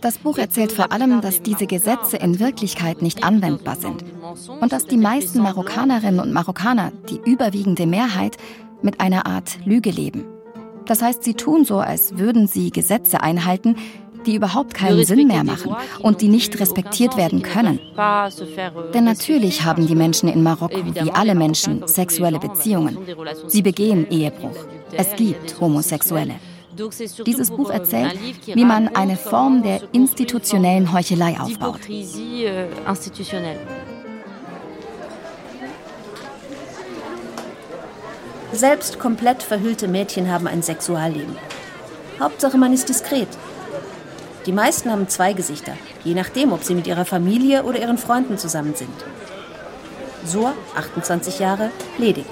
Das 0.00 0.18
Buch 0.18 0.38
erzählt 0.38 0.72
vor 0.72 0.90
allem, 0.90 1.20
dass 1.20 1.42
diese 1.42 1.66
Gesetze 1.68 2.16
in 2.16 2.40
Wirklichkeit 2.40 3.02
nicht 3.02 3.22
anwendbar 3.22 3.76
sind 3.76 4.04
und 4.60 4.72
dass 4.72 4.86
die 4.86 4.96
meisten 4.96 5.42
Marokkanerinnen 5.42 6.20
und 6.20 6.32
Marokkaner, 6.32 6.90
die 7.08 7.20
überwiegende 7.24 7.86
Mehrheit, 7.86 8.36
mit 8.82 9.00
einer 9.00 9.26
Art 9.26 9.64
Lüge 9.64 9.90
leben. 9.90 10.24
Das 10.86 11.02
heißt, 11.02 11.22
sie 11.22 11.34
tun 11.34 11.64
so, 11.64 11.78
als 11.78 12.18
würden 12.18 12.48
sie 12.48 12.70
Gesetze 12.70 13.20
einhalten, 13.22 13.76
die 14.26 14.34
überhaupt 14.34 14.74
keinen 14.74 15.04
Sinn 15.04 15.26
mehr 15.28 15.44
machen 15.44 15.74
und 16.00 16.20
die 16.20 16.28
nicht 16.28 16.58
respektiert 16.60 17.16
werden 17.16 17.42
können. 17.42 17.78
Denn 18.94 19.04
natürlich 19.04 19.64
haben 19.64 19.86
die 19.86 19.94
Menschen 19.94 20.28
in 20.28 20.42
Marokko, 20.42 20.82
wie 20.94 21.10
alle 21.10 21.34
Menschen, 21.34 21.86
sexuelle 21.86 22.38
Beziehungen. 22.38 22.98
Sie 23.46 23.62
begehen 23.62 24.10
Ehebruch. 24.10 24.56
Es 24.92 25.14
gibt 25.16 25.60
Homosexuelle. 25.60 26.34
Dieses 27.26 27.50
Buch 27.50 27.70
erzählt, 27.70 28.18
wie 28.46 28.64
man 28.64 28.88
eine 28.88 29.16
Form 29.16 29.62
der 29.62 29.82
institutionellen 29.92 30.92
Heuchelei 30.92 31.38
aufbaut. 31.38 31.80
Selbst 38.52 38.98
komplett 38.98 39.42
verhüllte 39.42 39.88
Mädchen 39.88 40.30
haben 40.30 40.46
ein 40.46 40.62
Sexualleben. 40.62 41.36
Hauptsache, 42.20 42.58
man 42.58 42.72
ist 42.72 42.88
diskret. 42.88 43.28
Die 44.46 44.52
meisten 44.52 44.90
haben 44.90 45.08
zwei 45.08 45.32
Gesichter, 45.34 45.72
je 46.04 46.14
nachdem, 46.14 46.52
ob 46.52 46.64
sie 46.64 46.74
mit 46.74 46.86
ihrer 46.86 47.04
Familie 47.04 47.62
oder 47.62 47.78
ihren 47.78 47.98
Freunden 47.98 48.38
zusammen 48.38 48.74
sind. 48.74 49.04
Sur, 50.24 50.54
28 50.76 51.38
Jahre, 51.38 51.70
ledig. 51.98 52.26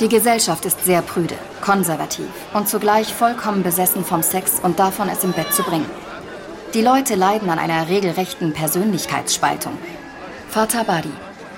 Die 0.00 0.08
Gesellschaft 0.08 0.64
ist 0.64 0.84
sehr 0.84 1.02
prüde, 1.02 1.34
konservativ 1.60 2.28
und 2.54 2.68
zugleich 2.68 3.12
vollkommen 3.12 3.62
besessen 3.62 4.04
vom 4.04 4.22
Sex 4.22 4.60
und 4.62 4.78
davon, 4.78 5.08
es 5.08 5.24
im 5.24 5.32
Bett 5.32 5.52
zu 5.52 5.62
bringen. 5.62 5.90
Die 6.72 6.82
Leute 6.82 7.14
leiden 7.14 7.50
an 7.50 7.58
einer 7.58 7.88
regelrechten 7.88 8.52
Persönlichkeitsspaltung. 8.52 9.72
Fatah 10.48 10.84
Badi, 10.84 11.10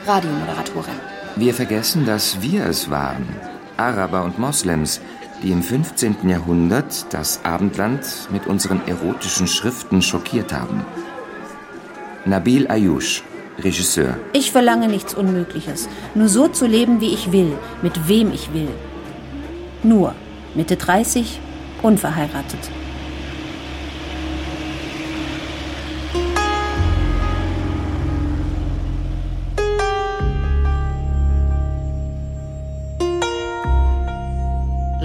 Radiomoderatorin. 0.07 0.95
Wir 1.37 1.53
vergessen, 1.55 2.07
dass 2.07 2.41
wir 2.41 2.67
es 2.67 2.91
waren. 2.91 3.29
Araber 3.77 4.25
und 4.25 4.39
Moslems, 4.39 5.01
die 5.43 5.51
im 5.51 5.63
15. 5.63 6.29
Jahrhundert 6.29 7.13
das 7.13 7.45
Abendland 7.45 8.29
mit 8.31 8.47
unseren 8.47 8.81
erotischen 8.87 9.47
Schriften 9.47 10.03
schockiert 10.03 10.53
haben. 10.53 10.85
Nabil 12.25 12.69
Ayush, 12.69 13.23
Regisseur. 13.59 14.19
Ich 14.33 14.53
verlange 14.53 14.89
nichts 14.89 15.15
Unmögliches. 15.15 15.89
Nur 16.15 16.29
so 16.29 16.49
zu 16.49 16.67
leben, 16.67 17.01
wie 17.01 17.15
ich 17.15 17.33
will, 17.33 17.57
mit 17.83 18.09
wem 18.09 18.33
ich 18.33 18.53
will. 18.53 18.69
Nur 19.83 20.15
Mitte 20.55 20.77
30, 20.77 21.41
unverheiratet. 21.83 22.80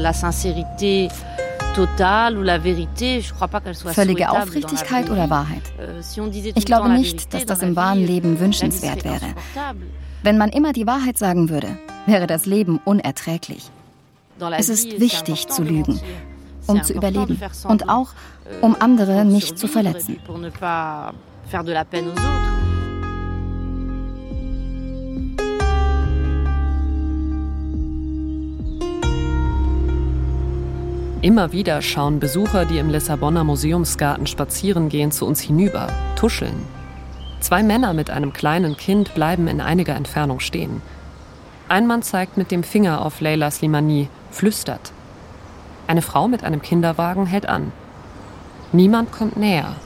La 0.06 0.14
sincérité 0.14 1.10
Völlige 3.94 4.30
Aufrichtigkeit 4.30 5.10
oder 5.10 5.30
Wahrheit? 5.30 5.64
Euh, 5.78 6.02
ich 6.56 6.66
glaube 6.66 6.88
nicht, 6.88 7.34
dass 7.34 7.46
das 7.46 7.62
im 7.62 7.76
wahren 7.76 8.00
Leben 8.00 8.40
wünschenswert 8.40 9.04
wäre. 9.04 9.36
Wenn 10.24 10.38
man 10.38 10.52
immer 10.52 10.72
die 10.72 10.88
Wahrheit 10.88 11.18
sagen 11.18 11.50
würde, 11.50 11.78
wäre 12.06 12.28
das 12.28 12.46
Leben 12.46 12.80
unerträglich. 12.86 13.70
Es 14.58 14.70
ist 14.70 15.02
wichtig 15.02 15.48
zu 15.48 15.64
lügen, 15.64 16.00
um 16.66 16.82
zu 16.82 16.94
überleben 16.94 17.42
und 17.68 17.90
auch, 17.90 18.12
um 18.62 18.74
euh, 18.74 18.80
andere 18.80 19.26
nicht 19.26 19.60
zu 19.60 19.68
verletzen. 19.68 20.18
Immer 31.26 31.52
wieder 31.52 31.82
schauen 31.82 32.20
Besucher, 32.20 32.66
die 32.66 32.78
im 32.78 32.92
Lissabonner 32.92 33.44
Museumsgarten 33.44 34.28
spazieren 34.28 34.90
gehen, 34.90 35.12
zu 35.12 35.26
uns 35.26 35.42
hinüber, 35.42 35.88
tuscheln. 36.16 36.68
Zwei 37.40 37.64
Männer 37.64 37.94
mit 37.94 38.12
einem 38.12 38.32
kleinen 38.32 38.78
Kind 38.78 39.16
bleiben 39.16 39.48
in 39.48 39.60
einiger 39.60 39.96
Entfernung 39.96 40.40
stehen. 40.40 40.84
Ein 41.68 41.88
Mann 41.88 42.04
zeigt 42.04 42.38
mit 42.38 42.52
dem 42.52 42.62
Finger 42.62 43.04
auf 43.04 43.22
Leila 43.22 43.50
Slimani, 43.50 44.08
flüstert. 44.30 44.92
Eine 45.88 46.04
Frau 46.04 46.28
mit 46.28 46.44
einem 46.44 46.62
Kinderwagen 46.62 47.26
hält 47.26 47.50
an. 47.50 47.72
Niemand 48.72 49.12
kommt 49.12 49.36
näher. 49.36 49.78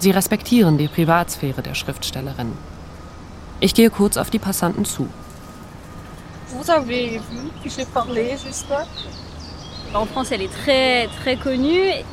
Sie 0.00 0.10
respektieren 0.10 0.76
die 0.76 0.88
Privatsphäre 0.88 1.62
der 1.62 1.76
Schriftstellerin. 1.76 2.50
Ich 3.60 3.74
gehe 3.74 3.90
kurz 3.90 4.16
auf 4.16 4.28
die 4.28 4.40
Passanten 4.40 4.84
zu. 4.84 5.06
Vous 6.48 6.68
avez 6.68 7.20
vu 7.20 7.48
que 7.62 7.70
j'ai 7.70 7.86
parlé 7.86 8.32
jusqu'à 8.32 8.84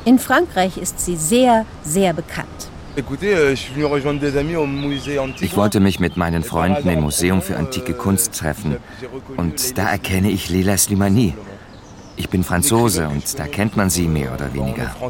in 0.04 0.18
Frankreich 0.18 0.76
ist 0.76 1.00
sie 1.00 1.16
sehr, 1.16 1.66
sehr 1.82 2.12
bekannt. 2.12 2.70
Euh, 2.96 3.54
ich 5.40 5.56
wollte 5.56 5.80
mich 5.80 5.98
mit 5.98 6.16
meinen 6.16 6.44
Freunden 6.44 6.88
im 6.88 7.00
Museum 7.00 7.42
für 7.42 7.56
antike 7.56 7.94
Kunst 7.94 8.38
treffen. 8.38 8.76
Und 9.36 9.78
da 9.78 9.90
erkenne 9.90 10.30
ich 10.30 10.48
Leila 10.48 10.76
Slimani. 10.76 11.34
Ich 12.16 12.28
bin 12.28 12.44
Franzose 12.44 13.08
und 13.08 13.38
da 13.38 13.46
kennt 13.46 13.76
man 13.76 13.90
sie 13.90 14.06
mehr 14.06 14.32
oder 14.32 14.54
weniger. 14.54 14.94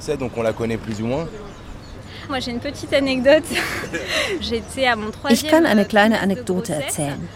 Ich 5.28 5.48
kann 5.48 5.66
eine 5.66 5.84
kleine 5.84 6.20
Anekdote 6.20 6.74
erzählen. 6.74 7.28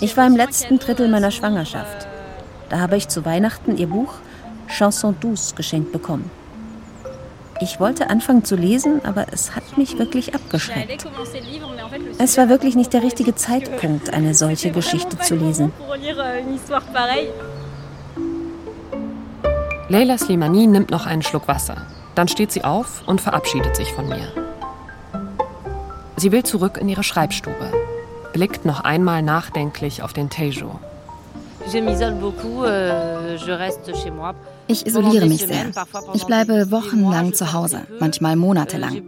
Ich 0.00 0.16
war 0.16 0.26
im 0.26 0.36
letzten 0.36 0.78
Drittel 0.78 1.08
meiner 1.08 1.30
Schwangerschaft. 1.32 2.06
Da 2.68 2.78
habe 2.78 2.96
ich 2.96 3.08
zu 3.08 3.24
Weihnachten 3.24 3.76
ihr 3.76 3.88
Buch 3.88 4.14
Chanson 4.68 5.16
douce 5.20 5.54
geschenkt 5.54 5.92
bekommen. 5.92 6.30
Ich 7.60 7.78
wollte 7.78 8.10
anfangen 8.10 8.44
zu 8.44 8.56
lesen, 8.56 9.00
aber 9.04 9.26
es 9.32 9.54
hat 9.54 9.78
mich 9.78 9.98
wirklich 9.98 10.34
abgeschreckt. 10.34 11.06
Es 12.18 12.36
war 12.36 12.48
wirklich 12.48 12.74
nicht 12.74 12.92
der 12.92 13.02
richtige 13.02 13.34
Zeitpunkt, 13.34 14.12
eine 14.12 14.34
solche 14.34 14.70
Geschichte 14.70 15.18
zu 15.18 15.36
lesen. 15.36 15.72
Leila 19.88 20.18
Slimani 20.18 20.66
nimmt 20.66 20.90
noch 20.90 21.06
einen 21.06 21.22
Schluck 21.22 21.46
Wasser. 21.46 21.86
Dann 22.14 22.28
steht 22.28 22.52
sie 22.52 22.64
auf 22.64 23.02
und 23.06 23.20
verabschiedet 23.20 23.76
sich 23.76 23.92
von 23.92 24.08
mir. 24.08 24.32
Sie 26.16 26.32
will 26.32 26.42
zurück 26.42 26.78
in 26.80 26.88
ihre 26.88 27.02
Schreibstube, 27.02 27.72
blickt 28.32 28.64
noch 28.64 28.80
einmal 28.80 29.22
nachdenklich 29.22 30.02
auf 30.02 30.12
den 30.12 30.30
Tejo. 30.30 30.78
Je 31.72 31.80
m'isole 31.80 32.14
beaucoup, 32.20 32.64
euh, 32.64 33.36
je 33.36 33.52
reste 33.52 33.94
chez 33.94 34.10
moi. 34.10 34.34
Ich 34.66 34.86
isoliere 34.86 35.26
mich 35.26 35.46
sehr. 35.46 35.70
Ich 36.14 36.24
bleibe 36.24 36.70
wochenlang 36.70 37.34
zu 37.34 37.52
Hause, 37.52 37.86
manchmal 38.00 38.36
monatelang. 38.36 39.02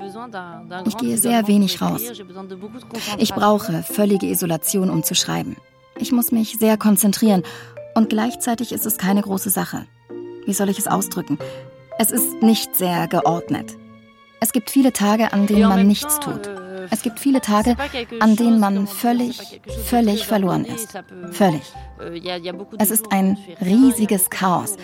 Ich 0.87 0.97
gehe 0.97 1.17
sehr 1.17 1.49
wenig 1.49 1.81
raus. 1.81 2.03
Ich 3.19 3.35
brauche 3.35 3.83
völlige 3.83 4.27
Isolation, 4.27 4.91
um 4.91 5.03
zu 5.03 5.15
schreiben. 5.15 5.57
Ich 5.99 6.13
muss 6.13 6.31
mich 6.31 6.59
sehr 6.59 6.77
konzentrieren 6.77 7.43
und 7.95 8.11
gleichzeitig 8.11 8.73
ist 8.73 8.85
es 8.85 8.99
keine 8.99 9.23
große 9.23 9.51
Sache. 9.51 9.87
Wie 10.45 10.53
soll 10.53 10.69
ich 10.69 10.79
es 10.79 10.87
ausdrücken? 10.87 11.39
Es 11.99 12.11
ist 12.11 12.43
nicht 12.43 12.77
sehr 12.77 13.09
geordnet. 13.09 13.77
Es 14.41 14.53
gibt 14.53 14.71
viele 14.71 14.93
Tage, 14.93 15.33
an 15.33 15.47
denen 15.47 15.69
man 15.69 15.87
nichts 15.87 16.21
tut. 16.21 16.51
Es 16.91 17.03
gibt 17.03 17.19
viele 17.19 17.41
Tage, 17.41 17.77
an 18.21 18.37
denen 18.37 18.61
man 18.61 18.87
völlig, 18.87 19.61
völlig 19.85 20.27
verloren 20.27 20.65
ist. 20.65 20.99
Völlig. 21.33 21.63
Es 22.79 22.91
ist 22.91 23.13
ein 23.13 23.39
riesiges 23.61 24.31
Chaos. 24.31 24.77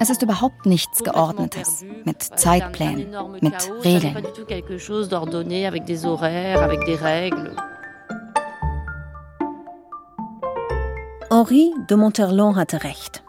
Es 0.00 0.10
ist 0.10 0.22
überhaupt 0.22 0.66
nichts 0.66 1.02
Geordnetes, 1.02 1.84
mit 2.04 2.22
Zeitplänen, 2.22 3.14
mit 3.40 3.70
Regeln. 3.84 4.16
Henri 11.30 11.72
de 11.88 11.96
Monterlon 11.96 12.56
hatte 12.56 12.84
recht. 12.84 13.22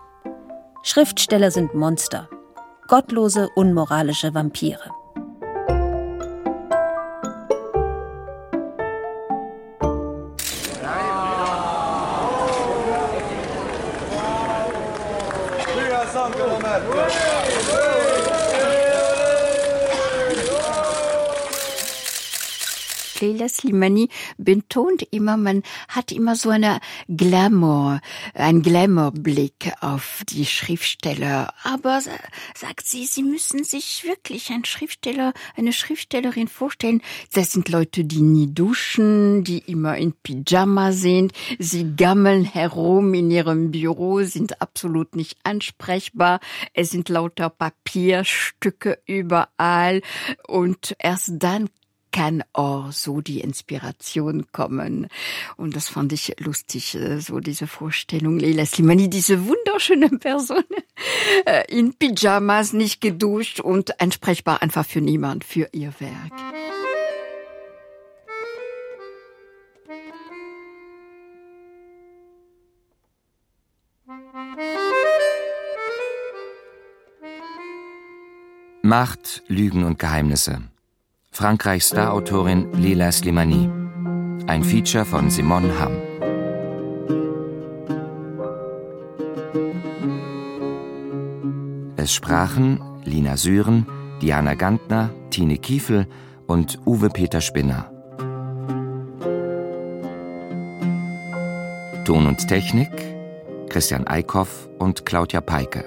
Schriftsteller 0.84 1.52
sind 1.52 1.74
Monster, 1.74 2.28
gottlose, 2.90 3.48
unmoralische 3.56 4.34
Vampire. 4.34 5.03
Santo. 16.74 17.53
Leila 23.24 23.48
Slimani 23.48 24.10
betont 24.38 25.04
immer, 25.12 25.38
man 25.38 25.64
hat 25.88 26.12
immer 26.12 26.36
so 26.36 26.50
eine 26.50 26.80
Glamour, 27.08 28.02
ein 28.34 28.62
Glamourblick 28.62 29.72
auf 29.80 30.24
die 30.30 30.46
Schriftsteller. 30.46 31.54
Aber 31.64 32.02
sagt 32.54 32.86
sie, 32.86 33.06
sie 33.06 33.24
müssen 33.24 33.64
sich 33.64 34.04
wirklich 34.04 34.50
ein 34.50 34.66
Schriftsteller, 34.66 35.34
eine 35.56 35.72
Schriftstellerin 35.72 36.50
vorstellen. 36.50 37.02
Das 37.34 37.54
sind 37.54 37.70
Leute, 37.70 38.04
die 38.04 38.22
nie 38.22 38.54
duschen, 38.54 39.46
die 39.46 39.60
immer 39.60 39.98
in 39.98 40.14
Pyjama 40.14 40.92
sind. 40.92 41.32
Sie 41.60 41.96
gammeln 41.96 42.44
herum 42.44 43.14
in 43.14 43.32
ihrem 43.32 43.72
Büro, 43.72 44.24
sind 44.24 44.62
absolut 44.62 45.16
nicht 45.16 45.38
ansprechbar. 45.44 46.42
Es 46.74 46.90
sind 46.90 47.08
lauter 47.08 47.50
Papierstücke 47.50 49.00
überall. 49.06 50.02
Und 50.46 50.96
erst 51.00 51.32
dann 51.38 51.70
kann 52.14 52.44
auch 52.54 52.94
so 52.94 53.20
die 53.20 53.42
Inspiration 53.42 54.46
kommen. 54.54 55.08
Und 55.58 55.76
das 55.76 55.90
fand 55.90 56.14
ich 56.14 56.36
lustig, 56.40 56.96
äh, 56.96 57.20
so 57.20 57.40
diese 57.42 57.68
Vorstellung. 57.68 58.40
Leila 58.40 58.66
Slimani, 58.66 59.10
diese 59.10 59.46
wunderschöne 59.46 60.10
Person 60.10 60.64
äh, 61.46 61.66
in 61.68 61.94
Pyjamas, 61.96 62.72
nicht 62.72 63.02
geduscht 63.02 63.60
und 63.60 64.00
ansprechbar 64.00 64.62
einfach 64.62 64.86
für 64.86 65.02
niemand, 65.02 65.44
für 65.44 65.68
ihr 65.74 65.94
Werk. 66.00 66.32
Macht, 78.86 79.44
Lügen 79.48 79.86
und 79.86 79.98
Geheimnisse. 79.98 80.73
Frankreichs 81.36 81.88
Starautorin 81.88 82.72
Leila 82.74 83.12
Slimani. 83.12 83.68
Ein 84.46 84.64
Feature 84.64 85.04
von 85.04 85.32
Simone 85.32 85.80
Hamm. 85.80 85.98
Es 91.96 92.14
sprachen 92.14 92.80
Lina 93.04 93.36
Süren, 93.36 93.88
Diana 94.22 94.54
Gantner, 94.54 95.10
Tine 95.32 95.58
Kiefel 95.58 96.06
und 96.46 96.78
Uwe 96.86 97.10
Peter 97.10 97.42
Spinner. 97.42 97.90
Ton 102.06 102.28
und 102.28 102.48
Technik 102.48 102.92
Christian 103.70 104.06
Eickhoff 104.06 104.70
und 104.78 105.04
Claudia 105.08 105.42
Peike. 105.42 105.84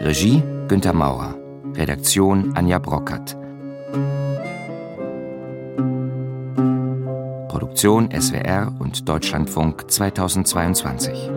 Regie 0.00 0.42
Günter 0.66 0.92
Maurer. 0.92 1.36
Redaktion 1.76 2.56
Anja 2.56 2.80
Brockert. 2.80 3.36
Produktion 7.72 8.10
SWR 8.12 8.70
und 8.80 9.08
Deutschlandfunk 9.08 9.90
2022. 9.90 11.30